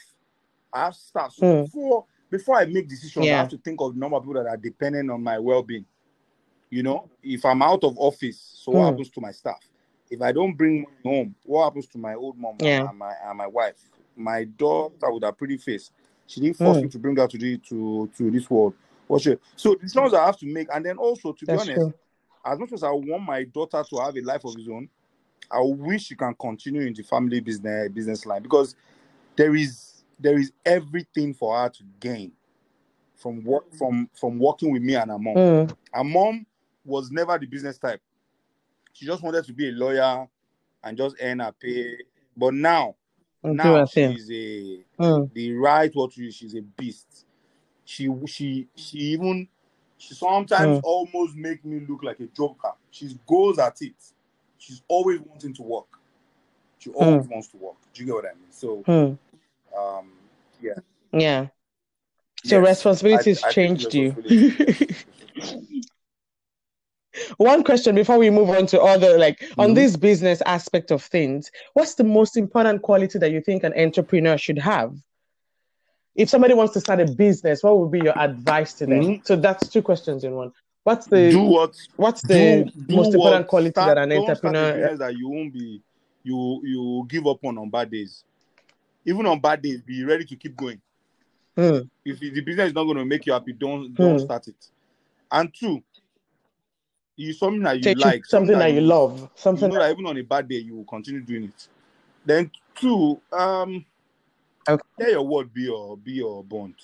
I 0.73 0.85
have 0.85 0.95
staff. 0.95 1.33
So 1.33 1.47
Hmm. 1.47 1.63
before 1.65 2.05
before 2.31 2.57
I 2.57 2.67
make 2.67 2.87
decisions, 2.89 3.27
I 3.33 3.39
have 3.39 3.49
to 3.49 3.57
think 3.59 3.81
of 3.81 3.95
the 3.95 3.99
number 3.99 4.17
of 4.19 4.23
people 4.23 4.35
that 4.35 4.47
are 4.49 4.57
dependent 4.59 5.11
on 5.11 5.23
my 5.23 5.39
well-being. 5.39 5.87
You 6.69 6.83
know, 6.83 7.09
if 7.23 7.43
I'm 7.47 7.63
out 7.63 7.83
of 7.85 7.97
office, 7.97 8.39
so 8.63 8.73
what 8.73 8.85
Hmm. 8.85 8.91
happens 8.91 9.09
to 9.11 9.21
my 9.23 9.33
staff? 9.33 9.61
If 10.11 10.21
I 10.21 10.33
don't 10.33 10.55
bring 10.55 10.83
money 10.83 11.17
home, 11.17 11.35
what 11.45 11.65
happens 11.65 11.87
to 11.89 11.99
my 11.99 12.15
old 12.15 12.37
mom 12.37 12.59
Yeah. 12.61 12.87
and 12.89 12.99
my 12.99 13.15
and 13.25 13.39
my 13.39 13.47
wife? 13.47 13.77
My 14.15 14.45
daughter 14.45 15.11
with 15.11 15.23
her 15.23 15.33
pretty 15.33 15.57
face. 15.57 15.91
She 16.27 16.41
didn't 16.43 16.59
force 16.59 16.77
Hmm. 16.77 16.83
me 16.85 16.89
to 16.91 16.99
bring 16.99 17.17
her 17.17 17.27
to 17.27 17.39
the 17.39 17.57
to 17.69 18.11
to 18.19 18.31
this 18.31 18.51
world. 18.51 18.75
What 19.07 19.23
she, 19.23 19.35
so 19.57 19.75
decisions 19.75 20.13
I 20.13 20.27
have 20.27 20.37
to 20.41 20.47
make, 20.47 20.69
and 20.71 20.85
then 20.85 20.99
also 20.99 21.33
to 21.33 21.47
be 21.47 21.53
honest, 21.53 21.73
true. 21.73 21.95
as 22.45 22.59
much 22.59 22.73
as 22.73 22.83
I 22.83 22.91
want 22.91 23.23
my 23.23 23.45
daughter 23.45 23.83
to 23.83 23.97
have 24.01 24.15
a 24.15 24.21
life 24.21 24.45
of 24.45 24.55
his 24.55 24.69
own, 24.69 24.91
I 25.51 25.61
wish 25.63 26.07
she 26.07 26.17
can 26.17 26.35
continue 26.35 26.83
in 26.83 26.95
the 26.95 27.03
family 27.03 27.41
business 27.41 27.91
business 27.91 28.27
line 28.27 28.43
because 28.43 28.77
there 29.37 29.55
is 29.57 30.05
there 30.19 30.39
is 30.39 30.53
everything 30.67 31.35
for 31.35 31.57
her 31.59 31.69
to 31.71 31.83
gain 32.01 32.33
from 33.17 33.45
work 33.45 33.65
from 33.77 34.11
from 34.15 34.39
working 34.39 34.73
with 34.73 34.83
me 34.83 34.95
and 34.97 35.11
her 35.11 35.19
mom. 35.19 35.37
Hmm. 35.37 35.65
Her 35.93 36.05
mom 36.05 36.47
was 36.85 37.11
never 37.11 37.39
the 37.39 37.47
business 37.47 37.79
type. 37.79 38.01
She 38.95 39.07
just 39.07 39.23
wanted 39.23 39.45
to 39.47 39.53
be 39.53 39.69
a 39.69 39.73
lawyer 39.73 40.29
and 40.85 40.97
just 40.99 41.17
earn 41.21 41.41
her 41.41 41.53
pay. 41.53 41.99
But 42.37 42.55
now, 42.55 42.97
Do 43.45 43.57
now 43.57 43.75
her 43.75 43.87
thing. 43.87 44.19
she's 44.19 44.31
a 44.33 44.85
Hmm. 44.99 45.25
the 45.35 45.53
right 45.55 45.91
what 45.95 46.13
to 46.15 46.23
use, 46.23 46.37
she's 46.37 46.55
a 46.55 46.63
beast. 46.63 47.27
She 47.85 48.11
she 48.27 48.69
she 48.77 48.99
even 48.99 49.49
she 49.99 50.15
sometimes 50.15 50.79
Mm. 50.79 50.83
almost 50.83 51.37
make 51.37 51.65
me 51.65 51.81
look 51.89 52.03
like 52.05 52.21
a 52.21 52.27
joker. 52.27 52.73
She 52.91 53.19
goes 53.27 53.59
at 53.59 53.83
it. 53.83 53.97
She's 54.59 54.83
always 54.89 55.21
wanting 55.21 55.55
to 55.55 55.63
work. 55.63 55.87
She 56.79 56.91
always 56.91 57.27
wants 57.29 57.49
to 57.49 57.57
work. 57.57 57.77
Do 57.95 58.03
you 58.03 58.07
get 58.07 58.15
what 58.15 58.25
I 58.27 58.35
mean? 58.35 58.51
So 58.51 58.83
Hmm. 58.87 59.77
um 59.79 60.13
yeah. 60.61 60.75
Yeah. 61.13 61.47
So 62.45 62.61
Yes, 62.61 62.69
responsibilities 62.69 63.43
I- 63.43 63.49
I 63.49 63.53
changed 63.53 63.95
you. 63.95 64.15
One 67.39 67.65
question 67.65 67.95
before 67.95 68.19
we 68.19 68.31
move 68.31 68.51
on 68.51 68.67
to 68.67 68.81
other, 68.81 69.19
like 69.19 69.43
on 69.59 69.71
Mhm. 69.71 69.75
this 69.75 69.97
business 69.97 70.41
aspect 70.43 70.91
of 70.91 71.03
things, 71.03 71.51
what's 71.75 71.95
the 71.95 72.05
most 72.05 72.37
important 72.37 72.83
quality 72.83 73.19
that 73.19 73.31
you 73.33 73.41
think 73.41 73.65
an 73.65 73.73
entrepreneur 73.79 74.37
should 74.39 74.59
have? 74.59 74.95
If 76.15 76.29
somebody 76.29 76.55
wants 76.55 76.75
to 76.75 76.81
start 76.81 77.01
a 77.01 77.07
business, 77.07 77.63
what 77.63 77.79
would 77.79 77.91
be 77.91 78.01
your 78.01 78.19
advice 78.19 78.73
to 78.75 78.87
them? 78.87 79.01
Mhm. 79.01 79.27
So 79.27 79.37
that's 79.37 79.69
two 79.69 79.83
questions 79.83 80.25
in 80.25 80.35
one. 80.35 80.53
What's 80.85 81.07
the 81.07 81.31
do 81.31 81.43
what 81.43 81.77
what's 81.97 82.23
the 82.23 82.65
do, 82.65 82.71
do 82.87 82.95
most 82.95 83.15
important 83.15 83.43
what- 83.45 83.49
quality 83.49 83.71
start- 83.73 83.97
that 83.97 84.03
an 84.03 84.09
don't 84.11 84.23
start 84.23 84.29
a 84.29 84.49
entrepreneur 84.49 84.73
business 84.73 84.99
that 84.99 85.17
you 85.17 85.29
won't 85.29 85.53
be 85.53 85.83
you 86.25 86.61
you 86.65 87.07
give 87.09 87.27
up 87.27 87.45
on 87.45 87.59
on 87.59 87.69
bad 87.71 87.91
days. 87.91 88.25
Even 89.05 89.27
on 89.27 89.41
bad 89.41 89.63
days, 89.63 89.81
be 89.83 90.05
ready 90.05 90.25
to 90.25 90.37
keep 90.37 90.57
going. 90.57 90.81
Hmm, 91.57 91.81
If 92.05 92.21
the 92.21 92.41
business 92.41 92.69
is 92.69 92.75
not 92.75 92.85
going 92.85 92.97
to 92.99 93.05
make 93.05 93.27
you 93.27 93.33
happy, 93.33 93.53
don't 93.53 93.95
don't 93.95 94.19
Hmm. 94.19 94.25
start 94.25 94.49
it. 94.49 94.71
And 95.31 95.53
two, 95.53 95.83
you 97.17 97.33
something 97.33 97.63
that 97.63 97.77
you 97.77 97.83
take 97.83 97.97
you 97.97 98.01
like, 98.03 98.25
something 98.25 98.59
that 98.59 98.73
you 98.73 98.81
love, 98.81 99.21
You 99.21 99.29
something 99.35 99.69
know 99.69 99.79
that 99.79 99.91
even 99.93 100.07
on 100.07 100.17
a 100.17 100.23
bad 100.23 100.49
day, 100.49 100.57
you 100.57 100.77
will 100.77 100.85
continue 100.85 101.21
doing 101.21 101.45
it. 101.45 101.69
Then 102.25 102.51
two, 102.75 103.21
um, 103.33 103.85
Okay. 104.69 104.83
let 104.99 105.11
your 105.13 105.23
word 105.27 105.53
be 105.53 105.63
your 105.63 105.97
be 105.97 106.13
your 106.13 106.45
bond. 106.45 106.75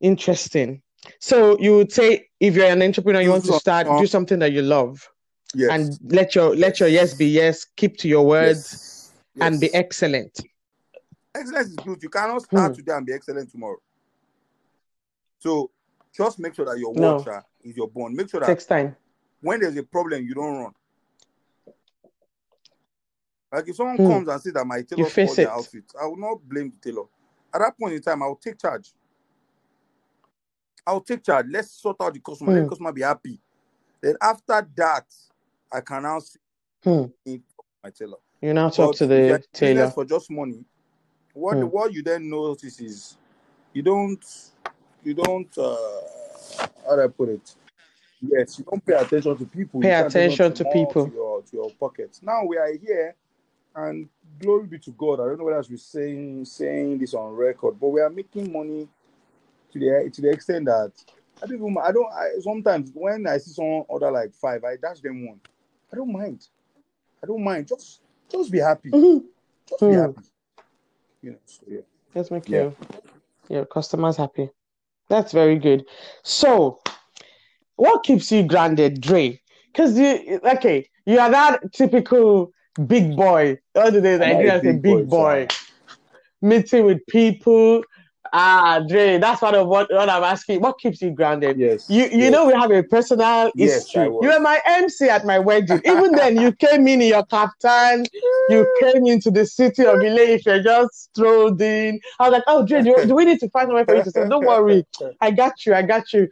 interesting. 0.00 0.82
So 1.18 1.58
you 1.58 1.76
would 1.76 1.92
say 1.92 2.28
if 2.40 2.54
you're 2.54 2.66
an 2.66 2.82
entrepreneur, 2.82 3.20
you 3.20 3.30
want 3.30 3.44
to 3.46 3.58
start, 3.58 3.86
do 3.98 4.06
something 4.06 4.38
that 4.40 4.52
you 4.52 4.62
love 4.62 5.08
Yes. 5.54 5.70
and 5.70 6.12
let 6.12 6.34
your 6.34 6.54
let 6.54 6.78
your 6.78 6.88
yes 6.88 7.14
be 7.14 7.26
yes, 7.26 7.64
keep 7.76 7.96
to 7.98 8.08
your 8.08 8.24
words, 8.26 9.14
yes. 9.34 9.46
and 9.46 9.60
be 9.60 9.72
excellent. 9.74 10.40
excellence 11.34 11.68
is 11.68 11.76
good. 11.78 12.02
You 12.02 12.08
cannot 12.08 12.42
start 12.42 12.72
Hmm. 12.72 12.74
today 12.74 12.92
and 12.92 13.06
be 13.06 13.12
excellent 13.12 13.50
tomorrow. 13.50 13.78
So 15.38 15.70
just 16.12 16.38
make 16.38 16.54
sure 16.54 16.66
that 16.66 16.78
your 16.78 16.92
No. 16.94 17.16
word 17.16 17.42
is 17.62 17.76
your 17.76 17.88
bond. 17.88 18.14
Make 18.14 18.30
sure 18.30 18.40
that 18.40 18.46
Takes 18.46 18.66
time. 18.66 18.94
when 19.40 19.60
there's 19.60 19.76
a 19.76 19.82
problem, 19.82 20.22
you 20.24 20.34
don't 20.34 20.58
run. 20.58 20.72
Like 23.52 23.68
if 23.68 23.74
someone 23.76 23.96
Hmm. 23.96 24.06
comes 24.06 24.28
and 24.28 24.40
says 24.40 24.52
that 24.52 24.66
my 24.66 24.82
tailor 24.82 25.08
spoiled 25.10 25.36
their 25.36 25.50
outfit, 25.50 25.84
I 26.00 26.06
will 26.06 26.16
not 26.16 26.48
blame 26.48 26.70
the 26.70 26.90
tailor. 26.90 27.06
At 27.52 27.60
that 27.60 27.76
point 27.78 27.94
in 27.94 28.02
time, 28.02 28.22
I 28.22 28.26
will 28.26 28.36
take 28.36 28.58
charge. 28.58 28.92
I'll 30.90 31.00
take 31.00 31.24
charge. 31.24 31.46
Let's 31.48 31.70
sort 31.70 31.96
out 32.00 32.12
the 32.14 32.20
customer. 32.20 32.52
Let 32.52 32.60
Hmm. 32.60 32.64
the 32.64 32.68
customer 32.70 32.92
be 32.92 33.02
happy. 33.02 33.38
Then 34.02 34.16
after 34.20 34.66
that, 34.76 35.04
I 35.72 35.80
can 35.80 36.02
now 36.02 36.18
see 36.20 36.38
Hmm. 36.84 37.04
my 37.84 37.90
tailor. 37.90 38.18
You 38.42 38.54
now 38.54 38.70
talk 38.70 38.92
But 38.92 38.98
to 38.98 39.06
the 39.06 39.44
tailor. 39.52 39.90
for 39.90 40.04
just 40.04 40.30
money. 40.30 40.64
What 41.32 41.58
Hmm. 41.58 41.66
what 41.66 41.92
you 41.92 42.02
then 42.02 42.28
notice 42.28 42.80
is 42.80 43.16
you 43.72 43.82
don't 43.82 44.24
you 45.04 45.14
don't 45.14 45.56
uh 45.58 45.76
how 46.86 46.96
do 46.96 47.02
I 47.04 47.08
put 47.08 47.28
it? 47.30 47.54
Yes, 48.20 48.58
you 48.58 48.64
don't 48.64 48.84
pay 48.84 48.94
attention 48.94 49.36
to 49.36 49.46
people. 49.46 49.80
Pay 49.82 49.88
you 49.90 50.06
attention 50.06 50.54
to 50.56 50.64
more 50.64 50.72
people. 50.86 51.06
to 51.06 51.12
your 51.14 51.42
to 51.42 51.56
your 51.56 51.70
pockets. 51.78 52.20
Now 52.22 52.44
we 52.46 52.58
are 52.58 52.72
here, 52.72 53.14
and 53.76 54.08
glory 54.40 54.66
be 54.66 54.78
to 54.80 54.90
God. 54.92 55.20
I 55.20 55.26
don't 55.26 55.38
know 55.38 55.44
whether 55.44 55.58
I 55.58 55.62
should 55.62 55.70
be 55.72 55.76
saying 55.78 56.44
saying 56.46 56.98
this 56.98 57.14
on 57.14 57.34
record, 57.36 57.80
but 57.80 57.88
we 57.88 58.00
are 58.00 58.10
making 58.10 58.52
money 58.52 58.88
to 59.72 59.78
the 59.78 60.10
to 60.12 60.22
the 60.22 60.30
extent 60.30 60.66
that 60.66 60.92
I 61.42 61.46
don't 61.46 61.56
even 61.56 61.76
I 61.82 61.92
don't 61.92 62.12
I 62.12 62.40
sometimes 62.40 62.90
when 62.94 63.26
I 63.26 63.38
see 63.38 63.52
someone 63.52 63.84
order 63.88 64.10
like 64.10 64.32
five, 64.34 64.64
I 64.64 64.76
dash 64.76 65.00
them 65.00 65.26
one. 65.26 65.40
I 65.92 65.96
don't 65.96 66.12
mind. 66.12 66.46
I 67.22 67.26
don't 67.26 67.42
mind. 67.42 67.68
Just 67.68 68.00
just 68.30 68.50
be 68.50 68.58
happy. 68.58 68.90
Mhm. 68.90 69.24
Just 69.68 69.80
be 69.80 69.86
Hmm. 69.86 69.98
happy. 69.98 70.22
You 71.22 71.30
know, 71.32 71.38
so 71.44 71.62
yeah. 71.68 71.80
Let's 72.14 72.30
make 72.30 72.48
Yeah. 72.48 72.58
your 72.62 72.74
your 73.48 73.64
customers 73.66 74.16
happy. 74.16 74.50
That's 75.08 75.32
very 75.32 75.58
good. 75.58 75.84
So, 76.22 76.80
what 77.76 78.04
keeps 78.04 78.30
you 78.30 78.44
grounded, 78.44 79.00
Dre? 79.00 79.40
Because 79.72 79.98
you 79.98 80.40
okay, 80.44 80.88
you 81.06 81.18
are 81.18 81.30
that 81.30 81.72
typical 81.72 82.52
big 82.86 83.16
boy. 83.16 83.58
The 83.74 83.80
other 83.80 84.00
days 84.00 84.20
I 84.20 84.32
I'm 84.32 84.38
grew 84.38 84.46
not 84.46 84.54
a 84.54 84.56
as 84.56 84.60
a 84.60 84.64
big 84.72 84.82
big 84.82 85.08
boy, 85.10 85.46
boy, 85.46 85.48
meeting 86.42 86.84
with 86.84 87.04
people. 87.08 87.82
Ah, 88.32 88.80
Dre, 88.86 89.18
that's 89.18 89.40
part 89.40 89.54
of 89.54 89.66
what, 89.66 89.92
what 89.92 90.08
I'm 90.08 90.22
asking. 90.22 90.60
What 90.60 90.78
keeps 90.78 91.02
you 91.02 91.10
grounded? 91.10 91.58
Yes. 91.58 91.88
You 91.88 92.04
you 92.04 92.18
yes. 92.18 92.32
know 92.32 92.46
we 92.46 92.52
have 92.52 92.70
a 92.70 92.82
personal 92.82 93.50
Yes, 93.54 93.84
history. 93.84 94.04
You 94.04 94.28
were 94.28 94.40
my 94.40 94.60
MC 94.66 95.08
at 95.08 95.24
my 95.24 95.38
wedding. 95.38 95.80
Even 95.84 96.12
then, 96.12 96.40
you 96.40 96.52
came 96.52 96.86
in 96.86 97.02
in 97.02 97.08
your 97.08 97.24
kaftan. 97.24 98.06
You 98.48 98.66
came 98.80 99.06
into 99.06 99.30
the 99.30 99.46
city 99.46 99.84
of 99.84 100.00
Ile-Ife, 100.00 100.62
just 100.62 101.10
strolled 101.14 101.60
in. 101.60 102.00
I 102.18 102.28
was 102.28 102.32
like, 102.32 102.44
oh, 102.46 102.64
Dre, 102.66 102.82
do, 102.82 102.94
do 103.06 103.14
we 103.14 103.24
need 103.24 103.40
to 103.40 103.50
find 103.50 103.66
somewhere 103.66 103.84
for 103.84 103.96
you 103.96 104.04
to 104.04 104.10
stay? 104.10 104.28
Don't 104.28 104.46
worry, 104.46 104.86
I 105.20 105.30
got 105.30 105.66
you. 105.66 105.74
I 105.74 105.82
got 105.82 106.12
you. 106.12 106.28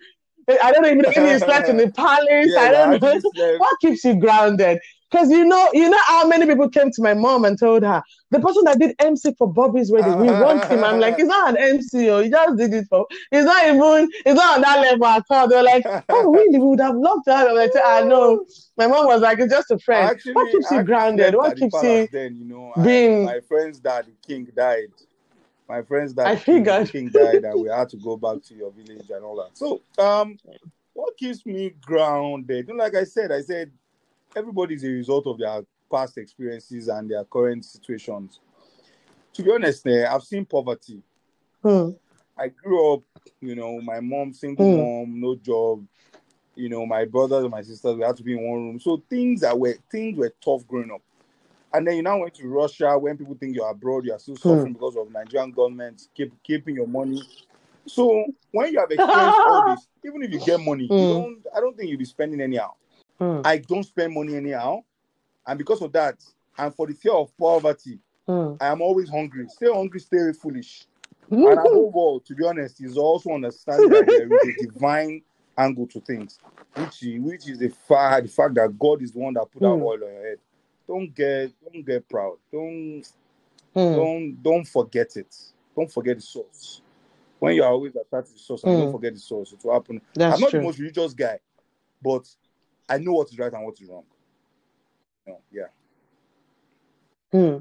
I 0.63 0.73
don't 0.73 0.87
even 0.87 0.99
know 0.99 1.11
if 1.11 1.17
you 1.17 1.39
slept 1.39 1.69
in 1.69 1.77
the 1.77 1.91
palace. 1.91 2.51
Yeah, 2.51 2.61
I 2.61 2.69
I 2.69 2.99
don't 2.99 3.03
know. 3.03 3.59
What 3.59 3.81
keeps 3.81 4.05
you 4.05 4.15
grounded? 4.19 4.79
Because 5.11 5.31
you 5.31 5.45
know, 5.45 5.69
you 5.73 5.89
know 5.89 5.99
how 6.07 6.27
many 6.29 6.45
people 6.47 6.69
came 6.69 6.91
to 6.91 7.03
my 7.03 7.15
mom 7.15 7.45
and 7.47 7.59
told 7.59 7.83
her 7.83 8.03
the 8.31 8.41
person 8.41 8.65
that 8.65 8.79
did 8.79 8.95
MC 8.99 9.33
for 9.39 9.51
Bobby's 9.51 9.91
wedding, 9.91 10.19
we 10.21 10.27
want 10.29 10.65
him. 10.67 10.85
I'm 10.85 11.01
like, 11.01 11.17
he's 11.17 11.27
not 11.27 11.51
an 11.51 11.57
MC, 11.57 12.11
oh, 12.11 12.21
he 12.21 12.29
just 12.29 12.59
did 12.59 12.75
it 12.75 12.87
for. 12.91 13.07
He's 13.31 13.45
not 13.45 13.67
even. 13.67 14.11
He's 14.25 14.35
not 14.35 14.57
on 14.57 14.61
that 14.63 14.81
level 14.81 15.07
at 15.07 15.25
all. 15.31 15.49
They're 15.49 15.63
like, 15.63 15.85
oh, 16.11 16.31
really? 16.31 16.59
We 16.59 16.67
would 16.67 16.81
have 16.81 16.95
loved 16.95 17.25
to 17.27 17.35
have 17.35 17.49
him. 17.49 17.57
I 17.57 17.69
said, 17.73 17.83
I 17.85 18.03
know. 18.03 18.45
My 18.77 18.87
mom 18.87 19.07
was 19.07 19.23
like, 19.23 19.39
it's 19.39 19.53
just 19.53 19.71
a 19.71 19.79
friend. 19.79 20.11
Actually, 20.11 20.35
what 20.35 20.51
keeps 20.53 20.71
you 20.71 20.83
grounded? 20.83 21.35
What 21.35 21.57
keeps 21.57 21.83
you? 21.83 22.09
Then 22.13 22.37
you 22.39 22.45
know, 22.45 22.73
being- 22.85 23.25
my 23.25 23.41
friend's 23.41 23.81
dad, 23.81 24.07
king, 24.27 24.47
died. 24.55 24.89
My 25.69 25.83
friend's 25.83 26.13
dad, 26.13 26.27
I 26.27 26.37
king, 26.37 26.65
king 26.87 27.09
died, 27.09 27.45
and 27.45 27.63
we 27.63 27.69
had 27.69 27.89
to 27.91 27.97
go 27.99 28.17
back 28.17 28.43
to 28.45 28.55
your 28.55 28.71
village 28.73 29.09
and 29.11 29.25
all 29.25 29.37
that. 29.37 29.57
So, 29.57 29.83
um, 29.99 30.39
what 30.95 31.17
keeps 31.17 31.45
me 31.45 31.75
grounded? 31.83 32.69
You 32.69 32.75
know, 32.75 32.85
like 32.85 32.95
I 32.95 33.05
said, 33.05 33.33
I 33.33 33.41
said 33.43 33.71
everybody's 34.39 34.84
a 34.84 34.89
result 34.89 35.26
of 35.26 35.39
their 35.39 35.62
past 35.91 36.16
experiences 36.16 36.89
and 36.89 37.11
their 37.11 37.24
current 37.24 37.64
situations. 37.64 38.41
To 39.34 39.43
be 39.43 39.51
honest, 39.53 39.86
eh, 39.86 40.07
I've 40.09 40.22
seen 40.22 40.45
poverty. 40.45 41.03
Hmm. 41.62 41.91
I 42.36 42.49
grew 42.49 42.95
up, 42.95 43.03
you 43.41 43.57
know, 43.57 43.80
my 43.80 44.01
mom, 44.01 44.32
single 44.32 44.64
Mm. 44.64 44.76
mom, 44.76 45.20
no 45.20 45.34
job. 45.34 45.84
You 46.55 46.68
know, 46.68 46.86
my 46.86 47.05
brothers 47.05 47.43
and 47.43 47.51
my 47.51 47.62
sisters, 47.62 47.97
we 47.97 48.03
had 48.03 48.16
to 48.16 48.22
be 48.22 48.32
in 48.32 48.49
one 48.49 48.61
room. 48.66 48.80
So 48.80 49.03
things 49.09 49.41
that 49.41 49.59
were 49.59 49.74
things 49.91 50.16
were 50.16 50.32
tough 50.45 50.66
growing 50.66 50.91
up. 50.91 51.03
And 51.72 51.86
then 51.86 51.97
you 51.97 52.03
now 52.03 52.18
went 52.18 52.34
to 52.34 52.49
Russia 52.49 52.99
when 52.99 53.16
people 53.16 53.34
think 53.34 53.55
you're 53.55 53.68
abroad, 53.70 54.05
you're 54.05 54.18
still 54.18 54.36
suffering 54.36 54.72
because 54.72 54.97
of 54.97 55.11
Nigerian 55.12 55.53
government 55.53 56.09
keep 56.14 56.32
keeping 56.43 56.76
your 56.76 56.89
money. 56.89 57.22
So 57.86 58.26
when 58.51 58.72
you 58.72 58.80
have 58.80 58.91
experienced 58.91 59.39
all 59.47 59.62
this, 59.66 59.86
even 60.05 60.22
if 60.22 60.32
you 60.32 60.41
get 60.41 60.61
money, 60.61 60.84
you 60.84 61.09
don't 61.09 61.45
I 61.55 61.61
don't 61.61 61.76
think 61.76 61.91
you'll 61.91 61.99
be 61.99 62.05
spending 62.05 62.41
anyhow. 62.41 62.72
Hmm. 63.19 63.41
I 63.45 63.59
don't 63.59 63.85
spend 63.85 64.14
money 64.14 64.37
anyhow. 64.37 64.83
And 65.47 65.59
because 65.59 65.81
of 65.83 65.93
that, 65.93 66.23
and 66.59 66.75
for 66.75 66.87
the 66.87 66.95
fear 66.95 67.12
of 67.12 67.37
poverty, 67.37 67.99
Hmm. 68.27 68.55
I 68.61 68.66
am 68.69 68.83
always 68.83 69.09
hungry. 69.09 69.49
Stay 69.49 69.73
hungry, 69.73 70.01
stay 70.01 70.33
foolish. 70.33 70.85
And 71.31 71.47
above 71.59 71.95
all, 71.95 72.21
to 72.21 72.35
be 72.35 72.45
honest, 72.45 72.83
is 72.83 72.99
also 72.99 73.31
understanding 73.31 73.89
that 73.91 74.07
there 74.07 74.31
is 74.31 74.45
a 74.45 74.53
divine 74.66 75.23
angle 75.57 75.87
to 75.87 76.01
things, 76.01 76.39
which 76.75 77.03
is, 77.03 77.21
which 77.21 77.49
is 77.49 77.59
the 77.59 77.69
fact 77.69 78.25
the 78.27 78.29
fact 78.33 78.55
that 78.55 78.79
God 78.79 79.01
is 79.03 79.12
the 79.12 79.19
one 79.19 79.33
that 79.35 79.51
put 79.51 79.62
that 79.62 79.69
Hmm. 79.75 79.83
oil 79.83 79.95
on 79.95 80.01
your 80.12 80.23
head. 80.29 80.39
Don't 80.87 81.14
get 81.14 81.53
don't 81.64 81.85
get 81.87 82.09
proud. 82.09 82.37
Don't 82.53 83.03
Hmm. 83.75 83.95
don't 83.97 84.43
don't 84.43 84.64
forget 84.69 85.16
it. 85.16 85.35
Don't 85.75 85.91
forget 85.91 86.16
the 86.16 86.23
source. 86.23 86.83
When 87.39 87.55
you 87.55 87.62
are 87.62 87.71
always 87.73 87.95
attached 87.97 88.29
to 88.29 88.33
the 88.35 88.39
source 88.39 88.62
Hmm. 88.62 88.73
don't 88.79 88.91
forget 88.91 89.14
the 89.14 89.21
source, 89.21 89.53
it 89.53 89.64
will 89.64 89.73
happen. 89.73 90.01
That's 90.14 90.35
I'm 90.35 90.41
not 90.41 90.51
true. 90.51 90.61
the 90.61 90.64
most 90.66 90.79
religious 90.79 91.14
guy, 91.14 91.39
but 92.03 92.29
I 92.89 92.99
know 92.99 93.12
what 93.12 93.28
is 93.30 93.39
right 93.39 93.53
and 93.53 93.64
what 93.64 93.80
is 93.80 93.89
wrong. 93.89 94.05
No, 95.26 95.41
yeah. 95.53 95.64
Hmm. 97.32 97.59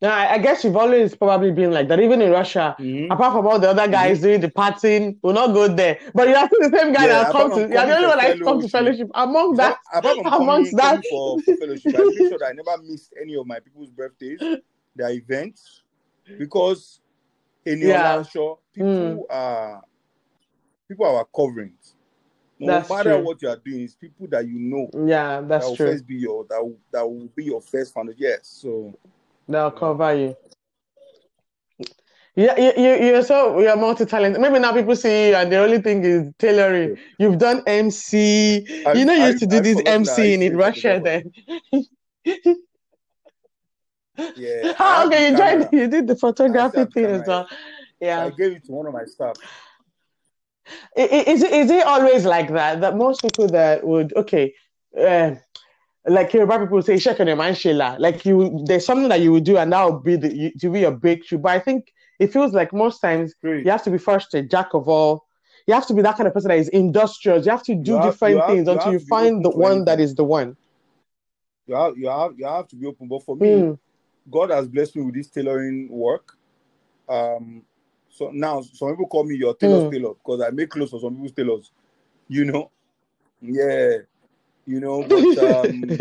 Yeah, 0.00 0.12
I 0.30 0.38
guess 0.38 0.62
you've 0.62 0.76
always 0.76 1.14
probably 1.16 1.52
been 1.52 1.70
like 1.72 1.88
that. 1.88 1.98
Even 2.00 2.20
in 2.20 2.30
Russia, 2.30 2.76
Mhm. 2.78 3.10
apart 3.10 3.32
from 3.32 3.46
all 3.46 3.58
the 3.58 3.70
other 3.70 3.88
guys 3.88 4.20
doing 4.20 4.40
the 4.42 4.50
partying, 4.50 5.16
will 5.22 5.32
not 5.32 5.54
go 5.54 5.68
there. 5.68 5.98
But 6.14 6.28
you're 6.28 6.46
still 6.46 6.68
the 6.70 6.76
same 6.76 6.92
guy 6.92 7.06
Yeah, 7.06 7.22
that 7.24 7.32
come 7.32 7.50
to. 7.52 7.60
You're 7.60 7.68
the 7.68 7.96
only 7.96 8.06
one 8.08 8.18
that 8.18 8.40
come 8.42 8.60
to 8.60 8.68
fellowship. 8.68 9.08
Among 9.14 9.54
Not- 9.54 9.78
that, 9.94 10.18
amongst 10.32 10.76
that- 10.76 11.02
for, 11.08 11.40
for 11.40 11.56
fellowship, 11.56 11.94
I 11.98 12.04
make 12.04 12.18
sure 12.18 12.38
that 12.38 12.48
I 12.48 12.52
never 12.52 12.82
missed 12.82 13.14
any 13.20 13.36
of 13.36 13.46
my 13.46 13.58
people's 13.60 13.88
birthdays, 13.90 14.38
their 14.94 15.10
events, 15.10 15.82
because 16.38 17.00
in 17.64 17.78
your 17.80 17.88
Yeah. 17.90 18.22
show, 18.22 18.58
people 18.74 19.26
are 19.30 19.82
people 20.88 21.06
are 21.06 21.24
covering. 21.34 21.72
No 22.58 22.66
That's 22.72 22.88
matter 22.88 23.16
true. 23.16 23.24
what 23.24 23.42
you 23.42 23.48
are 23.50 23.56
doing, 23.56 23.82
it's 23.82 23.94
people 23.94 24.26
that 24.30 24.46
you 24.48 24.58
know 24.58 24.88
yeah, 25.06 25.40
that 25.40 25.48
that's 25.48 25.66
will 25.66 25.76
true. 25.76 25.86
first 25.92 26.06
be 26.06 26.14
your 26.16 26.46
that 26.48 26.62
will, 26.62 26.78
that 26.90 27.02
will 27.06 27.28
be 27.36 27.44
your 27.44 27.60
first 27.60 27.92
foundation. 27.92 28.18
Yes, 28.20 28.40
so 28.62 28.94
They'll 29.48 29.70
cover 29.70 30.14
you. 30.14 30.36
Yeah, 32.34 32.58
you, 32.58 32.72
you, 32.76 33.04
you're 33.06 33.22
so 33.22 33.60
you're 33.60 33.76
multi-talented. 33.76 34.40
Maybe 34.40 34.58
now 34.58 34.72
people 34.72 34.94
see 34.96 35.28
you 35.28 35.34
and 35.36 35.50
the 35.50 35.56
only 35.56 35.80
thing 35.80 36.04
is 36.04 36.32
tailoring. 36.38 36.98
You've 37.18 37.38
done 37.38 37.62
MC. 37.66 38.82
Have- 38.84 38.96
you 38.96 39.04
know, 39.06 39.14
you 39.14 39.20
have- 39.20 39.30
used 39.32 39.40
to 39.40 39.46
do 39.46 39.56
have 39.56 39.64
this 39.64 39.76
that 39.76 39.88
I 39.88 39.92
MC 39.92 40.34
in, 40.34 40.42
in 40.42 40.56
Russia 40.56 41.00
then. 41.02 41.32
yeah. 44.36 44.72
I 44.74 44.74
Ah, 44.78 45.06
okay, 45.06 45.30
you 45.30 45.36
joined, 45.36 45.68
you 45.72 45.88
did 45.88 46.06
the 46.06 46.16
photography 46.16 46.84
thing 46.92 47.04
as 47.06 47.26
well. 47.26 47.48
Yeah. 48.00 48.24
I 48.24 48.30
gave 48.30 48.52
it 48.52 48.64
to 48.66 48.72
one 48.72 48.86
of 48.86 48.92
my 48.92 49.04
staff. 49.04 49.36
Is 50.96 51.42
it, 51.42 51.52
is 51.52 51.70
it 51.70 51.86
always 51.86 52.24
like 52.24 52.52
that? 52.52 52.80
That 52.80 52.96
most 52.96 53.22
people 53.22 53.46
that 53.48 53.86
would, 53.86 54.14
okay, 54.16 54.54
uh, 54.98 55.34
like 56.06 56.32
Yoruba 56.32 56.60
people 56.60 56.82
say, 56.82 56.98
check 56.98 57.20
on 57.20 57.26
your 57.26 57.36
man, 57.36 57.54
Sheila. 57.54 57.96
Like 57.98 58.24
you, 58.24 58.62
there's 58.66 58.86
something 58.86 59.08
that 59.08 59.20
you 59.20 59.32
would 59.32 59.44
do 59.44 59.56
and 59.58 59.72
that 59.72 59.84
would 59.90 60.02
be 60.02 60.16
the, 60.16 60.34
you, 60.34 60.50
to 60.60 60.70
be 60.70 60.80
your 60.80 60.92
breakthrough. 60.92 61.38
But 61.38 61.52
I 61.52 61.60
think 61.60 61.92
it 62.18 62.32
feels 62.32 62.52
like 62.52 62.72
most 62.72 63.00
times 63.00 63.34
Great. 63.42 63.64
you 63.64 63.70
have 63.70 63.82
to 63.84 63.90
be 63.90 63.98
first 63.98 64.32
a 64.34 64.42
jack 64.42 64.72
of 64.74 64.88
all. 64.88 65.26
You 65.66 65.74
have 65.74 65.86
to 65.88 65.94
be 65.94 66.02
that 66.02 66.16
kind 66.16 66.28
of 66.28 66.32
person 66.34 66.48
that 66.48 66.58
is 66.58 66.68
industrious. 66.68 67.44
You 67.44 67.50
have 67.50 67.64
to 67.64 67.74
do 67.74 67.94
have- 67.94 68.04
different 68.04 68.34
you 68.34 68.40
have- 68.40 68.50
things 68.50 68.66
you 68.66 68.72
until 68.72 68.92
you 68.92 69.00
find 69.00 69.44
the 69.44 69.50
one 69.50 69.84
that 69.84 70.00
is 70.00 70.14
the 70.14 70.24
one. 70.24 70.56
You 71.66 71.74
have 71.74 71.98
you 71.98 72.08
have 72.08 72.38
you 72.38 72.46
have 72.46 72.68
to 72.68 72.76
be 72.76 72.86
open. 72.86 73.08
But 73.08 73.24
for 73.24 73.34
me, 73.36 73.46
Mm. 73.62 73.78
God 74.30 74.50
has 74.50 74.68
blessed 74.68 74.94
me 74.96 75.02
with 75.02 75.14
this 75.14 75.28
tailoring 75.28 75.88
work. 75.90 76.36
Um, 77.08 77.62
so 78.16 78.30
now 78.32 78.62
some 78.62 78.90
people 78.90 79.06
call 79.06 79.24
me 79.24 79.36
your 79.36 79.54
tailor's 79.54 79.84
Mm. 79.84 79.90
tailor 79.90 80.14
because 80.14 80.40
I 80.40 80.50
make 80.50 80.70
clothes 80.70 80.90
for 80.90 81.00
some 81.00 81.14
people's 81.14 81.32
tailors. 81.32 81.70
You 82.28 82.46
know, 82.46 82.70
yeah, 83.42 83.98
you 84.66 84.80
know. 84.80 85.02
But 85.04 85.36
um, 85.44 85.98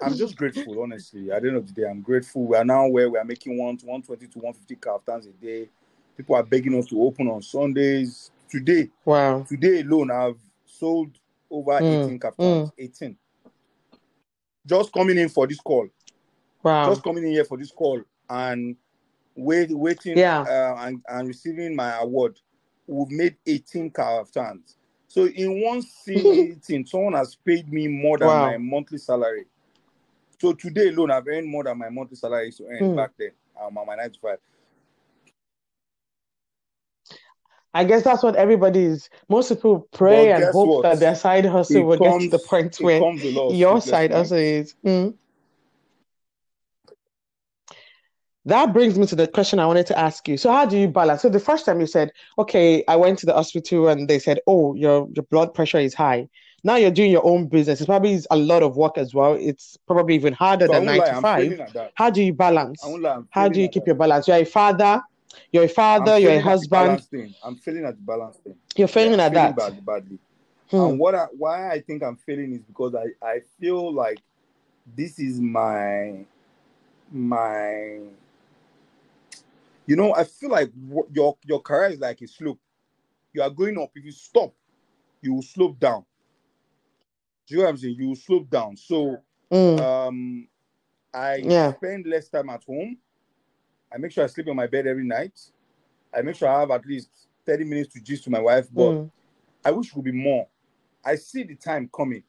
I'm 0.00 0.16
just 0.16 0.36
grateful, 0.36 0.82
honestly. 0.82 1.30
At 1.30 1.42
the 1.42 1.48
end 1.48 1.58
of 1.58 1.66
the 1.66 1.72
day, 1.72 1.86
I'm 1.88 2.00
grateful. 2.00 2.46
We 2.46 2.56
are 2.56 2.64
now 2.64 2.88
where 2.88 3.10
we 3.10 3.18
are 3.18 3.24
making 3.24 3.58
one 3.58 3.76
120 3.82 4.26
to 4.26 4.38
150 4.38 4.76
kaftans 4.76 5.28
a 5.28 5.32
day. 5.32 5.68
People 6.16 6.34
are 6.34 6.42
begging 6.42 6.78
us 6.78 6.86
to 6.86 7.02
open 7.02 7.28
on 7.28 7.42
Sundays. 7.42 8.30
Today, 8.48 8.90
wow. 9.04 9.44
today 9.48 9.80
alone, 9.80 10.10
I've 10.10 10.38
sold 10.66 11.10
over 11.50 11.72
Mm, 11.72 12.04
18 12.04 12.18
kaftans. 12.18 12.72
18. 12.78 13.16
Just 14.66 14.92
coming 14.92 15.18
in 15.18 15.28
for 15.28 15.46
this 15.46 15.60
call 15.60 15.88
Wow. 16.62 16.88
just 16.88 17.02
coming 17.02 17.24
in 17.24 17.32
here 17.32 17.44
for 17.44 17.58
this 17.58 17.72
call 17.72 18.00
and 18.30 18.76
wait, 19.34 19.70
waiting 19.70 20.18
Yeah. 20.18 20.42
uh, 20.42 20.74
and, 20.86 21.02
and 21.08 21.28
receiving 21.28 21.74
my 21.74 21.98
award, 21.98 22.40
we've 22.86 23.10
made 23.10 23.36
18 23.46 23.90
kaftans. 23.90 24.76
So 25.08 25.26
in 25.26 25.62
one 25.62 25.82
sitting, 26.04 26.86
someone 26.86 27.14
has 27.14 27.34
paid 27.34 27.72
me 27.72 27.88
more 27.88 28.18
than 28.18 28.28
Wow. 28.28 28.40
my 28.52 28.56
monthly 28.58 28.98
salary. 28.98 29.44
So 30.40 30.52
today 30.52 30.88
alone, 30.88 31.10
I've 31.10 31.28
earned 31.28 31.48
more 31.48 31.64
than 31.64 31.78
my 31.78 31.88
monthly 31.88 32.16
salary 32.16 32.46
used 32.46 32.58
to 32.58 32.66
earn 32.66 32.90
Hmm. 32.90 32.96
back 32.96 33.10
then. 33.18 33.30
Um, 33.60 33.78
on 33.78 33.86
my 33.86 33.94
95. 33.96 34.38
I 37.74 37.84
guess 37.84 38.02
that's 38.02 38.22
what 38.22 38.36
everybody 38.36 38.80
is. 38.80 39.08
Most 39.28 39.48
people 39.48 39.88
pray 39.92 40.30
and 40.32 40.44
hope 40.44 40.68
what? 40.68 40.82
that 40.82 41.00
their 41.00 41.14
side 41.14 41.46
hustle 41.46 41.76
It 41.82 41.84
will 41.84 41.98
get 41.98 42.20
to 42.20 42.28
the 42.28 42.38
point 42.38 42.76
where 42.80 43.00
comes 43.00 43.24
a 43.24 43.54
your 43.54 43.80
side 43.80 44.10
hustle 44.12 44.36
is. 44.36 44.74
Mm. 44.84 45.14
That 48.44 48.72
brings 48.72 48.98
me 48.98 49.06
to 49.06 49.14
the 49.14 49.28
question 49.28 49.58
I 49.60 49.66
wanted 49.66 49.86
to 49.86 49.98
ask 49.98 50.26
you. 50.28 50.36
So, 50.36 50.50
how 50.50 50.66
do 50.66 50.76
you 50.76 50.88
balance? 50.88 51.22
So, 51.22 51.28
the 51.28 51.38
first 51.38 51.64
time 51.64 51.80
you 51.80 51.86
said, 51.86 52.10
"Okay, 52.38 52.82
I 52.88 52.96
went 52.96 53.18
to 53.20 53.26
the 53.26 53.34
hospital 53.34 53.88
and 53.88 54.08
they 54.08 54.18
said, 54.18 54.40
oh, 54.46 54.74
your 54.74 55.08
your 55.14 55.24
blood 55.30 55.54
pressure 55.54 55.78
is 55.78 55.94
high." 55.94 56.28
Now 56.64 56.76
you're 56.76 56.90
doing 56.92 57.10
your 57.10 57.26
own 57.26 57.48
business. 57.48 57.80
It's 57.80 57.86
probably 57.86 58.18
a 58.30 58.36
lot 58.36 58.62
of 58.62 58.76
work 58.76 58.96
as 58.98 59.14
well. 59.14 59.34
It's 59.34 59.76
probably 59.86 60.14
even 60.14 60.32
harder 60.32 60.66
So 60.66 60.72
than 60.72 60.84
nine 60.86 61.02
to 61.02 61.14
five. 61.14 61.40
failing 61.42 61.60
at 61.60 61.72
that. 61.74 61.92
How 61.94 62.10
do 62.10 62.22
you 62.22 62.32
balance? 62.32 62.82
Lie, 62.84 63.22
How 63.30 63.48
do 63.48 63.60
you 63.60 63.68
keep 63.68 63.82
that. 63.82 63.86
your 63.86 63.96
balance? 63.96 64.28
You're 64.28 64.36
a 64.38 64.44
father. 64.44 65.02
You're 65.52 65.64
a 65.64 65.68
father. 65.68 66.18
You're 66.18 66.32
a 66.32 66.40
failing 66.40 66.46
at 66.46 66.46
the 66.46 66.50
husband. 66.50 67.34
I'm 67.42 67.56
failing 67.56 67.84
at 67.84 67.96
the 67.96 68.02
balance 68.02 68.36
thing. 68.38 68.56
You're 68.76 68.88
failing 68.88 69.20
Yeah, 69.20 69.20
at 69.20 69.32
failing 69.32 69.34
that. 69.34 69.54
bad, 69.54 69.84
badly. 69.84 70.18
Hmm. 70.70 70.76
And 70.88 70.98
what 70.98 71.14
I, 71.14 71.26
why 71.36 71.70
I 71.70 71.80
think 71.80 72.02
I'm 72.02 72.16
failing 72.16 72.52
is 72.54 72.62
because 72.62 72.94
I, 72.94 73.06
I 73.26 73.40
feel 73.60 73.92
like 73.92 74.20
this 74.96 75.18
is 75.18 75.40
my 75.40 76.24
my 77.12 77.98
you 79.92 79.96
know 79.96 80.14
I 80.14 80.24
feel 80.24 80.48
like 80.50 80.72
your 81.12 81.36
your 81.44 81.60
career 81.60 81.90
is 81.90 82.00
like 82.00 82.22
a 82.22 82.26
slope. 82.26 82.58
You 83.34 83.42
are 83.42 83.50
going 83.50 83.78
up. 83.78 83.90
If 83.94 84.06
you 84.06 84.12
stop, 84.12 84.54
you 85.20 85.34
will 85.34 85.42
slope 85.42 85.78
down. 85.78 86.06
Do 87.46 87.54
you 87.54 87.58
know 87.58 87.64
what 87.64 87.70
I'm 87.72 87.76
saying? 87.76 87.96
You 87.98 88.08
will 88.08 88.16
slope 88.16 88.48
down. 88.48 88.74
So 88.78 89.18
Mm. 89.52 89.78
um, 89.78 90.48
I 91.12 91.36
Yeah. 91.36 91.74
spend 91.74 92.06
less 92.06 92.30
time 92.30 92.48
at 92.48 92.64
home. 92.64 92.96
I 93.92 93.98
make 93.98 94.12
sure 94.12 94.24
I 94.24 94.28
sleep 94.28 94.48
on 94.48 94.56
my 94.56 94.66
bed 94.66 94.86
every 94.86 95.04
night. 95.04 95.38
I 96.14 96.22
make 96.22 96.36
sure 96.36 96.48
I 96.48 96.60
have 96.60 96.70
at 96.70 96.86
least 96.86 97.10
30 97.44 97.64
minutes 97.64 97.92
to 97.94 98.00
gist 98.00 98.24
to 98.24 98.30
my 98.30 98.40
wife, 98.40 98.68
but 98.72 98.92
Mm. 98.92 99.10
I 99.66 99.72
wish 99.72 99.88
it 99.88 99.96
would 99.96 100.06
be 100.06 100.12
more. 100.12 100.48
I 101.04 101.16
see 101.16 101.42
the 101.42 101.56
time 101.56 101.90
coming 101.94 102.22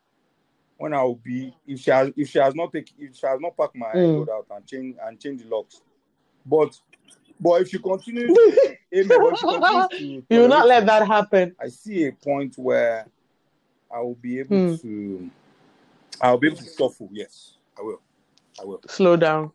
when 0.77 0.93
I 0.93 1.03
will 1.03 1.15
be 1.15 1.55
if 1.65 1.79
she 1.79 1.91
has 1.91 2.11
if 2.17 2.29
she 2.29 2.39
has 2.39 2.55
not 2.55 2.73
taken 2.73 2.97
if 2.99 3.15
she 3.15 3.25
has 3.25 3.39
not 3.39 3.55
packed 3.55 3.77
my 3.77 3.93
Mm. 3.95 4.17
load 4.17 4.29
out 4.29 4.47
and 4.51 4.67
change 4.67 4.97
and 5.01 5.19
change 5.19 5.43
the 5.43 5.49
locks. 5.49 5.81
But 6.45 6.77
but 7.39 7.61
if 7.61 7.73
you 7.73 7.79
continue, 7.79 8.27
but 8.27 8.37
if 8.91 9.39
she 9.39 9.45
continues 9.47 9.89
to 9.89 10.33
You 10.35 10.41
will 10.41 10.47
not 10.47 10.67
let 10.67 10.85
that 10.85 11.05
happen. 11.07 11.55
I 11.59 11.67
see 11.67 12.07
a 12.07 12.11
point 12.11 12.57
where 12.57 13.07
I 13.93 13.99
will 13.99 14.15
be 14.15 14.39
able 14.39 14.69
Hmm. 14.69 14.75
to 14.77 15.29
I'll 16.21 16.37
be 16.37 16.47
able 16.47 16.57
to 16.57 16.65
shuffle. 16.65 17.09
Yes, 17.11 17.53
I 17.77 17.81
will. 17.81 18.01
I 18.61 18.65
will. 18.65 18.81
Slow 18.87 19.17
down. 19.17 19.51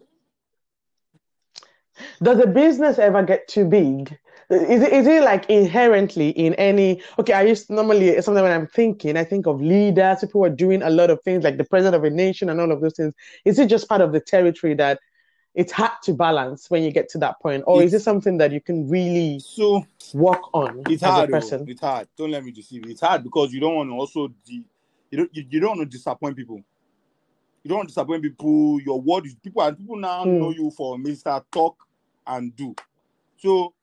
Does 2.23 2.39
a 2.41 2.47
business 2.47 2.99
ever 2.99 3.23
get 3.23 3.49
too 3.49 3.65
big? 3.65 4.17
Is 4.51 4.83
it, 4.83 4.93
is 4.93 5.07
it 5.07 5.23
like 5.23 5.49
inherently 5.51 6.31
in 6.31 6.55
any? 6.55 7.03
Okay, 7.19 7.33
I 7.35 7.43
used 7.43 7.69
normally 7.69 8.21
sometimes 8.23 8.45
when 8.45 8.53
I'm 8.53 8.67
thinking, 8.67 9.17
I 9.17 9.25
think 9.25 9.47
of 9.47 9.61
leaders, 9.61 10.21
people 10.21 10.41
who 10.41 10.45
are 10.47 10.51
doing 10.51 10.83
a 10.83 10.89
lot 10.91 11.11
of 11.11 11.21
things 11.23 11.45
like 11.45 11.59
the 11.59 11.65
president 11.65 11.97
of 11.97 12.05
a 12.05 12.11
nation 12.15 12.49
and 12.49 12.61
all 12.61 12.73
of 12.73 12.81
those 12.81 12.95
things. 12.97 13.13
Is 13.45 13.59
it 13.59 13.69
just 13.69 13.89
part 13.89 14.01
of 14.01 14.13
the 14.13 14.21
territory 14.21 14.75
that 14.75 15.01
it's 15.59 15.73
hard 15.73 15.91
to 16.05 16.15
balance 16.15 16.71
when 16.71 16.85
you 16.85 16.93
get 16.93 17.09
to 17.09 17.19
that 17.19 17.41
point, 17.41 17.65
or 17.67 17.83
is 17.83 17.93
it 17.93 18.01
something 18.01 18.39
that 18.39 18.53
you 18.53 18.61
can 18.61 18.89
really 18.89 19.41
So 19.41 19.85
work 20.15 20.55
on 20.55 20.85
it's 20.89 21.03
hard. 21.03 21.31
oh, 21.31 21.33
person? 21.33 21.65
It's 21.69 21.81
hard. 21.81 22.07
Don't 22.17 22.31
let 22.31 22.45
me 22.45 22.53
deceive 22.53 22.85
you. 22.87 22.93
It's 22.93 23.01
hard 23.01 23.25
because 23.25 23.53
you 23.53 23.59
don't 23.59 23.75
want 23.75 23.91
to 23.91 23.95
also 23.95 24.29
de- 24.47 24.65
you 25.11 25.19
don't 25.19 25.35
you, 25.35 25.45
you 25.51 25.59
don't 25.59 25.77
want 25.79 25.91
to 25.91 25.97
disappoint 25.99 26.37
people. 26.37 26.63
You 27.65 27.69
don't 27.71 27.79
want 27.79 27.89
to 27.89 27.93
disappoint 27.93 28.23
people. 28.23 28.81
Your 28.83 29.01
word 29.01 29.27
is 29.27 29.35
people 29.35 29.61
and 29.63 29.77
people 29.77 29.97
now 29.97 30.23
Hmm. 30.23 30.39
know 30.39 30.51
you 30.51 30.71
for 30.71 30.97
Mr. 30.97 31.43
Talk 31.51 31.77
and 32.25 32.55
Do. 32.55 32.77
So 33.39 33.75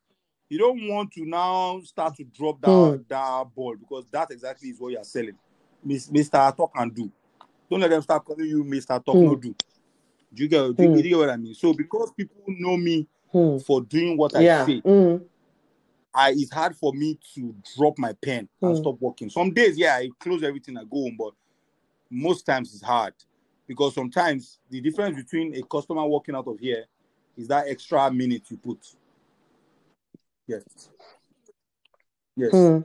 you 0.47 0.57
don't 0.57 0.88
want 0.88 1.11
to 1.11 1.26
now 1.26 1.82
start 1.82 2.15
to 2.15 2.23
drop 2.23 2.61
that, 2.61 2.71
Hmm. 2.71 3.01
that 3.09 3.43
ball 3.53 3.76
because 3.78 4.05
that 4.11 4.32
exactly 4.32 4.69
is 4.69 4.80
what 4.80 4.93
you're 4.93 5.03
selling. 5.03 5.38
Mr. 5.86 6.55
Talk 6.55 6.71
and 6.76 6.95
Do. 6.95 7.11
Don't 7.69 7.82
let 7.82 7.89
them 7.89 8.01
start 8.01 8.23
calling 8.23 8.45
you 8.45 8.63
Mr. 8.63 9.03
Talk 9.03 9.17
Hmm. 9.17 9.26
No 9.26 9.36
Do. 9.36 9.53
Do 10.36 10.44
you 10.44 10.50
get, 10.50 10.76
do 10.76 10.84
you, 10.84 10.90
Hmm. 10.90 10.94
do 10.94 11.00
you 11.00 11.10
get 11.10 11.18
what 11.18 11.30
I 11.30 11.38
mean? 11.38 11.56
So 11.56 11.74
because 11.74 12.12
people 12.16 12.44
know 12.48 12.78
me 12.78 13.08
Hmm. 13.32 13.58
for 13.58 13.82
doing 13.82 14.18
what 14.18 14.36
I 14.36 14.44
say, 14.66 14.82
Mm. 14.82 15.24
I 16.14 16.32
it's 16.32 16.52
hard 16.54 16.76
for 16.78 16.94
me 16.94 17.18
to 17.34 17.56
drop 17.76 17.98
my 17.98 18.14
pen 18.14 18.48
and 18.62 18.72
Hmm. 18.72 18.82
stop 18.82 18.98
working. 19.02 19.30
Some 19.30 19.52
days, 19.54 19.78
yeah, 19.78 19.96
I 19.96 20.10
close 20.20 20.44
everything, 20.44 20.78
I 20.78 20.84
go 20.84 21.02
home, 21.04 21.16
but 21.18 21.34
most 22.10 22.46
times 22.46 22.74
it's 22.74 22.84
hard 22.84 23.14
because 23.68 23.96
sometimes 23.96 24.60
the 24.70 24.80
difference 24.82 25.18
between 25.18 25.56
a 25.56 25.62
customer 25.64 26.06
walking 26.06 26.36
out 26.36 26.48
of 26.48 26.60
here 26.60 26.86
is 27.36 27.48
that 27.48 27.68
extra 27.68 28.10
minute 28.12 28.44
you 28.50 28.58
put. 28.58 28.80
Yes. 30.48 30.64
Yes. 32.38 32.52
Hmm. 32.52 32.80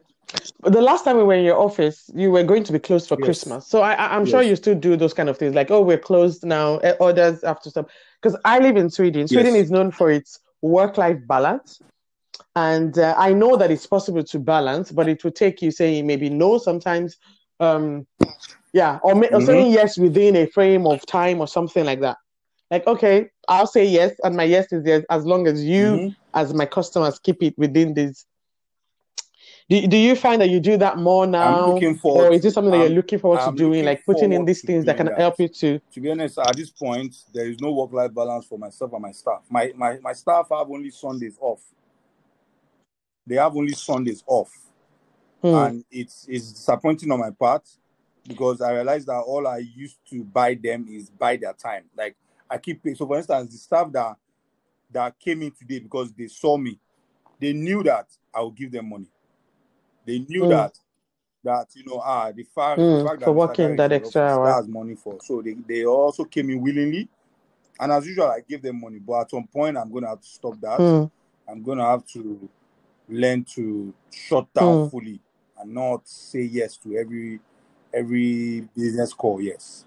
But 0.61 0.73
the 0.75 0.83
last 0.83 1.05
time 1.05 1.17
we 1.17 1.23
were 1.23 1.35
in 1.35 1.45
your 1.45 1.59
office, 1.59 2.11
you 2.15 2.31
were 2.31 2.43
going 2.43 2.65
to 2.65 2.73
be 2.73 2.79
closed 2.79 3.09
for 3.09 3.17
Yes. 3.17 3.25
Christmas. 3.27 3.67
So 3.67 3.81
I, 3.81 3.93
I- 3.95 4.15
I'm 4.17 4.27
sure 4.27 4.43
Yes. 4.43 4.51
you 4.51 4.57
still 4.57 4.75
do 4.75 4.97
those 4.97 5.15
kind 5.15 5.29
of 5.29 5.39
things, 5.39 5.55
like, 5.55 5.71
oh, 5.71 5.81
we're 5.81 5.99
closed 5.99 6.45
now, 6.45 6.79
eh, 6.79 6.95
orders 7.01 7.43
have 7.45 7.61
to 7.63 7.71
stop. 7.71 7.89
Because 8.23 8.39
I 8.45 8.59
live 8.59 8.77
in 8.77 8.91
Sweden. 8.91 9.27
Sweden 9.27 9.55
Yes. 9.55 9.65
is 9.67 9.71
known 9.71 9.91
for 9.91 10.11
its 10.11 10.39
work-life 10.63 11.19
balance. 11.27 11.81
And 12.55 12.99
uh, 12.99 13.15
I 13.17 13.33
know 13.33 13.57
that 13.57 13.71
it's 13.71 13.87
possible 13.87 14.23
to 14.25 14.39
balance, 14.39 14.93
but 14.93 15.09
it 15.09 15.25
will 15.25 15.31
take 15.31 15.63
you 15.63 15.71
saying 15.71 16.07
maybe 16.07 16.29
no 16.29 16.59
sometimes. 16.59 17.17
Um, 17.59 18.07
yeah, 18.73 18.99
or, 19.03 19.15
ma- 19.15 19.29
or 19.33 19.41
saying 19.41 19.73
yes 19.73 19.99
within 19.99 20.37
a 20.37 20.47
frame 20.47 20.87
of 20.87 21.05
time 21.07 21.41
or 21.41 21.49
something 21.49 21.85
like 21.85 22.01
that. 22.01 22.17
Like, 22.71 22.87
okay, 22.87 23.31
I'll 23.49 23.67
say 23.67 23.85
yes, 23.85 24.13
and 24.23 24.37
my 24.37 24.45
yes 24.45 24.73
is 24.73 24.85
yes 24.87 25.05
as 25.11 25.25
long 25.27 25.47
as 25.49 25.65
you, 25.65 25.97
Mhm. 25.97 26.15
as 26.35 26.55
my 26.55 26.67
customers, 26.67 27.19
keep 27.19 27.43
it 27.43 27.55
within 27.59 27.95
this. 27.95 28.27
Do, 29.71 29.87
do 29.87 29.97
you 29.97 30.17
find 30.17 30.43
that 30.43 30.51
you 30.51 30.59
do 30.59 30.77
that 30.79 30.99
more 30.99 31.23
I'm 31.23 31.31
now, 31.31 31.81
forward. 31.95 32.25
or 32.25 32.33
is 32.33 32.45
it 32.45 32.51
something 32.51 32.73
that 32.73 32.79
you're 32.79 32.89
looking 32.89 33.21
forward 33.21 33.39
to 33.39 33.47
I'm 33.47 33.55
doing, 33.55 33.85
like 33.85 34.05
putting 34.05 34.33
in 34.33 34.45
these 34.45 34.63
things 34.63 34.85
that 34.87 34.97
can 34.97 35.07
that. 35.07 35.17
help 35.17 35.39
you 35.39 35.47
to? 35.47 35.79
to 35.79 36.01
be 36.01 36.11
honest, 36.11 36.41
at 36.41 36.57
this 36.57 36.71
point, 36.71 37.15
there 37.33 37.49
is 37.49 37.61
no 37.61 37.71
work-life 37.71 38.13
balance 38.13 38.47
for 38.47 38.59
myself 38.59 38.93
and 38.93 39.03
my 39.03 39.13
staff. 39.13 39.45
My 39.49 39.73
my 39.77 39.99
my 40.01 40.13
staff 40.13 40.49
have 40.51 40.69
only 40.69 40.91
Sundays 40.91 41.39
off. 41.41 41.63
They 43.25 43.37
have 43.37 43.57
only 43.57 43.75
Sundays 43.75 44.25
off. 44.27 44.51
Hmm. 45.41 45.55
and 45.55 45.85
it's 45.91 46.27
it's 46.29 46.53
disappointing 46.53 47.11
on 47.13 47.21
my 47.21 47.31
part 47.31 47.67
because 48.27 48.61
I 48.61 48.73
realized 48.73 49.07
that 49.07 49.21
all 49.21 49.47
I 49.47 49.59
used 49.59 49.99
to 50.11 50.23
buy 50.25 50.55
them 50.55 50.87
is 50.91 51.09
buy 51.11 51.37
their 51.37 51.53
time. 51.53 51.85
Like 51.97 52.17
I 52.51 52.59
keep 52.59 52.83
paying. 52.83 52.97
So 52.97 53.07
for 53.07 53.17
instance, 53.17 53.53
the 53.53 53.59
staff 53.59 53.93
that 53.93 54.17
that 54.91 55.19
came 55.21 55.43
in 55.43 55.53
today 55.53 55.79
because 55.79 56.13
they 56.13 56.27
saw 56.27 56.57
me, 56.57 56.77
they 57.39 57.53
knew 57.53 57.85
that 57.85 58.09
I 58.35 58.41
would 58.43 58.57
give 58.57 58.73
them 58.73 58.89
money. 58.89 59.07
They 60.11 60.19
knew 60.19 60.43
Mm. 60.43 60.49
that 60.49 60.77
that 61.45 61.69
you 61.75 61.85
know 61.85 62.01
ah 62.05 62.33
the 62.33 62.43
fact, 62.43 62.81
the 62.81 62.83
Mm, 62.83 63.03
fact 63.03 63.21
that 63.21 63.27
for 63.27 63.33
working 63.33 63.77
that 63.77 63.93
extra 63.93 64.23
hour. 64.23 64.55
that's 64.57 64.67
money 64.67 64.97
for. 64.97 65.19
So 65.23 65.41
they, 65.41 65.55
they 65.69 65.85
also 65.85 66.25
came 66.25 66.51
in 66.51 66.61
willingly. 66.61 67.09
And 67.79 67.93
as 67.93 68.07
usual, 68.07 68.27
I 68.27 68.41
gave 68.47 68.61
them 68.61 68.81
money. 68.81 68.99
But 68.99 69.21
at 69.21 69.31
some 69.31 69.47
point 69.47 69.77
I'm 69.77 69.93
gonna 69.93 70.09
have 70.09 70.21
to 70.21 70.27
stop 70.27 70.61
that. 70.63 70.79
Hmm. 70.79 71.05
I'm 71.49 71.63
gonna 71.63 71.85
have 71.87 72.05
to 72.09 72.49
learn 73.09 73.45
to 73.55 73.95
shut 74.13 74.53
down 74.53 74.83
Hmm. 74.85 74.89
fully 74.89 75.21
and 75.61 75.73
not 75.75 76.09
say 76.09 76.43
yes 76.43 76.77
to 76.79 76.97
every 76.97 77.39
every 77.95 78.69
business 78.77 79.13
call. 79.13 79.41
Yes. 79.41 79.85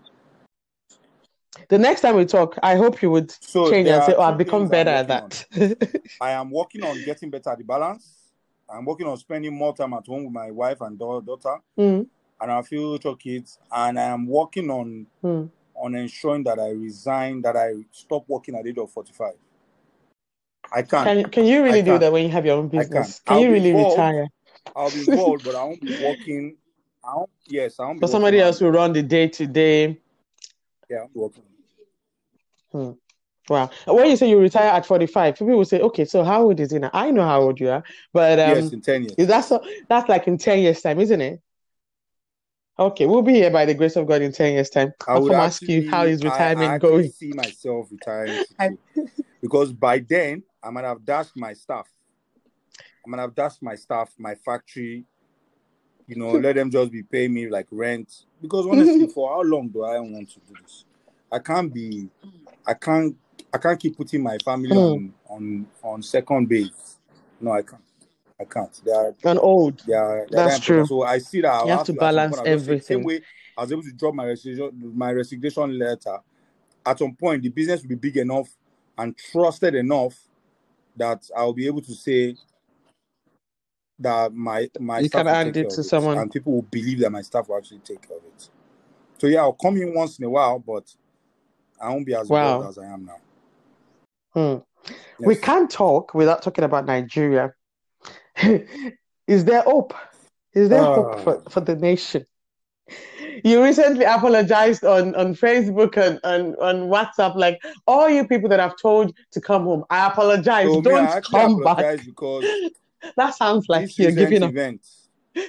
The 1.68 1.78
next 1.78 2.00
time 2.02 2.16
we 2.16 2.26
talk, 2.26 2.58
I 2.64 2.76
hope 2.78 3.02
you 3.02 3.12
would 3.12 3.30
So 3.42 3.70
change 3.70 3.90
and 3.90 4.04
say, 4.06 4.16
"Oh, 4.18 4.22
I've 4.22 4.38
become 4.38 4.70
better 4.70 4.90
at 4.92 5.08
that." 5.10 5.46
I 6.22 6.32
am 6.32 6.50
working 6.50 6.84
on 6.84 7.02
getting 7.04 7.30
better 7.30 7.50
at 7.50 7.58
the 7.58 7.64
balance. 7.66 8.23
I'm 8.74 8.86
working 8.86 9.08
on 9.08 9.18
spending 9.18 9.54
more 9.54 9.76
time 9.76 9.94
at 9.94 10.06
home 10.08 10.24
with 10.26 10.34
my 10.34 10.52
wife 10.52 10.82
and 10.82 10.98
daughter 10.98 11.58
Hmm. 11.76 12.02
and 12.42 12.52
our 12.52 12.64
future 12.64 13.16
kids. 13.16 13.60
And 13.72 14.00
I 14.00 14.04
am 14.04 14.28
working 14.28 14.70
on 14.70 15.08
Hmm. 15.22 15.46
on 15.76 15.96
ensuring 15.96 16.44
that 16.44 16.60
I 16.60 16.70
resign, 16.70 17.42
that 17.42 17.56
I 17.58 17.74
stop 17.92 18.26
working 18.28 18.56
at 18.56 18.64
the 18.64 18.70
age 18.70 18.78
of 18.78 18.92
45. 18.92 19.34
I 20.72 20.82
can't. 20.84 21.22
Can 21.24 21.30
can 21.32 21.46
you 21.46 21.64
really 21.64 21.82
do 21.82 21.98
that 21.98 22.12
when 22.12 22.24
you 22.24 22.30
have 22.32 22.46
your 22.46 22.58
own 22.58 22.68
business? 22.68 23.20
Can 23.26 23.40
you 23.40 23.52
really 23.52 23.70
involved. 23.70 23.98
retire? 23.98 24.28
I'll 24.76 24.92
be 24.92 25.00
involved, 25.10 25.44
but 25.44 25.56
I 25.56 25.64
won't 25.64 25.82
be 25.82 25.96
working. 26.04 26.56
I 27.04 27.16
won't, 27.16 27.30
yes, 27.48 27.80
I 27.80 27.86
won't 27.86 28.00
be 28.00 28.06
For 28.06 28.12
somebody 28.12 28.40
else 28.40 28.62
will 28.62 28.72
run 28.72 28.94
the 28.94 29.04
day 29.04 29.28
to 29.28 29.46
day. 29.48 30.00
yeah, 30.90 31.04
I'm 31.04 31.10
working. 31.14 31.44
Hmm. 32.72 32.92
Wow. 33.50 33.70
When 33.88 34.10
you 34.10 34.16
say 34.16 34.30
you 34.30 34.40
retire 34.40 34.70
at 34.70 34.86
45, 34.86 35.36
people 35.36 35.58
will 35.58 35.66
say, 35.66 35.82
okay, 35.82 36.06
so 36.06 36.24
how 36.24 36.44
old 36.44 36.60
is 36.60 36.72
he 36.72 36.80
now? 36.80 36.90
I 36.94 37.12
know 37.12 37.24
how 37.24 37.42
old 37.42 37.60
you 37.60 37.70
are, 37.70 37.84
but 38.14 38.40
Yes, 38.40 38.68
um, 38.68 38.74
in 38.74 38.82
10 38.82 39.04
years. 39.04 39.16
is 39.18 39.28
that 39.28 39.42
so? 39.42 39.64
That's 39.90 40.08
like 40.08 40.28
in 40.28 40.38
10 40.38 40.60
years' 40.60 40.82
time, 40.82 41.00
isn't 41.00 41.20
it? 41.22 41.42
Okay, 42.80 43.06
we'll 43.06 43.22
be 43.22 43.34
here 43.34 43.52
by 43.52 43.66
the 43.66 43.74
grace 43.74 43.96
of 43.98 44.08
God 44.08 44.22
in 44.22 44.32
10 44.32 44.54
years' 44.54 44.70
time. 44.70 44.94
I 45.08 45.14
I'll 45.14 45.36
ask 45.36 45.62
you 45.62 45.90
how 45.90 46.06
is 46.06 46.20
actually, 46.20 46.30
is 46.30 46.34
I, 46.34 46.36
I 46.36 46.40
retirement 46.40 46.76
actually 46.76 46.90
going. 46.90 47.10
see 47.12 47.30
myself 47.34 47.88
retiring 47.92 48.40
because 49.42 49.74
by 49.74 50.00
then 50.00 50.42
I'm 50.64 50.74
going 50.74 50.84
to 50.84 50.90
have 50.90 51.06
dashed 51.06 51.36
my 51.36 51.54
staff. 51.54 51.88
I'm 53.06 53.12
going 53.12 53.18
to 53.18 53.24
have 53.24 53.36
dashed 53.36 53.62
my 53.62 53.76
staff, 53.76 54.14
my 54.18 54.34
factory. 54.34 55.04
You 56.08 56.16
know, 56.16 56.32
let 56.32 56.56
them 56.56 56.72
just 56.72 56.92
be 56.92 57.04
paying 57.04 57.34
me 57.34 57.50
like 57.50 57.68
rent. 57.70 58.26
Because 58.42 58.66
honestly, 58.66 59.08
for 59.14 59.30
how 59.30 59.42
long 59.42 59.68
do 59.68 59.84
I 59.84 60.00
want 60.00 60.30
to 60.32 60.40
do 60.40 60.56
this? 60.62 60.86
I 61.32 61.40
can't 61.40 61.74
be. 61.74 62.10
I 62.66 62.74
can't. 62.74 63.16
I 63.54 63.60
can't 63.60 63.80
keep 63.80 63.98
putting 63.98 64.24
my 64.24 64.40
family 64.40 64.76
Hmm. 64.76 64.78
on 64.78 65.14
on 65.30 65.68
on 65.84 66.04
second 66.04 66.50
base. 66.50 66.98
No, 67.42 67.52
I 67.54 67.64
can't. 67.64 67.84
I 68.40 68.46
can't. 68.46 68.82
They 68.86 68.92
are 68.92 69.16
And 69.26 69.40
old. 69.40 69.84
they 69.88 69.94
are, 69.94 70.28
they're 70.32 70.44
That's 70.44 70.60
that 70.60 70.62
true. 70.62 70.86
So 70.86 71.04
I 71.04 71.20
see 71.20 71.42
that 71.42 71.54
You 71.62 71.72
have 71.72 71.84
have 71.84 71.86
to 71.86 71.94
balance 71.94 72.22
point, 72.24 72.42
I'll 72.42 72.48
just 72.50 72.66
say, 72.66 72.78
same 72.80 73.04
everything. 73.04 73.04
way 73.04 73.22
I 73.58 73.64
was 73.64 73.72
able 73.74 73.84
to 73.84 73.94
drop 73.94 74.16
my 74.16 74.28
resignation, 74.28 74.94
my 74.96 75.12
resignation 75.14 75.80
letter. 75.80 76.20
At 76.86 77.00
some 77.00 77.16
point, 77.16 77.44
the 77.44 77.50
business 77.50 77.82
will 77.84 77.90
be 77.90 77.96
big 77.96 78.18
enough 78.18 78.50
and 78.98 79.18
trusted 79.18 79.76
enough 79.76 80.16
that 80.98 81.30
I'll 81.36 81.54
be 81.54 81.68
able 81.68 81.82
to 81.84 81.94
say 81.96 82.38
that 84.00 84.34
my 84.34 84.70
my 84.80 85.02
You 85.02 85.10
staff 85.10 85.12
can 85.12 85.28
hand 85.28 85.58
it 85.58 85.70
to 85.72 85.84
it, 85.84 85.86
someone. 85.86 86.18
and 86.18 86.32
people 86.32 86.54
will 86.54 86.64
believe 86.64 87.00
that 87.02 87.12
my 87.12 87.22
staff 87.24 87.50
will 87.50 87.58
actually 87.58 87.80
take 87.80 88.08
care 88.08 88.18
of 88.18 88.24
it. 88.26 88.50
So 89.20 89.28
yeah, 89.28 89.42
I'll 89.42 89.54
come 89.54 89.78
in 89.78 89.94
once 89.94 90.20
in 90.20 90.26
a 90.26 90.30
while, 90.32 90.60
but 90.60 90.94
I 91.82 91.90
won't 91.90 92.06
be 92.08 92.16
as 92.16 92.30
Wow. 92.30 92.70
as 92.70 92.78
I 92.80 92.86
am 92.88 93.06
now. 93.06 93.18
Hmm. 94.34 94.56
We 95.20 95.36
can't 95.36 95.70
talk 95.70 96.14
without 96.14 96.42
talking 96.42 96.64
about 96.64 96.86
Nigeria. 96.86 97.54
Is 99.28 99.46
there 99.46 99.62
hope? 99.62 99.94
Is 100.54 100.70
there 100.70 100.84
hope 100.84 101.20
for, 101.24 101.44
Ah. 101.46 101.50
for 101.50 101.62
the 101.62 101.76
nation? 101.76 102.26
You 103.44 103.64
recently 103.64 104.06
apologized 104.06 104.84
on, 104.84 105.16
on 105.16 105.36
Facebook 105.36 105.98
and, 105.98 106.20
and 106.24 106.56
on 106.58 106.90
WhatsApp, 106.90 107.36
like 107.36 107.62
all 107.88 108.10
you 108.10 108.28
people 108.28 108.50
that 108.50 108.60
I've 108.60 108.78
told 108.78 109.16
to 109.32 109.42
come 109.42 109.64
home. 109.64 109.86
I 109.90 110.08
apologize. 110.08 110.68
So 110.68 110.82
Don't 110.82 111.08
I 111.08 111.22
come 111.22 111.64
back. 111.64 112.00
because 112.06 112.46
That 113.18 113.36
sounds 113.36 113.68
like 113.70 113.98
you're 113.98 114.12
giving 114.12 114.44
up. 114.44 114.50
event 114.52 114.82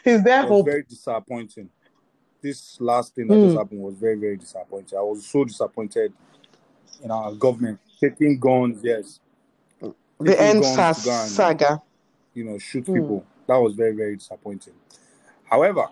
Is 0.04 0.22
there 0.24 0.42
hope? 0.42 0.66
very 0.66 0.82
disappointing. 0.82 1.68
This 2.40 2.80
last 2.80 3.14
thing 3.14 3.28
that 3.28 3.40
just 3.40 3.52
Hmm. 3.54 3.58
happened 3.58 3.80
was 3.80 3.94
very, 3.94 4.16
very 4.16 4.36
disappointing. 4.36 4.98
I 4.98 5.02
was 5.02 5.24
so 5.26 5.44
disappointed 5.44 6.12
in 7.02 7.10
our 7.10 7.32
government 7.32 7.78
taking 8.10 8.38
guns, 8.38 8.80
yes, 8.82 9.20
The 10.20 10.40
end 10.40 10.60
guns 10.60 10.76
SARS 10.76 10.98
to 10.98 11.04
go 11.04 11.10
and 11.20 11.30
saga. 11.30 11.82
you 12.34 12.44
know 12.44 12.58
shoot 12.58 12.86
Hmm. 12.86 12.94
people. 12.94 13.26
That 13.46 13.56
was 13.56 13.74
very, 13.74 13.94
very 13.94 14.16
disappointing. 14.16 14.74
However, 15.44 15.88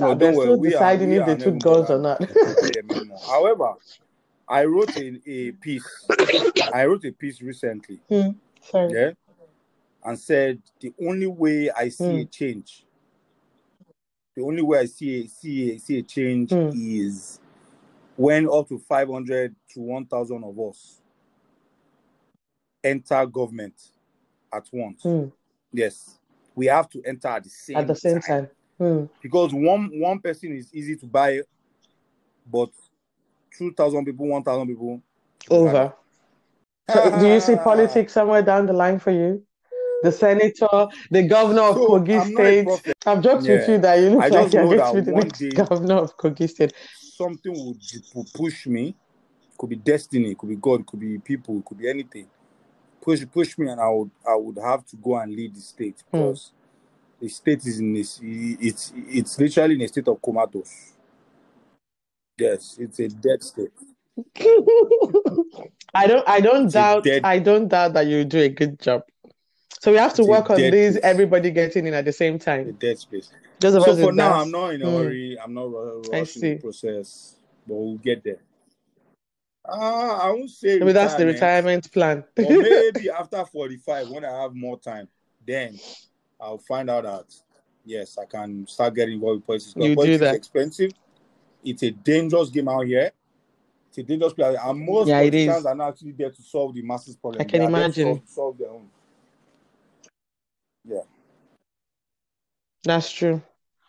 Ah, 0.00 0.06
no, 0.06 0.14
they're 0.14 0.32
still 0.34 0.56
We 0.56 0.68
are 0.68 0.70
deciding 0.70 1.10
we 1.10 1.18
if 1.18 1.26
they 1.26 1.36
took 1.36 1.58
guns 1.58 1.90
or 1.90 1.98
not. 1.98 2.20
about 2.22 2.60
them 2.60 2.90
anymore. 2.90 3.20
However, 3.26 3.74
I 4.48 4.64
wrote 4.64 4.96
in 4.96 5.20
a 5.26 5.52
piece. 5.52 6.08
I 6.72 6.86
wrote 6.86 7.04
a 7.04 7.12
piece 7.12 7.42
recently, 7.42 8.00
Hmm. 8.08 8.30
Sorry. 8.62 8.92
yeah, 8.92 9.10
and 10.04 10.18
said 10.18 10.62
the 10.80 10.92
only 11.06 11.26
way 11.26 11.70
I 11.70 11.88
see 11.90 12.04
Hmm. 12.04 12.20
a 12.20 12.24
change 12.24 12.84
the 14.34 14.42
only 14.42 14.62
way 14.62 14.78
I 14.78 14.86
see 14.86 15.24
a, 15.24 15.28
see 15.28 15.72
a, 15.74 15.78
see 15.78 15.98
a 15.98 16.02
change 16.02 16.52
Hmm. 16.52 16.70
is 16.74 17.38
when 18.22 18.48
up 18.48 18.68
to 18.68 18.78
500 18.78 19.52
to 19.74 19.80
1,000 19.80 20.44
of 20.44 20.60
us 20.60 21.00
enter 22.84 23.26
government 23.26 23.74
at 24.54 24.64
once. 24.72 25.02
Hmm. 25.02 25.24
Yes, 25.72 26.18
we 26.54 26.66
have 26.66 26.88
to 26.90 27.02
enter 27.04 27.26
at 27.26 27.42
the 27.42 27.50
same, 27.50 27.76
At 27.76 27.88
the 27.88 27.96
same 27.96 28.20
time. 28.20 28.48
Hmm. 28.78 29.04
because 29.22 29.52
one 29.52 29.90
one 29.94 30.20
person 30.20 30.56
is 30.56 30.72
easy 30.72 30.96
to 30.96 31.06
buy, 31.06 31.40
but 32.50 32.70
2,000 33.58 34.04
people, 34.04 34.26
1,000 34.28 34.68
people. 34.68 35.02
Over. 35.50 35.92
So 36.90 37.18
do 37.18 37.26
you 37.26 37.40
see 37.40 37.56
politics 37.56 38.12
somewhere 38.12 38.42
down 38.42 38.66
the 38.66 38.72
line 38.72 39.00
for 39.00 39.10
you? 39.10 39.42
The 40.02 40.12
senator, 40.24 40.86
the 41.10 41.26
governor 41.26 41.62
of 41.62 41.76
So, 41.76 41.86
Kogi 41.88 42.20
I'm 42.20 42.32
not 42.32 42.44
a 42.44 42.76
State. 42.76 42.94
I've 43.04 43.22
joked 43.22 43.42
with 43.42 43.68
you 43.68 43.78
that 43.78 43.96
you 43.96 44.10
look 44.10 44.22
I 44.22 44.28
like 44.28 44.52
you're 44.52 44.64
going 44.64 44.78
to 44.78 44.94
be 44.94 45.10
the 45.10 45.12
next 45.12 45.54
governor 45.68 45.96
of 45.96 46.16
Kogi 46.16 46.48
State. 46.48 46.72
Something 47.16 47.52
would, 47.52 47.78
would 48.14 48.32
push 48.32 48.66
me. 48.66 48.94
Could 49.58 49.68
be 49.70 49.76
destiny, 49.76 50.34
could 50.34 50.48
be 50.48 50.56
God, 50.56 50.86
could 50.86 50.98
be 51.00 51.18
people, 51.18 51.60
could 51.62 51.78
be 51.78 51.88
anything. 51.88 52.26
Push 53.02 53.24
push 53.30 53.58
me, 53.58 53.68
and 53.68 53.80
I 53.80 53.88
would 53.88 54.10
I 54.26 54.34
would 54.34 54.56
have 54.58 54.86
to 54.86 54.96
go 54.96 55.16
and 55.18 55.30
lead 55.34 55.54
the 55.54 55.60
state 55.60 56.02
Hmm. 56.10 56.18
because 56.18 56.52
the 57.20 57.28
state 57.28 57.66
is 57.66 57.80
in 57.80 57.92
this. 57.92 58.18
It's 58.22 58.92
it's 58.96 59.38
literally 59.38 59.74
in 59.74 59.82
a 59.82 59.88
state 59.88 60.08
of 60.08 60.22
comatose. 60.22 60.92
Yes, 62.38 62.78
it's 62.80 62.98
a 63.00 63.08
dead 63.08 63.42
state. 63.42 63.72
I 65.94 66.06
don't 66.06 66.26
I 66.28 66.40
don't 66.40 66.64
It's 66.64 66.74
doubt 66.74 67.04
dead- 67.04 67.24
I 67.24 67.38
don't 67.38 67.68
doubt 67.68 67.92
that 67.94 68.06
you 68.06 68.24
do 68.24 68.38
a 68.38 68.48
good 68.48 68.80
job. 68.80 69.02
So 69.80 69.90
we 69.92 69.98
have 69.98 70.14
to 70.14 70.22
It's 70.22 70.28
work 70.28 70.48
on 70.50 70.56
this, 70.56 70.96
everybody 71.02 71.50
getting 71.50 71.86
in 71.86 71.94
at 71.94 72.04
the 72.06 72.12
same 72.12 72.36
A 72.36 72.38
time. 72.38 72.72
dead 72.72 72.98
space. 72.98 73.30
Of 73.64 73.84
So 73.84 73.96
for 73.96 74.12
now. 74.12 74.32
I'm 74.32 74.50
not 74.50 74.74
in 74.74 74.82
a 74.82 74.86
Hmm. 74.90 74.96
hurry. 74.96 75.38
I'm 75.42 75.54
not 75.54 75.70
ru- 75.70 76.02
rushing 76.12 76.42
the 76.42 76.58
process, 76.58 77.36
but 77.66 77.74
we'll 77.74 77.96
get 77.98 78.22
there. 78.24 78.40
Uh, 79.64 80.18
I 80.22 80.30
won't 80.30 80.50
say 80.50 80.78
Maybe 80.78 80.92
that's 80.92 81.14
the 81.14 81.26
retirement. 81.26 81.90
plan. 81.92 82.24
or 82.36 82.50
maybe 82.50 83.08
after 83.20 83.44
45 83.44 84.08
when 84.08 84.24
i 84.24 84.42
have 84.42 84.54
more 84.54 84.78
time 84.78 85.06
then 85.46 85.78
i'll 86.40 86.58
find 86.58 86.88
out 86.90 87.04
that 87.04 87.26
yes 87.84 88.16
i 88.18 88.24
can 88.24 88.66
start 88.66 88.94
getting 88.94 89.14
involved 89.14 89.36
with 89.40 89.46
politics 89.46 89.74
You 89.76 89.90
do 89.90 89.94
politics 89.94 90.18
that. 90.20 90.30
is 90.30 90.36
expensive 90.38 90.90
it's 91.62 91.82
a 91.84 91.90
dangerous 91.92 92.48
game 92.48 92.68
out 92.68 92.86
here 92.86 93.12
it's 93.88 93.98
a 93.98 94.02
dangerous 94.02 94.32
place 94.32 94.56
and 94.60 94.80
most 94.80 95.08
Yeah, 95.08 95.18
politicians 95.20 95.66
are 95.66 95.74
not 95.74 95.90
actually 95.90 96.12
there 96.12 96.30
to 96.30 96.42
solve 96.42 96.74
the 96.74 96.82
masses 96.82 97.14
problem 97.16 97.42
I 97.42 97.44
can 97.44 97.60
They 97.60 97.66
to 97.66 97.68
imagine. 97.68 98.06
solve, 98.16 98.28
solve 98.28 98.58
their 98.58 98.70
own 98.70 98.88
Yeah. 100.84 101.02
That's 102.82 103.12
true. 103.12 103.42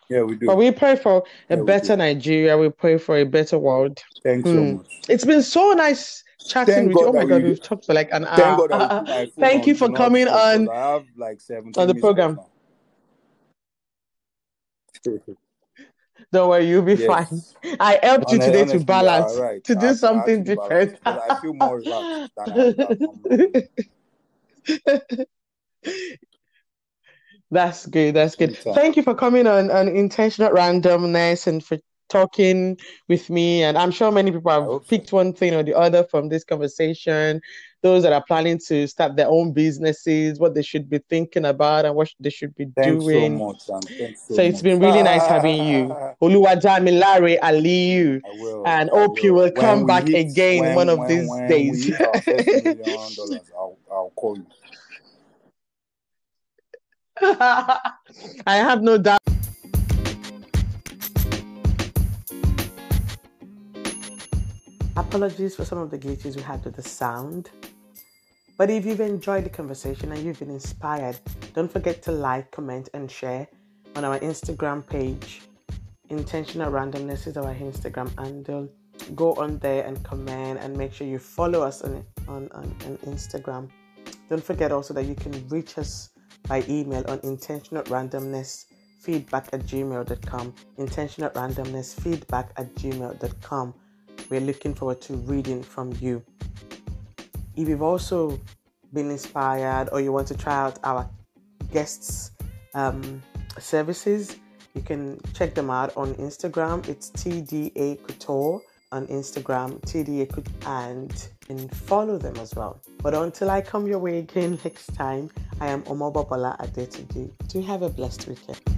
Yeah 0.08 0.22
we 0.22 0.34
do 0.36 0.46
But 0.46 0.56
we 0.56 0.70
pray 0.72 0.96
for 0.96 1.24
a 1.50 1.56
Yeah, 1.56 1.62
better. 1.62 1.96
Nigeria. 1.96 2.56
We 2.58 2.68
pray 2.70 2.98
for 2.98 3.16
a 3.18 3.24
better 3.24 3.58
world. 3.58 4.02
thanks 4.22 4.50
so 4.50 4.64
Hmm. 4.64 4.76
much 4.76 4.86
It's 5.08 5.24
been 5.24 5.42
so 5.42 5.72
nice 5.72 6.22
chatting 6.46 6.74
Thank 6.74 6.88
with 6.88 7.00
you. 7.00 7.06
Oh 7.08 7.12
my 7.12 7.24
God, 7.24 7.42
we- 7.42 7.48
we've 7.50 7.62
talked 7.62 7.86
for 7.86 7.94
like 7.94 8.10
an 8.12 8.24
thank 8.24 8.38
hour. 8.38 8.68
god 8.68 8.72
I 8.72 8.98
put 8.98 9.08
my 9.08 9.26
phone 9.26 9.32
Thank 9.40 9.66
you 9.66 9.74
for 9.74 9.90
coming 9.92 10.28
on. 10.28 10.68
i 10.68 10.92
have 10.92 11.06
like 11.16 11.40
17 11.40 11.80
on 11.80 11.88
the 11.88 11.94
program. 11.94 12.38
Don't 16.32 16.48
worry, 16.48 16.68
you'll 16.68 16.82
be 16.82 16.96
Yes. 16.96 17.06
fine. 17.06 17.76
I 17.80 17.98
helped 18.02 18.30
you 18.32 18.38
today 18.38 18.60
honestly, 18.60 18.78
to 18.78 18.84
balance, 18.84 19.36
right. 19.36 19.64
to 19.64 19.74
do 19.74 19.86
I 19.88 19.92
something 19.92 20.44
balanced 20.44 20.46
different. 20.46 20.98
I 21.06 21.34
feel 21.40 21.54
more 21.54 21.76
relaxed 21.78 22.30
than 22.36 22.52
I 22.52 22.64
am 22.66 22.76
normally. 22.78 23.68
That's 27.54 27.86
good. 27.86 28.14
That's 28.16 28.34
good. 28.36 28.50
Anytime. 28.50 28.74
Thank 28.74 28.96
you 28.96 29.02
for 29.02 29.14
coming 29.14 29.46
on 29.46 29.70
on 29.70 29.88
intentional 29.88 30.50
randomness 30.50 31.46
and 31.46 31.64
for 31.64 31.78
talking 32.10 32.76
with 33.08 33.30
me. 33.30 33.62
And 33.62 33.78
I'm 33.78 33.90
sure 33.90 34.10
many 34.12 34.30
people 34.32 34.50
have 34.50 34.64
so. 34.64 34.80
picked 34.80 35.12
one 35.12 35.32
thing 35.32 35.54
or 35.54 35.62
the 35.62 35.74
other 35.74 36.04
from 36.04 36.28
this 36.28 36.42
conversation. 36.44 37.40
Those 37.82 38.02
that 38.02 38.12
are 38.14 38.24
planning 38.26 38.58
to 38.68 38.86
start 38.88 39.14
their 39.14 39.28
own 39.28 39.52
businesses, 39.52 40.40
what 40.40 40.54
they 40.54 40.62
should 40.62 40.88
be 40.88 41.00
thinking 41.10 41.44
about, 41.44 41.84
and 41.84 41.94
what 41.94 42.08
they 42.18 42.30
should 42.30 42.54
be 42.56 42.64
Thanks 42.76 43.04
so 43.04 43.10
doing. 43.10 43.38
much, 43.38 43.62
and 43.68 43.84
thanks 43.84 44.22
so, 44.26 44.34
So 44.36 44.42
it's 44.42 44.56
much. 44.56 44.62
been 44.64 44.80
really 44.80 45.02
nice 45.02 45.26
having 45.26 45.62
you, 45.68 45.94
Oluwadamilare 46.22 47.38
Aliyu. 47.40 48.22
And 48.66 48.88
hope 48.90 49.22
you 49.22 49.34
will 49.34 49.42
When 49.44 49.54
come 49.54 49.86
back 49.86 50.08
hit- 50.08 50.30
again 50.30 50.60
when- 50.60 50.74
one 50.76 50.88
of 50.88 50.98
when- 50.98 51.08
these 51.08 51.30
days. 51.48 51.86
We 51.86 51.92
hit 51.92 52.00
our 52.00 52.20
first 52.22 52.46
million 52.64 52.78
dollars. 52.82 53.52
I'll, 53.54 53.76
I'll 53.92 54.12
call 54.16 54.36
you. 54.38 54.46
I 57.22 57.92
have 58.46 58.82
no 58.82 58.98
doubt. 58.98 59.20
Apologies 64.96 65.54
for 65.54 65.64
some 65.64 65.78
of 65.78 65.90
the 65.90 65.98
glitches 65.98 66.34
we 66.34 66.42
had 66.42 66.64
with 66.64 66.74
the 66.74 66.82
sound. 66.82 67.50
But 68.56 68.70
if 68.70 68.84
you've 68.84 69.00
enjoyed 69.00 69.44
the 69.44 69.50
conversation 69.50 70.10
and 70.10 70.24
you've 70.24 70.40
been 70.40 70.50
inspired, 70.50 71.18
don't 71.54 71.70
forget 71.70 72.02
to 72.02 72.12
like, 72.12 72.50
comment, 72.50 72.88
and 72.94 73.08
share 73.08 73.46
on 73.94 74.04
our 74.04 74.18
Instagram 74.18 74.84
page. 74.84 75.42
Intentional 76.10 76.72
randomness 76.72 77.28
is 77.28 77.36
our 77.36 77.54
Instagram 77.54 78.16
handle. 78.18 78.68
Go 79.14 79.34
on 79.34 79.58
there 79.58 79.84
and 79.84 80.02
comment 80.02 80.58
and 80.60 80.76
make 80.76 80.92
sure 80.92 81.06
you 81.06 81.18
follow 81.20 81.62
us 81.62 81.82
on, 81.82 82.04
on, 82.26 82.48
on, 82.52 82.64
on 82.86 82.96
Instagram. 83.06 83.68
Don't 84.28 84.42
forget 84.42 84.72
also 84.72 84.94
that 84.94 85.04
you 85.04 85.14
can 85.14 85.46
reach 85.48 85.78
us 85.78 86.10
by 86.48 86.64
email 86.68 87.04
on 87.08 87.20
intentional 87.22 87.82
randomness 87.84 88.66
feedback 89.00 89.48
at 89.52 89.60
gmail.com. 89.60 90.54
Intentional 90.78 91.30
randomness 91.30 91.98
feedback 92.00 92.50
at 92.56 92.74
gmail.com. 92.74 93.74
We're 94.30 94.40
looking 94.40 94.74
forward 94.74 95.00
to 95.02 95.14
reading 95.14 95.62
from 95.62 95.92
you. 96.00 96.22
If 97.56 97.68
you've 97.68 97.82
also 97.82 98.40
been 98.92 99.10
inspired 99.10 99.88
or 99.92 100.00
you 100.00 100.12
want 100.12 100.28
to 100.28 100.36
try 100.36 100.54
out 100.54 100.78
our 100.84 101.08
guests' 101.72 102.30
um, 102.74 103.22
services, 103.58 104.36
you 104.74 104.82
can 104.82 105.20
check 105.34 105.54
them 105.54 105.70
out 105.70 105.96
on 105.96 106.14
Instagram. 106.14 106.88
It's 106.88 107.10
TDA 107.10 108.02
Couture 108.06 108.60
on 108.90 109.06
Instagram, 109.08 109.80
TDA 109.82 110.28
and, 110.66 111.28
and 111.48 111.74
follow 111.74 112.18
them 112.18 112.36
as 112.36 112.54
well. 112.54 112.80
But 113.02 113.14
until 113.14 113.50
I 113.50 113.60
come 113.60 113.86
your 113.86 113.98
way 113.98 114.18
again 114.18 114.58
next 114.64 114.94
time, 114.94 115.30
I 115.60 115.68
am 115.68 115.82
Omobobola 115.82 116.58
Adetuji. 116.58 117.30
Do 117.48 117.58
you 117.58 117.66
have 117.66 117.82
a 117.82 117.88
blessed 117.88 118.26
weekend. 118.28 118.73